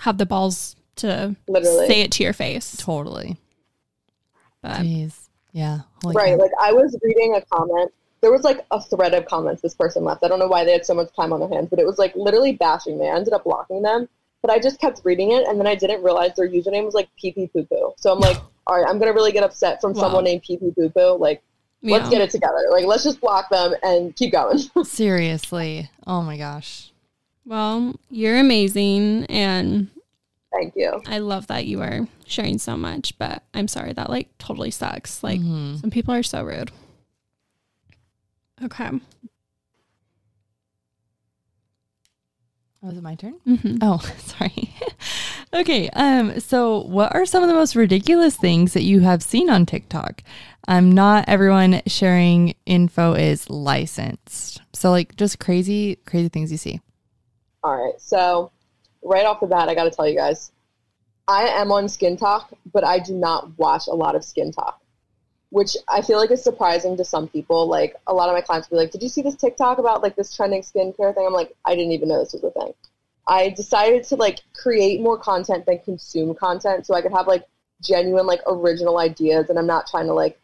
have 0.00 0.18
the 0.18 0.26
balls 0.26 0.76
to 0.96 1.36
Literally. 1.46 1.86
say 1.86 2.00
it 2.02 2.12
to 2.12 2.22
your 2.22 2.32
face. 2.32 2.76
Totally. 2.76 3.36
But 4.60 4.80
Jeez. 4.80 5.28
Yeah. 5.52 5.80
Holy 6.02 6.14
right. 6.16 6.36
cow. 6.36 6.42
Like 6.42 6.50
I 6.60 6.72
was 6.72 6.96
reading 7.02 7.34
a 7.36 7.40
comment. 7.42 7.92
There 8.20 8.32
was 8.32 8.42
like 8.42 8.66
a 8.72 8.82
thread 8.82 9.14
of 9.14 9.26
comments 9.26 9.62
this 9.62 9.74
person 9.74 10.02
left. 10.02 10.24
I 10.24 10.28
don't 10.28 10.40
know 10.40 10.48
why 10.48 10.64
they 10.64 10.72
had 10.72 10.84
so 10.84 10.94
much 10.94 11.14
time 11.14 11.32
on 11.32 11.38
their 11.38 11.48
hands, 11.48 11.68
but 11.70 11.78
it 11.78 11.86
was 11.86 11.98
like 11.98 12.14
literally 12.16 12.52
bashing 12.52 12.98
me. 12.98 13.08
I 13.08 13.14
ended 13.14 13.32
up 13.32 13.44
blocking 13.44 13.82
them, 13.82 14.08
but 14.42 14.50
I 14.50 14.58
just 14.58 14.80
kept 14.80 15.00
reading 15.04 15.32
it, 15.32 15.46
and 15.46 15.58
then 15.58 15.66
I 15.66 15.74
didn't 15.74 16.02
realize 16.02 16.32
their 16.36 16.48
username 16.48 16.84
was 16.84 16.94
like 16.94 17.08
pee 17.16 17.32
pee 17.32 17.48
poo 17.48 17.64
poo. 17.64 17.92
So 17.96 18.12
I'm 18.12 18.20
like, 18.20 18.36
all 18.66 18.76
right, 18.80 18.88
I'm 18.88 18.98
gonna 18.98 19.12
really 19.12 19.32
get 19.32 19.42
upset 19.44 19.80
from 19.80 19.92
Wow. 19.94 20.00
someone 20.02 20.24
named 20.24 20.42
pee 20.42 20.56
pee 20.56 20.70
poo 20.70 20.88
poo. 20.90 21.16
Like, 21.18 21.42
let's 21.82 22.08
get 22.08 22.20
it 22.20 22.30
together. 22.30 22.66
Like, 22.70 22.84
let's 22.84 23.04
just 23.04 23.20
block 23.20 23.48
them 23.50 23.74
and 23.82 24.14
keep 24.14 24.32
going. 24.32 24.58
Seriously. 24.84 25.90
Oh 26.06 26.22
my 26.22 26.36
gosh. 26.36 26.92
Well, 27.44 27.94
you're 28.10 28.38
amazing 28.38 29.24
and 29.26 29.88
Thank 30.52 30.74
you. 30.76 31.02
I 31.06 31.18
love 31.18 31.46
that 31.48 31.66
you 31.66 31.82
are 31.82 32.06
sharing 32.26 32.58
so 32.58 32.74
much, 32.76 33.16
but 33.18 33.42
I'm 33.54 33.68
sorry 33.68 33.92
that 33.94 34.08
like 34.10 34.28
totally 34.38 34.70
sucks. 34.70 35.22
Like 35.22 35.40
Mhm. 35.40 35.80
some 35.80 35.90
people 35.90 36.14
are 36.14 36.22
so 36.22 36.42
rude. 36.42 36.70
Okay. 38.62 38.90
Oh, 42.82 42.90
is 42.90 42.98
it 42.98 43.02
my 43.02 43.16
turn? 43.16 43.34
hmm 43.44 43.76
Oh, 43.82 43.98
sorry. 44.18 44.74
okay. 45.52 45.88
Um, 45.90 46.38
so 46.40 46.82
what 46.82 47.14
are 47.14 47.26
some 47.26 47.42
of 47.42 47.48
the 47.48 47.54
most 47.54 47.74
ridiculous 47.74 48.36
things 48.36 48.72
that 48.74 48.82
you 48.84 49.00
have 49.00 49.22
seen 49.22 49.50
on 49.50 49.66
TikTok? 49.66 50.22
Um, 50.68 50.92
not 50.92 51.24
everyone 51.28 51.82
sharing 51.86 52.54
info 52.66 53.14
is 53.14 53.48
licensed. 53.50 54.60
So 54.74 54.90
like 54.90 55.16
just 55.16 55.38
crazy, 55.38 55.96
crazy 56.06 56.28
things 56.28 56.52
you 56.52 56.58
see. 56.58 56.80
All 57.64 57.76
right. 57.76 58.00
So, 58.00 58.52
right 59.02 59.26
off 59.26 59.40
the 59.40 59.46
bat, 59.46 59.68
I 59.68 59.74
got 59.74 59.84
to 59.84 59.90
tell 59.90 60.06
you 60.06 60.14
guys, 60.16 60.52
I 61.26 61.48
am 61.48 61.72
on 61.72 61.86
SkinTok, 61.86 62.52
but 62.72 62.84
I 62.84 62.98
do 62.98 63.14
not 63.14 63.58
watch 63.58 63.88
a 63.88 63.94
lot 63.94 64.14
of 64.14 64.22
SkinTok, 64.22 64.74
which 65.50 65.76
I 65.88 66.02
feel 66.02 66.18
like 66.18 66.30
is 66.30 66.42
surprising 66.42 66.96
to 66.96 67.04
some 67.04 67.28
people. 67.28 67.68
Like 67.68 67.96
a 68.06 68.14
lot 68.14 68.28
of 68.28 68.34
my 68.34 68.40
clients 68.40 68.68
will 68.68 68.78
be 68.78 68.84
like, 68.84 68.92
"Did 68.92 69.02
you 69.02 69.08
see 69.08 69.22
this 69.22 69.36
TikTok 69.36 69.78
about 69.78 70.02
like 70.02 70.16
this 70.16 70.34
trending 70.34 70.62
skincare 70.62 71.14
thing?" 71.14 71.26
I'm 71.26 71.32
like, 71.32 71.54
I 71.64 71.74
didn't 71.74 71.92
even 71.92 72.08
know 72.08 72.18
this 72.18 72.32
was 72.32 72.44
a 72.44 72.50
thing. 72.50 72.74
I 73.26 73.50
decided 73.50 74.04
to 74.04 74.16
like 74.16 74.40
create 74.54 75.00
more 75.00 75.18
content 75.18 75.66
than 75.66 75.78
consume 75.80 76.34
content, 76.34 76.86
so 76.86 76.94
I 76.94 77.02
could 77.02 77.12
have 77.12 77.26
like 77.26 77.44
genuine 77.82 78.26
like 78.26 78.40
original 78.46 78.98
ideas, 78.98 79.48
and 79.50 79.58
I'm 79.58 79.66
not 79.66 79.86
trying 79.86 80.06
to 80.06 80.14
like 80.14 80.38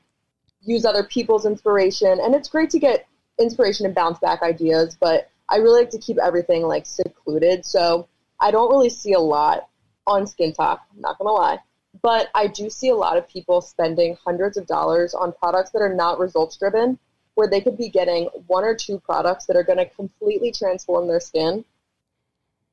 use 0.62 0.85
other 0.85 1.05
people's 1.05 1.47
inspiration. 1.47 2.19
And 2.21 2.35
it's 2.35 2.49
great 2.49 2.71
to 2.71 2.79
get 2.79 3.07
inspiration 3.38 3.87
and 3.87 3.95
bounce 3.95 4.19
back 4.19 4.43
ideas, 4.43 4.97
but 4.99 5.31
I 5.49 5.57
really 5.57 5.81
like 5.81 5.90
to 5.90 5.99
keep 5.99 6.19
everything 6.19 6.62
like 6.62 6.87
secluded. 6.87 7.64
So 7.64 8.09
I 8.40 8.51
don't 8.51 8.71
really 8.71 8.90
see 8.90 9.12
a 9.12 9.21
lot 9.21 9.69
on 10.07 10.25
SkinTok, 10.25 10.81
I'm 10.93 11.01
not 11.01 11.19
gonna 11.19 11.33
lie. 11.33 11.59
But 12.02 12.28
I 12.35 12.46
do 12.48 12.68
see 12.70 12.88
a 12.88 12.94
lot 12.94 13.16
of 13.16 13.28
people 13.28 13.61
spending 13.61 14.16
hundreds 14.24 14.57
of 14.57 14.66
dollars 14.66 15.14
on 15.14 15.33
products 15.33 15.70
that 15.70 15.83
are 15.83 15.94
not 15.94 16.18
results 16.18 16.57
driven, 16.57 16.98
where 17.35 17.48
they 17.48 17.61
could 17.61 17.76
be 17.76 17.88
getting 17.88 18.28
one 18.46 18.64
or 18.64 18.74
two 18.74 18.98
products 18.98 19.46
that 19.46 19.57
are 19.57 19.62
gonna 19.62 19.87
completely 19.87 20.52
transform 20.52 21.07
their 21.07 21.20
skin. 21.20 21.64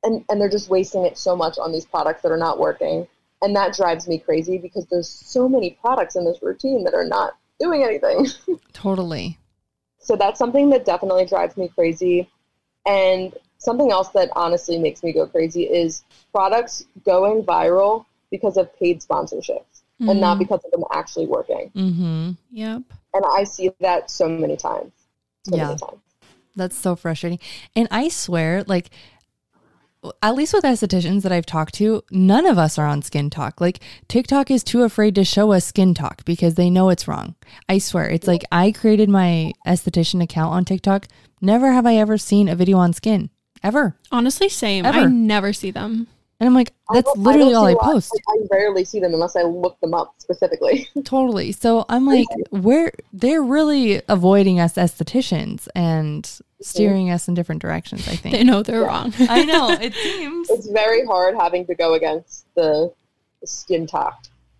And, 0.03 0.25
and 0.29 0.41
they're 0.41 0.49
just 0.49 0.69
wasting 0.69 1.05
it 1.05 1.17
so 1.17 1.35
much 1.35 1.59
on 1.59 1.71
these 1.71 1.85
products 1.85 2.23
that 2.23 2.31
are 2.31 2.37
not 2.37 2.59
working. 2.59 3.07
And 3.43 3.55
that 3.55 3.75
drives 3.75 4.07
me 4.07 4.17
crazy 4.17 4.57
because 4.57 4.85
there's 4.87 5.09
so 5.09 5.47
many 5.47 5.71
products 5.81 6.15
in 6.15 6.25
this 6.25 6.41
routine 6.41 6.83
that 6.83 6.93
are 6.93 7.05
not 7.05 7.37
doing 7.59 7.83
anything. 7.83 8.27
Totally. 8.73 9.37
So 9.99 10.15
that's 10.15 10.39
something 10.39 10.69
that 10.71 10.85
definitely 10.85 11.25
drives 11.25 11.57
me 11.57 11.67
crazy. 11.67 12.29
And 12.85 13.33
something 13.59 13.91
else 13.91 14.09
that 14.09 14.29
honestly 14.35 14.79
makes 14.79 15.03
me 15.03 15.13
go 15.13 15.27
crazy 15.27 15.63
is 15.63 16.03
products 16.33 16.85
going 17.05 17.43
viral 17.43 18.05
because 18.31 18.57
of 18.57 18.73
paid 18.79 19.01
sponsorships 19.01 19.83
mm-hmm. 19.99 20.09
and 20.09 20.21
not 20.21 20.39
because 20.39 20.61
of 20.65 20.71
them 20.71 20.83
actually 20.93 21.27
working. 21.27 21.69
Mm-hmm. 21.75 22.31
Yep. 22.51 22.81
And 23.13 23.25
I 23.33 23.43
see 23.43 23.71
that 23.81 24.09
so 24.09 24.27
many 24.27 24.57
times. 24.57 24.91
So 25.43 25.55
yeah. 25.55 25.67
Many 25.67 25.79
times. 25.79 26.01
That's 26.55 26.77
so 26.77 26.95
frustrating. 26.95 27.39
And 27.75 27.87
I 27.91 28.09
swear, 28.09 28.63
like, 28.63 28.89
at 30.21 30.35
least 30.35 30.53
with 30.53 30.63
estheticians 30.63 31.21
that 31.21 31.31
I've 31.31 31.45
talked 31.45 31.75
to, 31.75 32.03
none 32.11 32.45
of 32.45 32.57
us 32.57 32.77
are 32.77 32.87
on 32.87 33.01
SkinTok. 33.01 33.61
Like 33.61 33.79
TikTok 34.07 34.49
is 34.49 34.63
too 34.63 34.81
afraid 34.83 35.15
to 35.15 35.23
show 35.23 35.51
us 35.51 35.71
SkinTok 35.71 36.25
because 36.25 36.55
they 36.55 36.69
know 36.69 36.89
it's 36.89 37.07
wrong. 37.07 37.35
I 37.69 37.77
swear, 37.77 38.09
it's 38.09 38.27
like 38.27 38.43
I 38.51 38.71
created 38.71 39.09
my 39.09 39.53
esthetician 39.67 40.21
account 40.21 40.53
on 40.53 40.65
TikTok. 40.65 41.07
Never 41.39 41.71
have 41.71 41.85
I 41.85 41.97
ever 41.97 42.17
seen 42.17 42.49
a 42.49 42.55
video 42.55 42.77
on 42.77 42.93
skin 42.93 43.29
ever. 43.63 43.95
Honestly, 44.11 44.49
same. 44.49 44.85
Ever. 44.85 44.99
I 44.99 45.05
never 45.05 45.53
see 45.53 45.71
them. 45.71 46.07
And 46.41 46.47
I'm 46.47 46.55
like, 46.55 46.73
that's 46.91 47.07
I 47.07 47.19
literally 47.19 47.53
I 47.53 47.57
all 47.57 47.65
I 47.67 47.73
don't 47.73 47.77
see 47.77 47.83
a 47.83 47.85
lot. 47.85 47.93
post. 47.93 48.11
Like, 48.27 48.39
I 48.41 48.55
rarely 48.55 48.83
see 48.83 48.99
them 48.99 49.13
unless 49.13 49.35
I 49.35 49.43
look 49.43 49.79
them 49.79 49.93
up 49.93 50.15
specifically. 50.17 50.89
Totally. 51.03 51.51
So 51.51 51.85
I'm 51.87 52.07
like, 52.07 52.25
we're 52.49 52.91
they're 53.13 53.43
really 53.43 54.01
avoiding 54.07 54.59
us 54.59 54.73
estheticians 54.73 55.67
and 55.75 56.27
steering 56.59 57.11
us 57.11 57.27
in 57.27 57.35
different 57.35 57.61
directions. 57.61 58.07
I 58.07 58.15
think. 58.15 58.33
They 58.33 58.43
know 58.43 58.63
they're 58.63 58.81
wrong. 58.81 59.13
I 59.19 59.45
know 59.45 59.69
it 59.69 59.93
seems. 59.93 60.49
it's 60.49 60.67
very 60.67 61.05
hard 61.05 61.35
having 61.35 61.67
to 61.67 61.75
go 61.75 61.93
against 61.93 62.47
the, 62.55 62.91
the 63.39 63.45
SkinTok. 63.45 64.13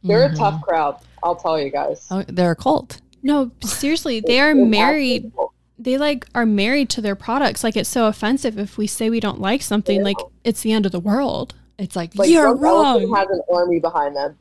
They're 0.04 0.26
a 0.26 0.28
mm-hmm. 0.28 0.38
tough 0.38 0.62
crowd, 0.62 0.98
I'll 1.24 1.36
tell 1.36 1.60
you 1.60 1.72
guys. 1.72 2.06
Oh, 2.12 2.24
they're 2.28 2.52
a 2.52 2.56
cult. 2.56 3.02
no, 3.24 3.52
seriously, 3.64 4.20
they 4.20 4.40
are 4.40 4.54
married. 4.54 5.32
They 5.80 5.98
like 5.98 6.28
are 6.36 6.46
married 6.46 6.92
to 6.92 7.02
their 7.02 7.16
products. 7.16 7.64
Like 7.64 7.76
it's 7.76 7.90
so 7.90 8.06
offensive 8.06 8.60
if 8.60 8.78
we 8.78 8.86
say 8.86 9.10
we 9.10 9.20
don't 9.20 9.42
like 9.42 9.64
something. 9.64 10.04
Like 10.04 10.18
it's 10.44 10.62
the 10.62 10.74
end 10.74 10.86
of 10.86 10.92
the 10.92 11.00
world. 11.00 11.56
It's 11.82 11.96
like, 11.96 12.16
Like 12.16 12.30
you're 12.30 12.56
wrong. 12.56 13.02
has 13.16 13.28
an 13.30 13.42
army 13.52 13.80
behind 13.80 14.16
them. 14.16 14.38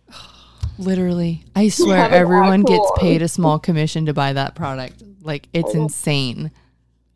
Literally, 0.79 1.44
I 1.55 1.68
swear, 1.70 2.09
everyone 2.11 2.62
gets 2.62 2.81
actual- 2.90 2.96
paid 2.98 3.22
a 3.22 3.29
small 3.37 3.59
commission 3.59 4.07
to 4.07 4.14
buy 4.14 4.33
that 4.33 4.55
product. 4.55 5.03
Like 5.22 5.48
it's 5.53 5.70
I 5.74 5.79
know. 5.79 5.85
insane. 5.85 6.50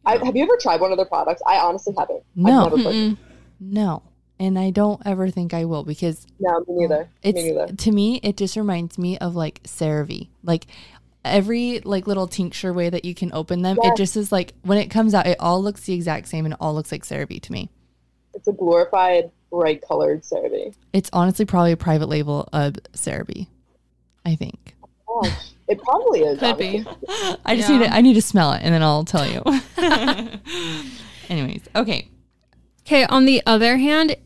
I, 0.06 0.16
have 0.24 0.37
you 0.37 0.42
ever 0.44 0.56
tried 0.60 0.80
one 0.80 0.90
of 0.92 0.98
their 0.98 1.06
products? 1.06 1.42
I 1.46 1.56
honestly 1.58 1.94
haven't. 1.96 2.22
No. 2.34 3.16
No, 3.60 4.02
and 4.38 4.58
I 4.58 4.70
don't 4.70 5.00
ever 5.06 5.30
think 5.30 5.54
I 5.54 5.64
will 5.64 5.84
because 5.84 6.26
No, 6.40 6.60
me 6.68 6.87
neither. 6.87 7.08
me 7.24 7.32
neither. 7.32 7.66
to 7.68 7.92
me 7.92 8.20
it 8.22 8.37
just 8.37 8.56
reminds 8.56 8.98
me 8.98 9.16
of 9.18 9.34
like 9.37 9.62
CeraVe. 9.62 10.28
Like 10.42 10.66
every 11.24 11.80
like 11.80 12.06
little 12.06 12.26
tincture 12.26 12.72
way 12.74 12.90
that 12.90 13.04
you 13.06 13.14
can 13.14 13.32
open 13.32 13.62
them, 13.62 13.78
it 13.82 13.96
just 13.96 14.16
is 14.16 14.30
like 14.32 14.52
when 14.62 14.76
it 14.78 14.88
comes 14.90 15.14
out, 15.14 15.26
it 15.26 15.38
all 15.40 15.62
looks 15.62 15.82
the 15.82 15.94
exact 15.94 16.28
same 16.28 16.44
and 16.44 16.52
it 16.54 16.60
all 16.60 16.74
looks 16.74 16.92
like 16.92 17.04
CeraVe 17.04 17.40
to 17.42 17.52
me. 17.52 17.70
It's 18.34 18.48
a 18.48 18.52
glorified 18.52 19.30
bright 19.54 19.82
colored 19.86 20.22
CeraVe. 20.22 20.74
It's 20.92 21.10
honestly 21.12 21.44
probably 21.44 21.72
a 21.72 21.76
private 21.76 22.08
label 22.08 22.48
of 22.52 22.74
CeraVe. 22.92 23.46
I 24.26 24.34
think. 24.36 24.74
Gosh, 25.06 25.50
it 25.68 25.80
probably 25.82 26.20
is. 26.20 26.38
Could 26.38 26.56
be. 26.58 26.84
I 27.44 27.56
just 27.56 27.68
Yeah. 27.68 27.78
need 27.78 27.84
to 27.86 27.94
I 27.94 28.00
need 28.00 28.14
to 28.14 28.22
smell 28.22 28.52
it 28.52 28.62
and 28.62 28.74
then 28.74 28.82
I'll 28.82 29.04
tell 29.04 29.26
you. 29.26 29.42
Anyways, 31.28 31.62
okay. 31.76 32.08
Okay, 32.86 33.04
on 33.06 33.24
the 33.24 33.42
other 33.46 33.76
hand, 33.76 34.16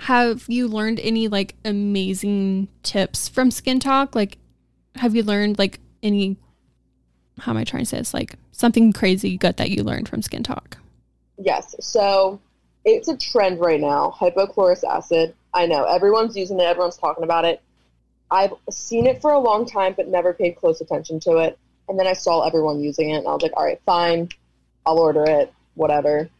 have 0.00 0.44
you 0.48 0.66
learned 0.68 1.00
any 1.00 1.28
like 1.28 1.54
amazing 1.64 2.68
tips 2.82 3.28
from 3.28 3.50
SkinTok? 3.50 4.14
Like, 4.14 4.38
have 4.96 5.14
you 5.14 5.22
learned 5.22 5.58
like 5.58 5.78
any, 6.02 6.36
how 7.38 7.52
am 7.52 7.58
I 7.58 7.64
trying 7.64 7.82
to 7.82 7.86
say 7.86 7.98
this? 7.98 8.14
Like 8.14 8.34
something 8.52 8.92
crazy 8.92 9.36
good 9.36 9.56
that 9.58 9.70
you 9.70 9.82
learned 9.84 10.08
from 10.08 10.20
SkinTok? 10.22 10.74
Yes. 11.38 11.74
So 11.80 12.40
it's 12.84 13.08
a 13.08 13.16
trend 13.16 13.60
right 13.60 13.80
now. 13.80 14.14
Hypochlorous 14.18 14.84
acid. 14.84 15.34
I 15.52 15.66
know 15.66 15.84
everyone's 15.84 16.36
using 16.36 16.60
it. 16.60 16.64
Everyone's 16.64 16.96
talking 16.96 17.24
about 17.24 17.44
it. 17.44 17.60
I've 18.30 18.52
seen 18.70 19.06
it 19.06 19.20
for 19.20 19.32
a 19.32 19.38
long 19.38 19.66
time, 19.66 19.94
but 19.96 20.08
never 20.08 20.32
paid 20.32 20.56
close 20.56 20.80
attention 20.80 21.20
to 21.20 21.38
it. 21.38 21.58
And 21.88 21.98
then 21.98 22.06
I 22.06 22.12
saw 22.12 22.46
everyone 22.46 22.80
using 22.80 23.10
it, 23.10 23.18
and 23.18 23.26
I 23.26 23.32
was 23.32 23.42
like, 23.42 23.56
all 23.56 23.64
right, 23.64 23.80
fine. 23.84 24.28
I'll 24.86 24.98
order 24.98 25.24
it. 25.26 25.52
Whatever. 25.74 26.30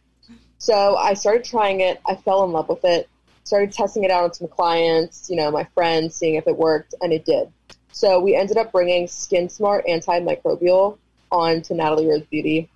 So 0.57 0.95
I 0.95 1.15
started 1.15 1.43
trying 1.43 1.81
it. 1.81 1.99
I 2.07 2.15
fell 2.15 2.43
in 2.43 2.51
love 2.51 2.69
with 2.69 2.85
it. 2.85 3.09
Started 3.43 3.73
testing 3.73 4.03
it 4.03 4.11
out 4.11 4.23
on 4.23 4.33
some 4.33 4.47
clients, 4.47 5.29
you 5.29 5.35
know, 5.35 5.51
my 5.51 5.65
friends, 5.73 6.15
seeing 6.15 6.35
if 6.35 6.47
it 6.47 6.55
worked, 6.55 6.93
and 7.01 7.11
it 7.11 7.25
did. 7.25 7.51
So 7.91 8.19
we 8.19 8.35
ended 8.35 8.57
up 8.57 8.71
bringing 8.71 9.07
Skin 9.07 9.49
Smart 9.49 9.85
Antimicrobial 9.87 10.97
on 11.31 11.61
to 11.63 11.73
Natalie 11.73 12.07
Rose 12.07 12.25
Beauty, 12.29 12.69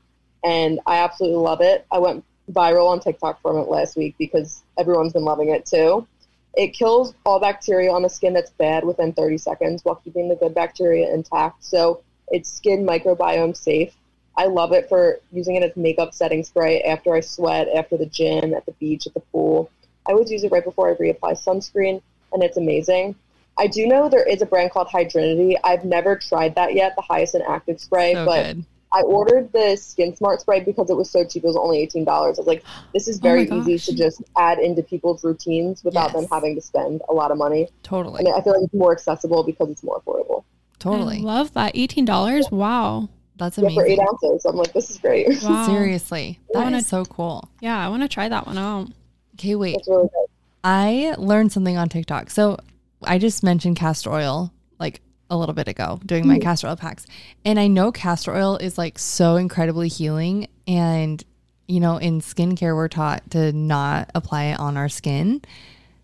and 0.44 0.80
I 0.86 0.98
absolutely 0.98 1.38
love 1.38 1.62
it. 1.62 1.86
I 1.92 2.00
went 2.00 2.26
viral 2.52 2.90
on 2.90 3.00
TikTok 3.00 3.42
from 3.42 3.58
it 3.58 3.68
last 3.68 3.98
week 3.98 4.16
because 4.18 4.64
everyone's 4.78 5.14
been 5.14 5.24
loving 5.24 5.50
it 5.50 5.66
too. 5.66 6.08
It 6.56 6.70
kills 6.70 7.14
all 7.26 7.40
bacteria 7.40 7.92
on 7.92 8.02
the 8.02 8.10
skin 8.10 8.34
that's 8.34 8.52
bad 8.52 8.86
within 8.86 9.14
30 9.14 9.38
seconds 9.38 9.84
while 9.84 9.96
keeping 9.96 10.30
the 10.30 10.36
good 10.36 10.54
bacteria 10.54 11.14
intact. 11.14 11.64
So 11.64 12.02
it's 12.30 12.52
skin 12.52 12.86
microbiome 12.86 13.56
safe. 13.56 13.94
I 14.38 14.46
love 14.46 14.72
it 14.74 14.90
for 14.90 15.20
using 15.32 15.56
it 15.56 15.64
as 15.64 15.76
makeup 15.76 16.14
setting 16.14 16.44
spray 16.44 16.82
after 16.82 17.14
I 17.14 17.22
sweat, 17.22 17.68
after 17.70 17.98
the 17.98 18.06
gym, 18.06 18.54
at 18.54 18.66
the 18.66 18.74
beach, 18.74 19.08
at 19.08 19.14
the 19.14 19.20
pool. 19.20 19.70
I 20.08 20.12
always 20.12 20.32
use 20.32 20.44
it 20.44 20.52
right 20.52 20.64
before 20.64 20.90
I 20.90 20.96
reapply 20.96 21.44
sunscreen, 21.44 22.02
and 22.34 22.44
it's 22.44 22.58
amazing. 22.58 23.16
I 23.58 23.68
do 23.68 23.88
know 23.88 24.10
there 24.10 24.28
is 24.28 24.42
a 24.42 24.46
brand 24.46 24.72
called 24.72 24.90
Hydrinity. 24.90 25.56
I've 25.64 25.86
never 25.86 26.18
tried 26.18 26.56
that 26.56 26.74
yet, 26.74 26.96
the 26.96 27.02
Hyacinth 27.02 27.46
Active 27.48 27.80
Spray, 27.80 28.14
So 28.14 28.26
but 28.26 28.44
good. 28.44 28.66
I 28.98 29.02
ordered 29.02 29.52
the 29.52 29.76
Skin 29.76 30.16
Smart 30.16 30.40
spray 30.42 30.62
because 30.62 30.90
it 30.90 30.96
was 30.96 31.10
so 31.12 31.26
cheap. 31.26 31.44
It 31.44 31.48
was 31.48 31.58
only 31.58 31.80
eighteen 31.80 32.06
dollars. 32.06 32.40
I 32.40 32.42
was 32.42 32.48
like, 32.48 32.64
this 32.94 33.08
is 33.08 33.18
Oh 33.20 33.22
very 33.22 33.44
easy 33.50 33.78
to 33.92 33.98
just 33.98 34.22
add 34.38 34.60
into 34.60 34.82
people's 34.84 35.24
routines 35.24 35.84
without 35.84 36.14
them 36.14 36.26
having 36.32 36.56
to 36.56 36.62
spend 36.62 37.02
a 37.10 37.14
lot 37.14 37.32
of 37.32 37.38
money. 37.38 37.68
Totally. 37.84 38.20
And 38.26 38.30
I 38.34 38.42
feel 38.42 38.54
like 38.54 38.64
it's 38.64 38.74
more 38.74 38.94
accessible 38.94 39.44
because 39.44 39.70
it's 39.70 39.84
more 39.84 40.02
affordable. 40.02 40.44
Totally. 40.80 41.18
I 41.18 41.22
love 41.22 41.54
that. 41.56 41.74
$18. 41.76 42.52
Wow. 42.52 43.10
That's 43.38 43.58
Yeah, 43.58 43.70
for 43.70 43.84
eight 43.86 43.98
amazing. 44.00 44.08
ounces. 44.08 44.46
I'm 44.46 44.56
like, 44.56 44.72
this 44.74 44.90
is 44.90 44.98
great. 44.98 45.28
Wow. 45.44 45.66
Seriously. 45.66 46.40
I 46.42 46.54
That 46.60 46.64
wanna- 46.66 46.78
is 46.78 46.88
so 46.88 47.04
cool. 47.06 47.50
Yeah, 47.60 47.78
I 47.78 47.90
want 47.90 48.04
to 48.04 48.08
try 48.08 48.30
that 48.30 48.48
one 48.48 48.58
out. 48.58 48.88
Okay, 49.36 49.56
wait. 49.56 49.76
It's 49.76 49.88
really 49.90 50.04
good. 50.08 50.28
I 50.64 51.16
learned 51.18 51.52
something 51.52 51.76
on 51.78 51.90
TikTok. 51.90 52.30
So 52.30 52.58
I 53.04 53.18
just 53.18 53.44
mentioned 53.44 53.76
castor 53.76 54.12
oil 54.12 54.54
like 54.80 55.02
a 55.30 55.38
little 55.38 55.56
bit 55.56 55.68
ago 55.68 56.00
doing 56.06 56.28
my 56.28 56.38
mm. 56.38 56.42
castor 56.42 56.68
oil 56.68 56.76
packs. 56.76 57.06
And 57.44 57.60
I 57.60 57.68
know 57.68 57.92
castor 57.92 58.36
oil 58.36 58.58
is 58.58 58.78
like 58.78 59.00
so 59.00 59.36
incredibly 59.36 59.88
healing. 59.88 60.48
And, 60.68 61.24
you 61.68 61.80
know, 61.80 61.98
in 61.98 62.22
skincare, 62.22 62.76
we're 62.76 62.88
taught 62.88 63.30
to 63.32 63.52
not 63.52 64.12
apply 64.14 64.46
it 64.46 64.60
on 64.60 64.78
our 64.78 64.90
skin 64.90 65.42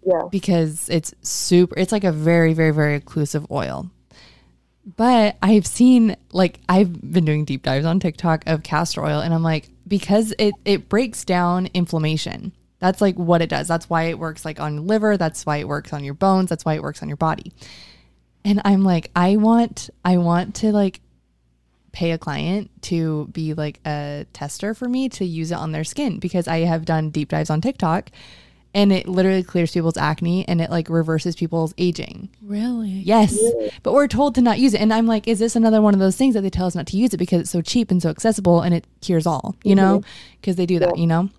Yeah. 0.06 0.24
because 0.32 0.90
it's 0.90 1.14
super, 1.22 1.78
it's 1.78 1.92
like 1.92 2.04
a 2.04 2.12
very, 2.12 2.54
very, 2.54 2.72
very 2.72 3.00
occlusive 3.00 3.50
oil. 3.52 3.90
But 4.98 5.38
I've 5.44 5.68
seen 5.68 6.16
like 6.32 6.60
I've 6.68 6.92
been 7.12 7.24
doing 7.24 7.46
deep 7.46 7.62
dives 7.62 7.86
on 7.86 8.00
TikTok 8.00 8.44
of 8.48 8.64
castor 8.64 9.06
oil 9.06 9.20
and 9.20 9.32
I'm 9.32 9.44
like 9.44 9.70
because 9.88 10.34
it 10.40 10.56
it 10.66 10.90
breaks 10.90 11.24
down 11.24 11.70
inflammation. 11.76 12.52
That's 12.80 13.00
like 13.00 13.16
what 13.16 13.44
it 13.44 13.50
does. 13.50 13.68
That's 13.68 13.92
why 13.92 14.06
it 14.06 14.18
works 14.18 14.44
like 14.44 14.60
on 14.60 14.74
your 14.74 14.84
liver, 14.84 15.18
that's 15.18 15.46
why 15.46 15.58
it 15.58 15.68
works 15.68 15.94
on 15.94 16.04
your 16.04 16.16
bones, 16.16 16.50
that's 16.50 16.66
why 16.66 16.74
it 16.74 16.82
works 16.82 17.04
on 17.04 17.10
your 17.10 17.18
body. 17.18 17.54
And 18.44 18.62
I'm 18.66 18.84
like 18.84 19.12
I 19.16 19.38
want 19.38 19.90
I 20.04 20.18
want 20.18 20.56
to 20.56 20.72
like 20.72 21.02
pay 21.92 22.12
a 22.12 22.18
client 22.18 22.70
to 22.84 23.28
be 23.34 23.54
like 23.54 23.80
a 23.86 24.26
tester 24.34 24.74
for 24.74 24.88
me 24.88 25.10
to 25.10 25.26
use 25.26 25.52
it 25.52 25.56
on 25.56 25.72
their 25.72 25.84
skin 25.84 26.20
because 26.20 26.48
I 26.48 26.60
have 26.60 26.86
done 26.86 27.10
deep 27.10 27.30
dives 27.30 27.50
on 27.50 27.60
TikTok 27.62 28.10
and 28.74 28.92
it 28.92 29.08
literally 29.08 29.44
clears 29.44 29.72
people's 29.72 29.98
acne 29.98 30.48
and 30.48 30.62
it 30.62 30.70
like 30.70 30.90
reverses 30.90 31.36
people's 31.36 31.74
aging. 31.78 32.30
Really? 32.42 32.90
Yes. 32.90 33.38
But 33.84 33.94
we're 33.94 34.08
told 34.08 34.36
to 34.36 34.42
not 34.42 34.60
use 34.60 34.74
it. 34.74 34.82
And 34.82 34.94
I'm 34.94 35.08
like, 35.08 35.28
is 35.28 35.40
this 35.40 35.56
another 35.56 35.82
one 35.82 35.94
of 35.94 36.00
those 36.00 36.16
things 36.16 36.36
that 36.36 36.42
they 36.42 36.50
tell 36.50 36.68
us 36.68 36.76
not 36.76 36.88
to 36.88 36.98
use 36.98 37.14
it 37.14 37.18
because 37.18 37.42
it's 37.42 37.52
so 37.52 37.62
cheap 37.62 37.92
and 37.92 38.02
so 38.02 38.10
accessible 38.10 38.62
and 38.62 38.74
it 38.74 38.88
cures 39.02 39.28
all, 39.28 39.56
you 39.64 39.76
know? 39.76 40.00
Mm-hmm. 40.00 40.38
Because 40.40 40.56
they 40.56 40.66
do 40.66 40.80
that, 40.80 40.98
you 40.98 41.08
know? 41.08 41.30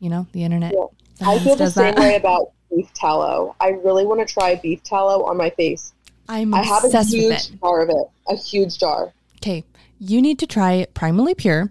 You 0.00 0.08
know, 0.08 0.26
the 0.32 0.44
internet. 0.44 0.72
Yeah. 0.74 1.28
I 1.28 1.38
feel 1.38 1.56
the 1.56 1.70
same 1.70 1.94
that. 1.94 2.00
way 2.00 2.16
about 2.16 2.52
beef 2.74 2.92
tallow. 2.94 3.54
I 3.60 3.70
really 3.70 4.06
want 4.06 4.26
to 4.26 4.32
try 4.32 4.54
beef 4.56 4.82
tallow 4.82 5.24
on 5.24 5.36
my 5.36 5.50
face. 5.50 5.92
I'm 6.32 6.54
I 6.54 6.62
have 6.62 6.84
a 6.84 7.02
huge 7.04 7.32
it. 7.32 7.50
jar 7.60 7.82
of 7.82 7.90
it, 7.90 8.06
a 8.28 8.36
huge 8.36 8.78
jar. 8.78 9.12
Okay, 9.36 9.64
you 9.98 10.22
need 10.22 10.38
to 10.38 10.46
try 10.46 10.86
Primally 10.94 11.36
Pure. 11.36 11.70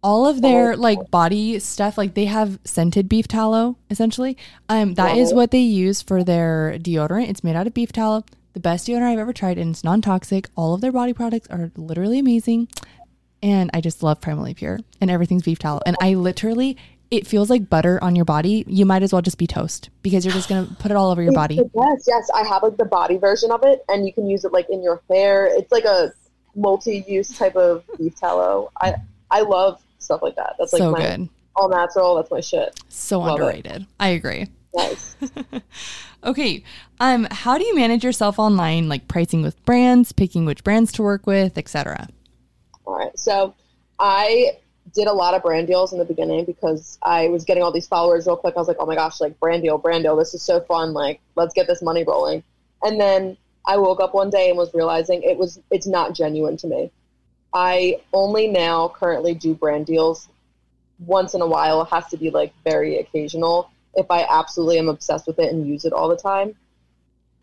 All 0.00 0.26
of 0.26 0.40
their 0.42 0.76
like 0.76 1.10
body 1.10 1.58
stuff, 1.58 1.98
like 1.98 2.14
they 2.14 2.26
have 2.26 2.60
scented 2.64 3.08
beef 3.08 3.26
tallow 3.26 3.76
essentially. 3.90 4.36
Um, 4.68 4.94
that 4.94 5.16
is 5.16 5.32
Wow. 5.32 5.38
what 5.38 5.50
they 5.50 5.58
use 5.58 6.02
for 6.02 6.22
their 6.22 6.78
deodorant. 6.78 7.28
It's 7.28 7.42
made 7.42 7.56
out 7.56 7.66
of 7.66 7.74
beef 7.74 7.90
tallow. 7.90 8.24
The 8.52 8.60
best 8.60 8.86
deodorant 8.86 9.12
I've 9.12 9.18
ever 9.18 9.32
tried, 9.32 9.58
and 9.58 9.70
it's 9.70 9.82
non-toxic. 9.82 10.48
All 10.56 10.74
of 10.74 10.80
their 10.80 10.92
body 10.92 11.12
products 11.12 11.48
are 11.50 11.72
literally 11.76 12.20
amazing, 12.20 12.68
and 13.42 13.70
I 13.74 13.80
just 13.80 14.02
love 14.02 14.20
Primally 14.20 14.54
Pure. 14.54 14.78
And 15.00 15.10
everything's 15.10 15.42
beef 15.42 15.58
tallow. 15.58 15.80
And 15.84 15.96
I 16.00 16.14
literally, 16.14 16.76
it 17.10 17.26
feels 17.26 17.50
like 17.50 17.70
butter 17.70 18.02
on 18.02 18.14
your 18.16 18.24
body. 18.24 18.64
You 18.66 18.84
might 18.86 19.02
as 19.02 19.12
well 19.12 19.22
just 19.22 19.38
be 19.38 19.46
toast 19.46 19.90
because 20.02 20.24
you're 20.24 20.34
just 20.34 20.48
gonna 20.48 20.68
put 20.78 20.90
it 20.90 20.96
all 20.96 21.10
over 21.10 21.22
your 21.22 21.32
body. 21.32 21.56
Yes, 21.56 22.04
yes. 22.06 22.28
I 22.34 22.46
have 22.46 22.62
like 22.62 22.76
the 22.76 22.84
body 22.84 23.16
version 23.16 23.50
of 23.50 23.60
it, 23.64 23.84
and 23.88 24.06
you 24.06 24.12
can 24.12 24.28
use 24.28 24.44
it 24.44 24.52
like 24.52 24.68
in 24.70 24.82
your 24.82 25.02
hair. 25.10 25.46
It's 25.46 25.72
like 25.72 25.84
a 25.84 26.12
multi-use 26.54 27.36
type 27.36 27.56
of 27.56 27.84
beef 27.98 28.14
tallow. 28.16 28.70
I 28.80 28.94
I 29.30 29.42
love 29.42 29.80
stuff 29.98 30.22
like 30.22 30.36
that. 30.36 30.56
That's 30.58 30.72
like 30.72 30.80
so 30.80 30.92
my 30.92 31.00
good, 31.00 31.28
all 31.56 31.68
natural. 31.68 32.16
That's 32.16 32.30
my 32.30 32.40
shit. 32.40 32.78
so 32.88 33.20
Love 33.20 33.28
it. 33.28 33.42
underrated. 33.42 33.86
I 33.98 34.08
agree. 34.08 34.48
Nice. 34.74 35.16
Okay. 36.24 36.64
Um, 37.00 37.28
how 37.30 37.58
do 37.58 37.64
you 37.64 37.76
manage 37.76 38.02
yourself 38.04 38.38
online, 38.38 38.88
like 38.88 39.08
pricing 39.08 39.42
with 39.42 39.64
brands, 39.64 40.12
picking 40.12 40.44
which 40.44 40.64
brands 40.64 40.92
to 40.92 41.02
work 41.02 41.26
with, 41.26 41.56
etc.? 41.56 42.08
All 42.84 42.98
right. 42.98 43.16
So 43.18 43.54
I 43.98 44.58
did 44.94 45.06
a 45.06 45.12
lot 45.12 45.34
of 45.34 45.42
brand 45.42 45.66
deals 45.66 45.92
in 45.92 45.98
the 45.98 46.04
beginning 46.04 46.44
because 46.44 46.98
I 47.02 47.28
was 47.28 47.44
getting 47.44 47.62
all 47.62 47.72
these 47.72 47.88
followers 47.88 48.26
real 48.26 48.36
quick. 48.36 48.54
I 48.56 48.60
was 48.60 48.68
like, 48.68 48.78
oh 48.80 48.86
my 48.86 48.94
gosh, 48.94 49.20
like 49.20 49.38
brand 49.40 49.62
deal, 49.62 49.78
brand 49.78 50.04
deal. 50.04 50.16
This 50.16 50.34
is 50.34 50.42
so 50.42 50.60
fun. 50.60 50.92
Like, 50.92 51.20
let's 51.36 51.54
get 51.54 51.66
this 51.66 51.82
money 51.82 52.04
rolling. 52.04 52.42
And 52.82 53.00
then 53.00 53.36
I 53.66 53.76
woke 53.76 54.00
up 54.00 54.14
one 54.14 54.30
day 54.30 54.48
and 54.48 54.56
was 54.56 54.72
realizing 54.72 55.22
it 55.22 55.36
was 55.36 55.60
it's 55.70 55.86
not 55.86 56.14
genuine 56.14 56.56
to 56.58 56.66
me. 56.66 56.90
I 57.54 58.00
only 58.12 58.48
now 58.48 58.88
currently 58.88 59.34
do 59.34 59.54
brand 59.54 59.86
deals 59.86 60.28
once 60.98 61.34
in 61.34 61.40
a 61.40 61.46
while. 61.46 61.82
It 61.82 61.88
has 61.88 62.06
to 62.08 62.16
be 62.16 62.30
like 62.30 62.52
very 62.64 62.98
occasional. 62.98 63.70
If 63.94 64.10
I 64.10 64.26
absolutely 64.28 64.78
am 64.78 64.88
obsessed 64.88 65.26
with 65.26 65.38
it 65.38 65.52
and 65.52 65.66
use 65.66 65.84
it 65.84 65.92
all 65.92 66.08
the 66.08 66.16
time. 66.16 66.54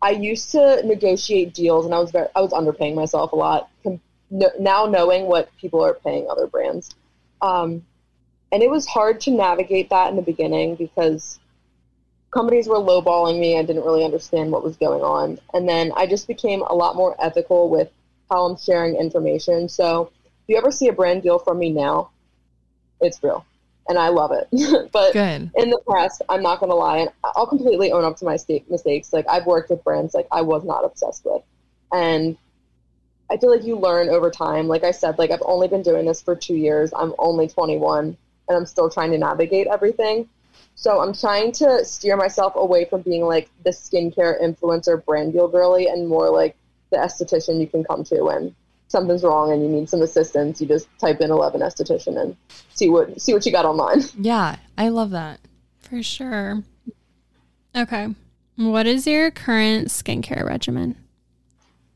I 0.02 0.10
used 0.10 0.50
to 0.52 0.82
negotiate 0.84 1.54
deals 1.54 1.86
and 1.86 1.94
I 1.94 1.98
was 1.98 2.10
very 2.10 2.28
I 2.34 2.40
was 2.40 2.52
underpaying 2.52 2.94
myself 2.94 3.32
a 3.32 3.36
lot. 3.36 3.70
Com- 3.82 4.00
no, 4.30 4.50
now 4.58 4.86
knowing 4.86 5.26
what 5.26 5.48
people 5.60 5.84
are 5.84 5.94
paying 5.94 6.28
other 6.28 6.46
brands. 6.46 6.94
Um, 7.40 7.84
and 8.52 8.62
it 8.62 8.70
was 8.70 8.86
hard 8.86 9.20
to 9.22 9.30
navigate 9.30 9.90
that 9.90 10.10
in 10.10 10.16
the 10.16 10.22
beginning 10.22 10.76
because 10.76 11.38
companies 12.32 12.68
were 12.68 12.76
lowballing 12.76 13.40
me. 13.40 13.58
I 13.58 13.62
didn't 13.62 13.84
really 13.84 14.04
understand 14.04 14.50
what 14.50 14.62
was 14.62 14.76
going 14.76 15.02
on. 15.02 15.38
And 15.52 15.68
then 15.68 15.92
I 15.96 16.06
just 16.06 16.28
became 16.28 16.62
a 16.62 16.74
lot 16.74 16.96
more 16.96 17.16
ethical 17.18 17.68
with 17.68 17.90
how 18.30 18.44
I'm 18.44 18.56
sharing 18.56 18.96
information. 18.96 19.68
So 19.68 20.10
if 20.24 20.30
you 20.48 20.56
ever 20.56 20.70
see 20.70 20.88
a 20.88 20.92
brand 20.92 21.22
deal 21.22 21.38
from 21.38 21.58
me 21.58 21.70
now, 21.70 22.10
it's 23.00 23.22
real. 23.22 23.44
And 23.88 23.98
I 23.98 24.08
love 24.08 24.32
it. 24.32 24.90
but 24.92 25.12
Good. 25.12 25.50
in 25.54 25.70
the 25.70 25.80
past, 25.88 26.22
I'm 26.28 26.42
not 26.42 26.60
going 26.60 26.70
to 26.70 26.76
lie, 26.76 26.98
and 26.98 27.10
I'll 27.22 27.46
completely 27.46 27.92
own 27.92 28.04
up 28.04 28.16
to 28.18 28.24
my 28.24 28.36
sta- 28.36 28.64
mistakes. 28.68 29.12
Like 29.12 29.26
I've 29.28 29.46
worked 29.46 29.70
with 29.70 29.84
brands 29.84 30.12
like 30.12 30.26
I 30.32 30.42
was 30.42 30.64
not 30.64 30.84
obsessed 30.84 31.24
with, 31.24 31.42
and 31.92 32.36
I 33.30 33.36
feel 33.36 33.50
like 33.50 33.64
you 33.64 33.76
learn 33.76 34.08
over 34.08 34.30
time. 34.30 34.68
Like 34.68 34.84
I 34.84 34.92
said, 34.92 35.18
like 35.18 35.30
I've 35.30 35.42
only 35.44 35.68
been 35.68 35.82
doing 35.82 36.06
this 36.06 36.22
for 36.22 36.36
two 36.36 36.54
years. 36.54 36.92
I'm 36.96 37.12
only 37.18 37.48
21, 37.48 38.16
and 38.48 38.56
I'm 38.56 38.66
still 38.66 38.88
trying 38.88 39.10
to 39.12 39.18
navigate 39.18 39.66
everything. 39.66 40.28
So 40.74 41.00
I'm 41.00 41.14
trying 41.14 41.52
to 41.52 41.84
steer 41.84 42.16
myself 42.16 42.52
away 42.56 42.84
from 42.84 43.02
being 43.02 43.22
like 43.24 43.48
the 43.64 43.70
skincare 43.70 44.40
influencer 44.42 45.04
brand 45.04 45.32
deal 45.32 45.48
girly, 45.48 45.86
and 45.88 46.08
more 46.08 46.30
like 46.30 46.56
the 46.90 46.98
esthetician 46.98 47.60
you 47.60 47.66
can 47.66 47.82
come 47.82 48.04
to 48.04 48.22
when 48.22 48.54
something's 48.88 49.24
wrong 49.24 49.52
and 49.52 49.62
you 49.62 49.68
need 49.68 49.88
some 49.88 50.02
assistance. 50.02 50.60
You 50.60 50.68
just 50.68 50.88
type 50.98 51.20
in 51.20 51.30
11 51.30 51.60
esthetician 51.60 52.20
and 52.20 52.36
see 52.74 52.88
what 52.88 53.20
see 53.20 53.32
what 53.32 53.44
you 53.44 53.52
got 53.52 53.64
online. 53.64 54.02
Yeah, 54.18 54.56
I 54.78 54.88
love 54.88 55.10
that. 55.10 55.40
For 55.80 56.02
sure. 56.02 56.62
Okay. 57.74 58.08
What 58.56 58.86
is 58.86 59.06
your 59.06 59.30
current 59.30 59.88
skincare 59.88 60.44
regimen? 60.44 60.96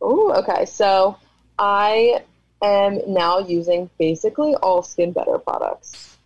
Oh, 0.00 0.32
okay. 0.32 0.64
So 0.66 1.16
I 1.58 2.22
am 2.62 3.00
now 3.06 3.38
using 3.38 3.90
basically 3.98 4.54
all 4.54 4.82
Skin 4.82 5.12
Better 5.12 5.38
products. 5.38 6.16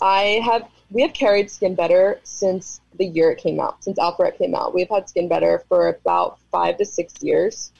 I 0.00 0.40
have 0.44 0.68
we 0.90 1.02
have 1.02 1.12
carried 1.12 1.50
Skin 1.50 1.74
Better 1.74 2.20
since 2.22 2.80
the 2.96 3.06
year 3.06 3.30
it 3.32 3.38
came 3.38 3.58
out, 3.58 3.82
since 3.82 3.98
Alpharet 3.98 4.38
came 4.38 4.54
out. 4.54 4.74
We've 4.74 4.88
had 4.88 5.08
Skin 5.08 5.28
Better 5.28 5.64
for 5.68 5.88
about 5.88 6.38
five 6.52 6.78
to 6.78 6.84
six 6.84 7.14
years. 7.22 7.72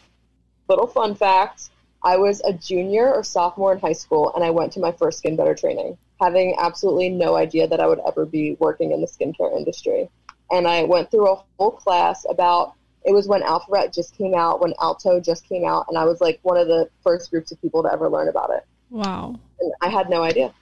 Little 0.68 0.86
fun 0.86 1.14
fact: 1.14 1.70
I 2.02 2.16
was 2.16 2.40
a 2.40 2.52
junior 2.52 3.12
or 3.12 3.22
sophomore 3.22 3.72
in 3.72 3.80
high 3.80 3.92
school, 3.92 4.32
and 4.34 4.44
I 4.44 4.50
went 4.50 4.72
to 4.72 4.80
my 4.80 4.92
first 4.92 5.18
Skin 5.18 5.36
Better 5.36 5.54
training, 5.54 5.98
having 6.20 6.56
absolutely 6.58 7.10
no 7.10 7.36
idea 7.36 7.68
that 7.68 7.80
I 7.80 7.86
would 7.86 8.00
ever 8.06 8.26
be 8.26 8.56
working 8.58 8.92
in 8.92 9.00
the 9.00 9.06
skincare 9.06 9.56
industry. 9.56 10.08
And 10.50 10.66
I 10.66 10.84
went 10.84 11.10
through 11.10 11.32
a 11.32 11.42
whole 11.58 11.72
class 11.72 12.24
about 12.28 12.74
it 13.06 13.12
was 13.12 13.28
when 13.28 13.42
Alpharet 13.42 13.94
just 13.94 14.18
came 14.18 14.34
out, 14.34 14.60
when 14.60 14.74
Alto 14.80 15.20
just 15.20 15.48
came 15.48 15.64
out, 15.64 15.86
and 15.88 15.96
I 15.96 16.04
was 16.04 16.20
like 16.20 16.40
one 16.42 16.56
of 16.56 16.66
the 16.66 16.90
first 17.04 17.30
groups 17.30 17.52
of 17.52 17.62
people 17.62 17.82
to 17.84 17.92
ever 17.92 18.10
learn 18.10 18.28
about 18.28 18.50
it. 18.50 18.66
Wow. 18.90 19.38
And 19.60 19.72
I 19.80 19.88
had 19.88 20.10
no 20.10 20.22
idea. 20.22 20.52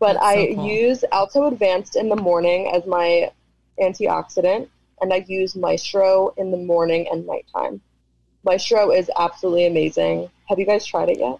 But 0.00 0.14
That's 0.14 0.24
so 0.24 0.40
I 0.40 0.54
cool. 0.54 0.66
use 0.66 1.04
Alto 1.12 1.46
Advanced 1.46 1.94
in 1.94 2.08
the 2.08 2.16
morning 2.16 2.72
as 2.74 2.84
my 2.86 3.30
antioxidant, 3.80 4.68
and 5.00 5.12
I 5.12 5.24
use 5.28 5.54
Mystro 5.54 6.36
in 6.36 6.50
the 6.50 6.56
morning 6.56 7.06
and 7.10 7.24
nighttime. 7.24 7.80
Mystro 8.44 8.96
is 8.96 9.08
absolutely 9.16 9.66
amazing. 9.66 10.28
Have 10.48 10.58
you 10.58 10.66
guys 10.66 10.84
tried 10.84 11.08
it 11.08 11.20
yet? 11.20 11.38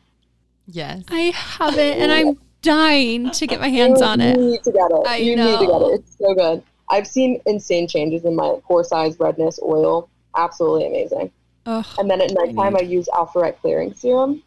Yes. 0.69 1.03
I 1.09 1.33
have 1.35 1.77
it 1.77 1.99
and 1.99 2.13
I'm 2.13 2.39
dying 2.63 3.33
to 3.33 3.47
get 3.49 3.61
my 3.61 3.69
hands 3.69 4.01
you, 4.01 4.07
on 4.07 4.21
You 4.21 4.27
it. 4.27 4.39
need 4.39 4.63
to 4.63 4.71
get 4.71 4.91
it. 4.93 5.07
I 5.09 5.17
you 5.17 5.35
need 5.35 5.59
to 5.59 5.67
get 5.67 5.83
it. 5.83 6.01
It's 6.01 6.19
so 6.19 6.35
good. 6.35 6.63
I've 6.89 7.09
seen 7.09 7.41
insane 7.47 7.89
changes 7.89 8.25
in 8.25 8.37
my 8.37 8.59
pore 8.65 8.85
size, 8.85 9.19
redness, 9.19 9.59
oil. 9.61 10.09
Absolutely 10.37 10.87
amazing. 10.87 11.31
Ugh. 11.67 11.87
And 11.99 12.11
then 12.11 12.21
at 12.21 12.33
nighttime, 12.33 12.77
I 12.77 12.81
use 12.81 13.09
Alpharet 13.13 13.61
Clearing 13.61 13.95
Serum. 13.95 14.43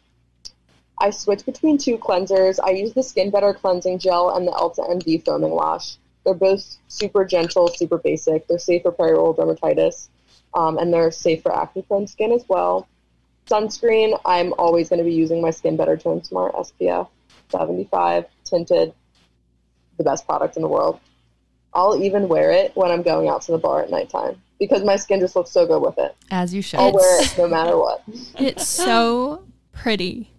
I 1.00 1.10
switch 1.10 1.44
between 1.44 1.78
two 1.78 1.98
cleansers. 1.98 2.58
I 2.62 2.70
use 2.70 2.92
the 2.92 3.02
Skin 3.02 3.30
Better 3.30 3.52
Cleansing 3.52 3.98
Gel 3.98 4.30
and 4.30 4.46
the 4.46 4.52
Elta 4.52 4.88
MD 4.90 5.24
Foaming 5.24 5.50
Wash. 5.50 5.96
They're 6.24 6.34
both 6.34 6.76
super 6.88 7.24
gentle, 7.24 7.68
super 7.68 7.98
basic. 7.98 8.46
They're 8.48 8.58
safe 8.58 8.82
for 8.82 8.92
perioral 8.92 9.36
dermatitis, 9.36 10.08
um, 10.54 10.78
and 10.78 10.92
they're 10.92 11.10
safe 11.10 11.42
for 11.42 11.54
acne-prone 11.54 12.06
skin 12.06 12.32
as 12.32 12.44
well. 12.48 12.88
Sunscreen, 13.46 14.18
I'm 14.24 14.52
always 14.54 14.88
going 14.88 14.98
to 14.98 15.04
be 15.04 15.14
using 15.14 15.40
my 15.40 15.50
Skin 15.50 15.76
Better 15.76 15.96
Tone 15.96 16.24
Smart 16.24 16.54
SPF 16.54 17.08
75 17.50 18.24
tinted, 18.44 18.92
the 19.98 20.04
best 20.04 20.26
product 20.26 20.56
in 20.56 20.62
the 20.62 20.68
world. 20.68 20.98
I'll 21.72 22.02
even 22.02 22.26
wear 22.26 22.50
it 22.50 22.72
when 22.74 22.90
I'm 22.90 23.02
going 23.02 23.28
out 23.28 23.42
to 23.42 23.52
the 23.52 23.58
bar 23.58 23.82
at 23.82 23.90
nighttime 23.90 24.42
because 24.58 24.82
my 24.82 24.96
skin 24.96 25.20
just 25.20 25.36
looks 25.36 25.50
so 25.50 25.66
good 25.66 25.80
with 25.82 25.98
it. 25.98 26.14
As 26.30 26.54
you 26.54 26.62
should. 26.62 26.80
I'll 26.80 26.92
wear 26.92 27.22
it 27.22 27.34
no 27.38 27.48
matter 27.48 27.76
what. 27.76 28.02
It's 28.38 28.66
so 28.66 29.44
pretty. 29.72 30.30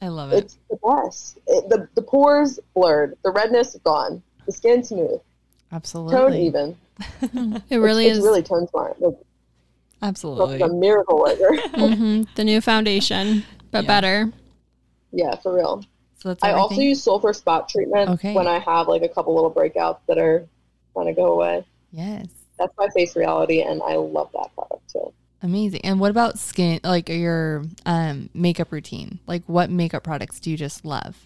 I 0.00 0.08
love 0.08 0.32
it. 0.32 0.44
It's 0.44 0.58
the 0.70 0.78
best. 0.84 1.38
It, 1.46 1.68
the 1.68 1.88
the 1.94 2.02
pores 2.02 2.58
blurred, 2.74 3.16
the 3.24 3.30
redness 3.30 3.76
gone, 3.84 4.22
the 4.46 4.52
skin 4.52 4.84
smooth, 4.84 5.20
Absolutely. 5.72 6.14
tone 6.14 6.34
even. 6.34 6.76
It 7.70 7.76
really 7.78 8.06
it's, 8.06 8.12
is 8.12 8.18
It's 8.18 8.24
really 8.24 8.42
tone 8.42 8.68
smart. 8.68 9.00
Like, 9.00 9.14
Absolutely. 10.02 10.54
it's 10.56 10.64
a 10.64 10.68
miracle 10.74 11.18
worker. 11.18 11.56
hmm 11.74 12.22
the 12.34 12.44
new 12.44 12.60
foundation, 12.60 13.44
but 13.70 13.84
Yeah. 13.84 13.88
better. 13.88 14.32
yeah, 15.12 15.34
for 15.36 15.54
real. 15.54 15.82
So 16.18 16.30
that's 16.30 16.42
I 16.44 16.52
also 16.52 16.80
use 16.80 17.02
sulfur 17.02 17.32
spot 17.32 17.68
treatment 17.68 18.10
Okay. 18.10 18.34
when 18.34 18.46
I 18.46 18.58
have 18.58 18.88
like 18.88 19.02
a 19.02 19.08
couple 19.08 19.34
little 19.34 19.52
breakouts 19.52 19.98
that 20.08 20.18
are 20.18 20.46
trying 20.94 21.06
to 21.06 21.12
go 21.14 21.32
away. 21.32 21.64
Yes. 21.90 22.26
That's 22.58 22.72
my 22.78 22.88
face 22.88 23.16
reality, 23.16 23.62
and 23.62 23.82
I 23.82 23.96
love 23.96 24.30
that 24.32 24.54
product 24.54 24.90
too. 24.90 25.12
Amazing. 25.42 25.82
And 25.84 26.00
what 26.00 26.10
about 26.10 26.38
skin 26.38 26.80
like 26.82 27.08
your 27.08 27.64
um 27.84 28.30
makeup 28.34 28.72
routine? 28.72 29.20
Like 29.26 29.42
what 29.46 29.70
makeup 29.70 30.02
products 30.02 30.40
do 30.40 30.50
you 30.50 30.56
just 30.56 30.84
love? 30.84 31.16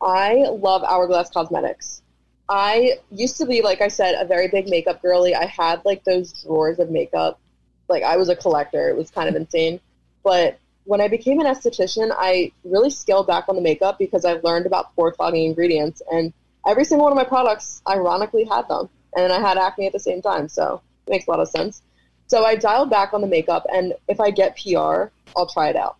I 0.00 0.44
love 0.48 0.84
Hourglass 0.84 1.30
Cosmetics. 1.30 2.02
I 2.48 2.98
used 3.10 3.38
to 3.38 3.46
be, 3.46 3.60
like 3.62 3.80
I 3.80 3.88
said, 3.88 4.14
a 4.14 4.24
very 4.24 4.48
big 4.48 4.68
makeup 4.68 5.02
girly. 5.02 5.34
I 5.34 5.46
had 5.46 5.84
like 5.84 6.04
those 6.04 6.44
drawers 6.44 6.78
of 6.78 6.90
makeup. 6.90 7.40
Like 7.88 8.02
I 8.02 8.16
was 8.16 8.28
a 8.28 8.36
collector. 8.36 8.88
It 8.88 8.96
was 8.96 9.10
kind 9.10 9.28
of 9.28 9.34
insane. 9.34 9.80
But 10.22 10.58
when 10.84 11.00
I 11.00 11.08
became 11.08 11.40
an 11.40 11.46
esthetician, 11.46 12.14
I 12.16 12.52
really 12.64 12.90
scaled 12.90 13.26
back 13.26 13.48
on 13.48 13.56
the 13.56 13.62
makeup 13.62 13.98
because 13.98 14.24
I 14.24 14.34
learned 14.34 14.66
about 14.66 14.94
pore 14.94 15.10
clogging 15.10 15.44
ingredients. 15.44 16.02
And 16.10 16.32
every 16.66 16.84
single 16.84 17.04
one 17.04 17.12
of 17.12 17.16
my 17.16 17.24
products, 17.24 17.82
ironically, 17.88 18.44
had 18.44 18.68
them. 18.68 18.88
And 19.16 19.32
I 19.32 19.40
had 19.40 19.58
acne 19.58 19.86
at 19.86 19.92
the 19.92 19.98
same 19.98 20.22
time, 20.22 20.48
so 20.48 20.80
it 21.06 21.10
makes 21.10 21.26
a 21.26 21.30
lot 21.30 21.40
of 21.40 21.48
sense. 21.48 21.82
So 22.28 22.44
I 22.44 22.56
dialed 22.56 22.90
back 22.90 23.14
on 23.14 23.20
the 23.20 23.26
makeup, 23.26 23.66
and 23.72 23.94
if 24.08 24.20
I 24.20 24.30
get 24.30 24.56
PR, 24.56 25.06
I'll 25.36 25.48
try 25.52 25.68
it 25.68 25.76
out. 25.76 25.96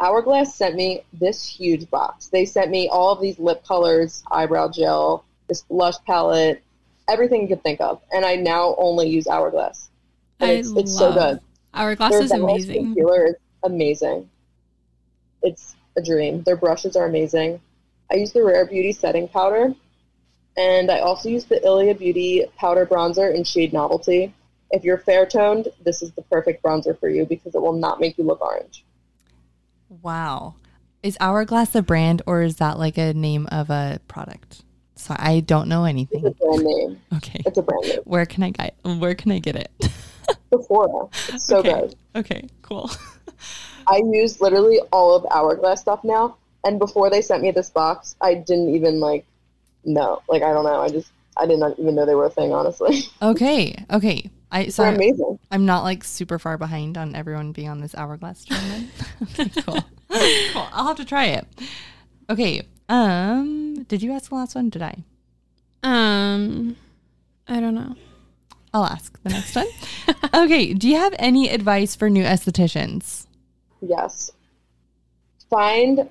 Hourglass 0.00 0.54
sent 0.54 0.74
me 0.76 1.02
this 1.12 1.44
huge 1.44 1.90
box. 1.90 2.28
They 2.28 2.46
sent 2.46 2.70
me 2.70 2.88
all 2.88 3.12
of 3.12 3.20
these 3.20 3.38
lip 3.38 3.64
colors, 3.66 4.22
eyebrow 4.30 4.70
gel, 4.70 5.24
this 5.48 5.62
blush 5.62 5.96
palette, 6.06 6.62
everything 7.08 7.42
you 7.42 7.48
could 7.48 7.62
think 7.62 7.80
of, 7.80 8.00
and 8.12 8.24
I 8.24 8.36
now 8.36 8.74
only 8.78 9.08
use 9.08 9.26
Hourglass. 9.26 9.90
And 10.40 10.50
I 10.50 10.54
it's, 10.54 10.70
it's 10.70 10.96
so 10.96 11.12
good. 11.12 11.40
Hourglass 11.74 12.12
Their 12.12 12.22
is 12.22 12.30
amazing. 12.32 12.94
Concealer 12.94 13.26
is 13.26 13.34
amazing. 13.62 14.30
It's 15.42 15.76
a 15.96 16.02
dream. 16.02 16.42
Their 16.42 16.56
brushes 16.56 16.96
are 16.96 17.06
amazing. 17.06 17.60
I 18.10 18.16
use 18.16 18.32
the 18.32 18.42
Rare 18.42 18.66
Beauty 18.66 18.92
setting 18.92 19.28
powder, 19.28 19.74
and 20.60 20.90
I 20.90 20.98
also 20.98 21.28
use 21.28 21.44
the 21.44 21.64
Ilia 21.64 21.94
Beauty 21.94 22.44
powder 22.56 22.84
bronzer 22.84 23.34
in 23.34 23.44
shade 23.44 23.72
Novelty. 23.72 24.34
If 24.70 24.84
you're 24.84 24.98
fair 24.98 25.24
toned, 25.24 25.68
this 25.82 26.02
is 26.02 26.12
the 26.12 26.22
perfect 26.22 26.62
bronzer 26.62 26.98
for 26.98 27.08
you 27.08 27.24
because 27.24 27.54
it 27.54 27.62
will 27.62 27.72
not 27.72 27.98
make 27.98 28.18
you 28.18 28.24
look 28.24 28.42
orange. 28.42 28.84
Wow. 29.88 30.54
Is 31.02 31.16
Hourglass 31.18 31.74
a 31.74 31.82
brand 31.82 32.20
or 32.26 32.42
is 32.42 32.56
that 32.56 32.78
like 32.78 32.98
a 32.98 33.14
name 33.14 33.48
of 33.50 33.70
a 33.70 34.00
product? 34.06 34.62
So 34.96 35.16
I 35.18 35.40
don't 35.40 35.68
know 35.68 35.84
anything. 35.84 36.26
It's 36.26 36.38
a 36.40 36.44
brand 36.44 36.62
name. 36.62 37.00
Okay. 37.16 37.42
It's 37.46 37.56
a 37.56 37.62
brand 37.62 37.88
name. 37.88 38.00
Where 38.04 38.26
can 38.26 38.42
I 38.42 38.50
get 38.50 38.76
where 38.82 39.14
can 39.14 39.32
I 39.32 39.38
get 39.38 39.56
it? 39.56 39.70
Sephora. 40.52 41.08
It's 41.28 41.46
so 41.46 41.58
okay. 41.58 41.72
good. 41.72 41.94
Okay, 42.16 42.48
cool. 42.60 42.90
I 43.88 44.02
use 44.12 44.40
literally 44.42 44.80
all 44.92 45.16
of 45.16 45.24
Hourglass 45.30 45.80
stuff 45.80 46.04
now. 46.04 46.36
And 46.64 46.78
before 46.78 47.08
they 47.08 47.22
sent 47.22 47.42
me 47.42 47.50
this 47.50 47.70
box, 47.70 48.14
I 48.20 48.34
didn't 48.34 48.74
even 48.74 49.00
like 49.00 49.24
know. 49.84 50.22
Like 50.28 50.42
I 50.42 50.52
don't 50.52 50.64
know. 50.64 50.80
I 50.80 50.88
just 50.88 51.10
I 51.36 51.46
did 51.46 51.58
not 51.58 51.78
even 51.78 51.94
know 51.94 52.06
they 52.06 52.14
were 52.14 52.26
a 52.26 52.30
thing. 52.30 52.52
Honestly, 52.52 53.04
Okay. 53.22 53.84
Okay. 53.90 54.30
I 54.52 54.68
so 54.68 54.82
they're 54.82 54.90
I'm, 54.90 54.96
amazing. 54.96 55.38
I'm 55.50 55.66
not 55.66 55.84
like 55.84 56.02
super 56.04 56.38
far 56.38 56.58
behind 56.58 56.98
on 56.98 57.14
everyone 57.14 57.52
being 57.52 57.68
on 57.68 57.80
this 57.80 57.94
hourglass 57.94 58.44
train 58.44 58.60
then. 58.68 58.90
okay, 59.22 59.62
cool. 59.62 59.74
cool. 60.52 60.68
I'll 60.72 60.88
have 60.88 60.96
to 60.96 61.04
try 61.04 61.26
it. 61.26 61.46
Okay. 62.28 62.62
Um 62.88 63.84
did 63.84 64.02
you 64.02 64.12
ask 64.12 64.30
the 64.30 64.36
last 64.36 64.54
one? 64.54 64.70
Did 64.70 64.82
I? 64.82 65.04
Um, 65.82 66.76
I 67.48 67.60
don't 67.60 67.74
know. 67.74 67.96
I'll 68.74 68.84
ask 68.84 69.20
the 69.22 69.30
next 69.30 69.56
one. 69.56 69.66
okay. 70.34 70.74
Do 70.74 70.88
you 70.88 70.96
have 70.96 71.14
any 71.18 71.48
advice 71.48 71.96
for 71.96 72.10
new 72.10 72.22
estheticians? 72.22 73.26
Yes. 73.80 74.30
Find 75.48 76.08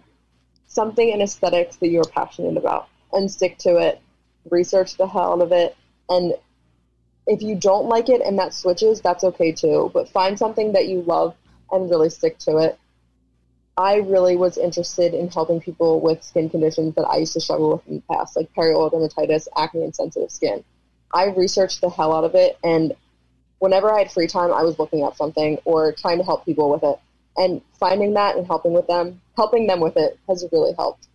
something 0.68 1.10
in 1.10 1.22
aesthetics 1.22 1.78
that 1.78 1.90
you're 1.90 2.04
passionate 2.06 2.58
about 2.58 2.90
and 3.12 3.30
stick 3.30 3.58
to 3.60 3.78
it. 3.78 4.02
Research 4.50 4.98
the 4.98 5.08
hell 5.08 5.34
out 5.34 5.42
of 5.42 5.52
it. 5.52 5.76
And 6.10 6.34
if 7.28 7.42
you 7.42 7.56
don't 7.56 7.88
like 7.88 8.10
it 8.10 8.22
and 8.22 8.40
that 8.40 8.54
switches, 8.54 9.02
that's 9.02 9.24
okay 9.24 9.52
too. 9.52 9.92
But 9.94 10.10
find 10.10 10.38
something 10.38 10.74
that 10.74 10.88
you 10.88 11.02
love 11.02 11.36
and 11.72 11.90
really 11.90 12.10
stick 12.10 12.38
to 12.40 12.58
it. 12.58 12.80
I 13.78 13.98
really 13.98 14.36
was 14.36 14.58
interested 14.58 15.14
in 15.14 15.30
helping 15.30 15.62
people 15.62 16.02
with 16.02 16.24
skin 16.24 16.50
conditions 16.50 16.96
that 16.96 17.08
I 17.10 17.18
used 17.18 17.34
to 17.34 17.40
struggle 17.40 17.72
with 17.72 17.88
in 17.88 17.96
the 17.96 18.14
past, 18.14 18.36
like 18.36 18.54
perioral 18.54 18.92
dermatitis, 18.92 19.48
acne, 19.56 19.84
and 19.84 19.96
sensitive 19.96 20.32
skin. 20.32 20.66
I 21.14 21.28
researched 21.28 21.80
the 21.80 21.90
hell 21.90 22.14
out 22.14 22.26
of 22.26 22.36
it, 22.36 22.58
and 22.62 22.94
whenever 23.60 23.90
I 23.90 24.00
had 24.00 24.12
free 24.12 24.28
time, 24.28 24.52
I 24.52 24.64
was 24.64 24.78
looking 24.80 25.04
up 25.04 25.16
something 25.16 25.60
or 25.64 25.94
trying 25.94 26.18
to 26.18 26.26
help 26.26 26.44
people 26.44 26.70
with 26.70 26.84
it 26.84 27.00
and 27.38 27.62
finding 27.80 28.14
that 28.16 28.36
and 28.36 28.46
helping 28.46 28.74
with 28.74 28.88
them, 28.88 29.22
helping 29.38 29.66
them 29.66 29.80
with 29.80 29.96
it 29.96 30.20
has 30.28 30.46
really 30.52 30.74
helped. 30.78 31.08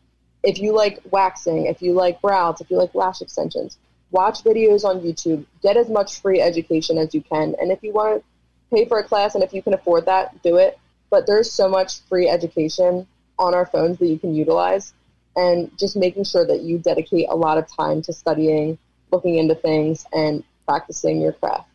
If 0.45 0.59
you 0.59 0.73
like 0.73 1.01
waxing, 1.11 1.67
if 1.67 1.81
you 1.83 1.95
like 1.95 2.21
brows, 2.21 2.61
if 2.61 2.71
you 2.71 2.77
like 2.77 2.95
lash 2.95 3.23
extensions, 3.23 3.79
watch 4.11 4.45
videos 4.45 4.85
on 4.85 5.01
YouTube, 5.01 5.47
get 5.63 5.77
as 5.77 5.89
much 5.89 6.21
free 6.21 6.41
education 6.41 6.99
as 6.99 7.15
you 7.15 7.23
can. 7.23 7.55
And 7.61 7.73
if 7.73 7.83
you 7.83 7.93
want 7.93 8.23
to 8.23 8.77
pay 8.77 8.85
for 8.85 8.99
a 8.99 9.05
class 9.05 9.35
and 9.35 9.43
if 9.43 9.55
you 9.55 9.63
can 9.63 9.75
afford 9.75 10.07
that, 10.07 10.43
do 10.43 10.57
it. 10.57 10.79
But 11.11 11.27
there's 11.27 11.51
so 11.51 11.69
much 11.69 12.01
free 12.03 12.29
education 12.29 13.07
on 13.39 13.55
our 13.55 13.67
phones 13.67 13.99
that 13.99 14.07
you 14.07 14.19
can 14.19 14.35
utilize. 14.35 14.93
And 15.35 15.77
just 15.79 15.97
making 15.97 16.25
sure 16.25 16.47
that 16.47 16.61
you 16.61 16.79
dedicate 16.79 17.27
a 17.29 17.35
lot 17.35 17.59
of 17.59 17.67
time 17.67 18.03
to 18.03 18.13
studying, 18.13 18.79
looking 19.11 19.37
into 19.37 19.55
things, 19.55 20.07
and 20.13 20.45
practicing 20.67 21.21
your 21.21 21.33
craft. 21.33 21.69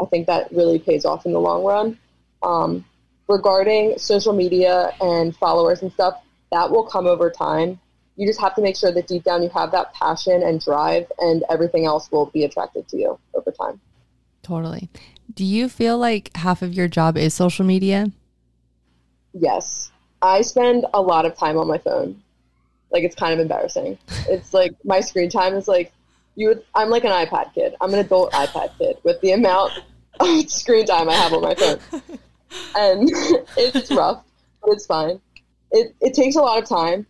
I 0.00 0.04
think 0.04 0.26
that 0.26 0.52
really 0.52 0.78
pays 0.78 1.04
off 1.04 1.24
in 1.24 1.32
the 1.32 1.40
long 1.40 1.64
run. 1.64 1.98
Um, 2.42 2.84
regarding 3.28 3.98
social 3.98 4.32
media 4.32 4.92
and 5.00 5.34
followers 5.36 5.82
and 5.82 5.92
stuff, 5.92 6.20
that 6.52 6.70
will 6.70 6.84
come 6.84 7.06
over 7.06 7.30
time. 7.30 7.80
You 8.16 8.26
just 8.26 8.40
have 8.40 8.54
to 8.54 8.62
make 8.62 8.76
sure 8.76 8.92
that 8.92 9.06
deep 9.06 9.24
down 9.24 9.42
you 9.42 9.50
have 9.50 9.70
that 9.72 9.92
passion 9.92 10.42
and 10.42 10.60
drive, 10.60 11.10
and 11.18 11.44
everything 11.50 11.84
else 11.84 12.10
will 12.10 12.26
be 12.26 12.44
attracted 12.44 12.88
to 12.88 12.96
you 12.96 13.18
over 13.34 13.50
time. 13.50 13.80
Totally. 14.42 14.88
Do 15.34 15.44
you 15.44 15.68
feel 15.68 15.98
like 15.98 16.34
half 16.36 16.62
of 16.62 16.72
your 16.72 16.88
job 16.88 17.16
is 17.16 17.34
social 17.34 17.64
media? 17.64 18.12
Yes, 19.32 19.90
I 20.22 20.42
spend 20.42 20.86
a 20.94 21.00
lot 21.00 21.26
of 21.26 21.36
time 21.36 21.58
on 21.58 21.66
my 21.66 21.78
phone. 21.78 22.22
Like 22.90 23.02
it's 23.02 23.16
kind 23.16 23.32
of 23.32 23.40
embarrassing. 23.40 23.98
It's 24.28 24.54
like 24.54 24.72
my 24.84 25.00
screen 25.00 25.30
time 25.30 25.54
is 25.54 25.68
like 25.68 25.92
you. 26.34 26.48
Would, 26.48 26.64
I'm 26.74 26.90
like 26.90 27.04
an 27.04 27.10
iPad 27.10 27.54
kid. 27.54 27.74
I'm 27.80 27.92
an 27.92 28.00
adult 28.00 28.32
iPad 28.32 28.76
kid 28.78 28.96
with 29.02 29.20
the 29.20 29.32
amount 29.32 29.72
of 30.20 30.50
screen 30.50 30.86
time 30.86 31.08
I 31.08 31.14
have 31.14 31.32
on 31.32 31.42
my 31.42 31.54
phone, 31.54 31.78
and 32.76 33.10
it's 33.56 33.90
rough, 33.90 34.24
but 34.62 34.72
it's 34.72 34.86
fine. 34.86 35.20
It 35.70 35.94
it 36.00 36.14
takes 36.14 36.36
a 36.36 36.40
lot 36.40 36.62
of 36.62 36.68
time. 36.68 37.06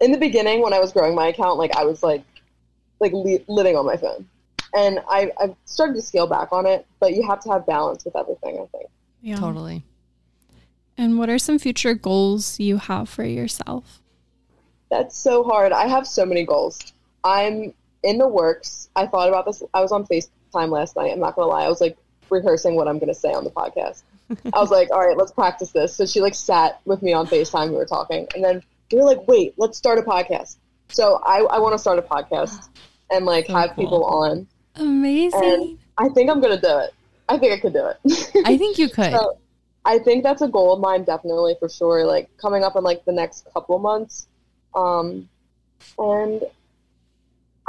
In 0.00 0.12
the 0.12 0.18
beginning, 0.18 0.62
when 0.62 0.72
I 0.72 0.78
was 0.78 0.92
growing 0.92 1.14
my 1.14 1.28
account, 1.28 1.58
like 1.58 1.74
I 1.76 1.84
was 1.84 2.02
like 2.02 2.22
like 3.00 3.12
li- 3.12 3.44
living 3.48 3.76
on 3.76 3.86
my 3.86 3.96
phone, 3.96 4.28
and 4.74 5.00
I 5.08 5.30
I've 5.40 5.54
started 5.64 5.94
to 5.94 6.02
scale 6.02 6.26
back 6.26 6.52
on 6.52 6.66
it. 6.66 6.86
But 7.00 7.14
you 7.14 7.26
have 7.26 7.40
to 7.44 7.50
have 7.50 7.66
balance 7.66 8.04
with 8.04 8.16
everything. 8.16 8.58
I 8.62 8.66
think. 8.66 8.90
Yeah. 9.22 9.36
Totally. 9.36 9.84
And 10.98 11.18
what 11.18 11.28
are 11.28 11.38
some 11.38 11.58
future 11.58 11.94
goals 11.94 12.58
you 12.58 12.78
have 12.78 13.08
for 13.08 13.24
yourself? 13.24 14.00
That's 14.90 15.16
so 15.16 15.42
hard. 15.42 15.72
I 15.72 15.88
have 15.88 16.06
so 16.06 16.24
many 16.24 16.44
goals. 16.44 16.92
I'm 17.24 17.74
in 18.02 18.18
the 18.18 18.28
works. 18.28 18.88
I 18.96 19.06
thought 19.06 19.28
about 19.28 19.46
this. 19.46 19.62
I 19.74 19.80
was 19.80 19.92
on 19.92 20.06
FaceTime 20.06 20.70
last 20.70 20.96
night. 20.96 21.12
I'm 21.12 21.20
not 21.20 21.34
gonna 21.36 21.48
lie. 21.48 21.64
I 21.64 21.68
was 21.68 21.80
like 21.80 21.98
rehearsing 22.30 22.76
what 22.76 22.88
I'm 22.88 22.98
gonna 22.98 23.14
say 23.14 23.32
on 23.32 23.44
the 23.44 23.50
podcast. 23.50 24.02
I 24.54 24.58
was 24.58 24.70
like, 24.70 24.90
all 24.90 25.06
right, 25.06 25.16
let's 25.16 25.32
practice 25.32 25.72
this. 25.72 25.94
So 25.94 26.06
she 26.06 26.20
like 26.20 26.34
sat 26.34 26.80
with 26.84 27.02
me 27.02 27.12
on 27.12 27.26
FaceTime. 27.26 27.70
We 27.70 27.76
were 27.76 27.86
talking, 27.86 28.26
and 28.34 28.42
then 28.42 28.62
we 28.92 28.98
were 28.98 29.04
like, 29.04 29.26
wait, 29.26 29.54
let's 29.56 29.76
start 29.76 29.98
a 29.98 30.02
podcast. 30.02 30.56
So 30.88 31.20
I, 31.24 31.40
I 31.40 31.58
want 31.58 31.74
to 31.74 31.78
start 31.78 31.98
a 31.98 32.02
podcast 32.02 32.68
and 33.10 33.26
like 33.26 33.46
So 33.46 33.54
have 33.54 33.70
cool. 33.74 33.84
people 33.84 34.04
on. 34.04 34.46
Amazing. 34.76 35.42
And 35.42 35.78
I 35.98 36.08
think 36.10 36.30
I'm 36.30 36.40
gonna 36.40 36.60
do 36.60 36.78
it. 36.78 36.94
I 37.28 37.38
think 37.38 37.52
I 37.52 37.58
could 37.58 37.72
do 37.72 37.86
it. 37.86 38.46
I 38.46 38.56
think 38.56 38.78
you 38.78 38.88
could. 38.88 39.10
So, 39.10 39.38
I 39.84 40.00
think 40.00 40.24
that's 40.24 40.42
a 40.42 40.48
goal 40.48 40.72
of 40.72 40.80
mine, 40.80 41.04
definitely 41.04 41.54
for 41.60 41.68
sure. 41.68 42.04
Like 42.04 42.28
coming 42.38 42.64
up 42.64 42.74
in 42.76 42.82
like 42.82 43.04
the 43.04 43.12
next 43.12 43.46
couple 43.54 43.78
months, 43.78 44.26
um, 44.74 45.28
and 45.96 46.42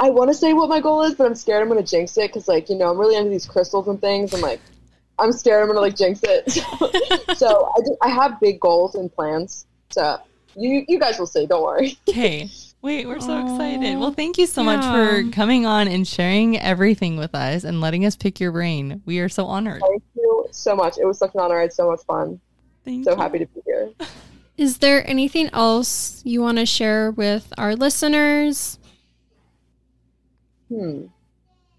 I 0.00 0.10
want 0.10 0.30
to 0.30 0.34
say 0.34 0.52
what 0.52 0.68
my 0.68 0.80
goal 0.80 1.04
is, 1.04 1.14
but 1.14 1.26
I'm 1.26 1.36
scared 1.36 1.62
I'm 1.62 1.68
gonna 1.68 1.82
jinx 1.82 2.16
it 2.18 2.28
because, 2.28 2.48
like, 2.48 2.68
you 2.68 2.76
know, 2.76 2.90
I'm 2.90 2.98
really 2.98 3.16
into 3.16 3.30
these 3.30 3.46
crystals 3.46 3.86
and 3.86 4.00
things, 4.00 4.32
and 4.32 4.42
like, 4.42 4.60
I'm 5.18 5.32
scared 5.32 5.62
I'm 5.62 5.68
gonna 5.68 5.80
like 5.80 5.96
jinx 5.96 6.20
it. 6.24 6.50
so 7.38 7.72
I, 7.76 7.80
do, 7.84 7.96
I 8.02 8.08
have 8.08 8.40
big 8.40 8.60
goals 8.60 8.96
and 8.96 9.12
plans. 9.14 9.66
So 9.90 10.20
you 10.58 10.84
you 10.88 10.98
guys 10.98 11.18
will 11.18 11.26
see. 11.26 11.46
Don't 11.46 11.62
worry. 11.62 11.96
Okay. 12.08 12.48
Wait, 12.80 13.08
we're 13.08 13.20
so 13.20 13.32
Aw. 13.32 13.42
excited. 13.42 13.98
Well, 13.98 14.12
thank 14.12 14.38
you 14.38 14.46
so 14.46 14.62
much 14.62 14.84
for 14.84 15.28
coming 15.32 15.66
on 15.66 15.88
and 15.88 16.06
sharing 16.06 16.56
everything 16.58 17.16
with 17.16 17.34
us 17.34 17.64
and 17.64 17.80
letting 17.80 18.06
us 18.06 18.14
pick 18.14 18.38
your 18.38 18.52
brain. 18.52 19.02
We 19.04 19.18
are 19.18 19.28
so 19.28 19.46
honored. 19.46 19.82
Thank 19.84 20.04
you 20.14 20.46
so 20.52 20.76
much. 20.76 20.96
It 20.96 21.04
was 21.04 21.18
such 21.18 21.34
an 21.34 21.40
honor. 21.40 21.58
I 21.58 21.62
had 21.62 21.72
so 21.72 21.90
much 21.90 22.02
fun. 22.06 22.40
Thank 22.84 22.98
you. 22.98 23.04
So 23.04 23.10
you. 23.12 23.16
happy 23.16 23.40
to 23.40 23.46
be 23.46 23.62
here. 23.66 23.90
Is 24.56 24.78
there 24.78 25.08
anything 25.08 25.50
else 25.52 26.22
you 26.24 26.40
want 26.40 26.58
to 26.58 26.66
share 26.66 27.10
with 27.10 27.52
our 27.58 27.74
listeners? 27.74 28.78
Hmm. 30.68 31.06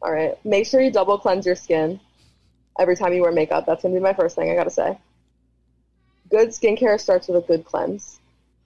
All 0.02 0.12
right. 0.12 0.34
Make 0.46 0.66
sure 0.66 0.82
you 0.82 0.92
double 0.92 1.18
cleanse 1.18 1.46
your 1.46 1.56
skin 1.56 2.00
every 2.78 2.96
time 2.96 3.14
you 3.14 3.22
wear 3.22 3.32
makeup. 3.32 3.66
That's 3.66 3.84
going 3.84 3.94
to 3.94 4.00
be 4.00 4.04
my 4.04 4.14
first 4.14 4.36
thing 4.36 4.52
I 4.52 4.56
got 4.56 4.66
to 4.66 4.70
say. 4.70 4.98
Good 6.30 6.50
skincare 6.50 7.00
starts 7.00 7.28
with 7.28 7.44
a 7.44 7.48
good 7.48 7.66
cleanse. 7.66 8.18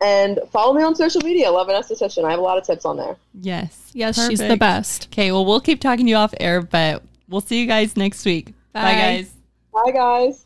And 0.03 0.39
follow 0.51 0.73
me 0.73 0.83
on 0.83 0.95
social 0.95 1.21
media, 1.21 1.47
elevenesthetician. 1.47 2.25
I 2.25 2.31
have 2.31 2.39
a 2.39 2.43
lot 2.43 2.57
of 2.57 2.65
tips 2.65 2.83
on 2.83 2.97
there. 2.97 3.15
Yes. 3.39 3.91
Yes, 3.93 4.27
she's 4.27 4.39
the 4.39 4.57
best. 4.57 5.07
Okay, 5.07 5.31
well, 5.31 5.45
we'll 5.45 5.61
keep 5.61 5.79
talking 5.79 6.05
to 6.05 6.09
you 6.09 6.15
off 6.17 6.33
air, 6.39 6.61
but 6.61 7.03
we'll 7.29 7.41
see 7.41 7.61
you 7.61 7.67
guys 7.67 7.95
next 7.95 8.25
week. 8.25 8.47
Bye, 8.73 8.81
Bye. 8.81 8.93
guys. 8.93 9.31
Bye, 9.71 9.91
guys. 9.91 10.45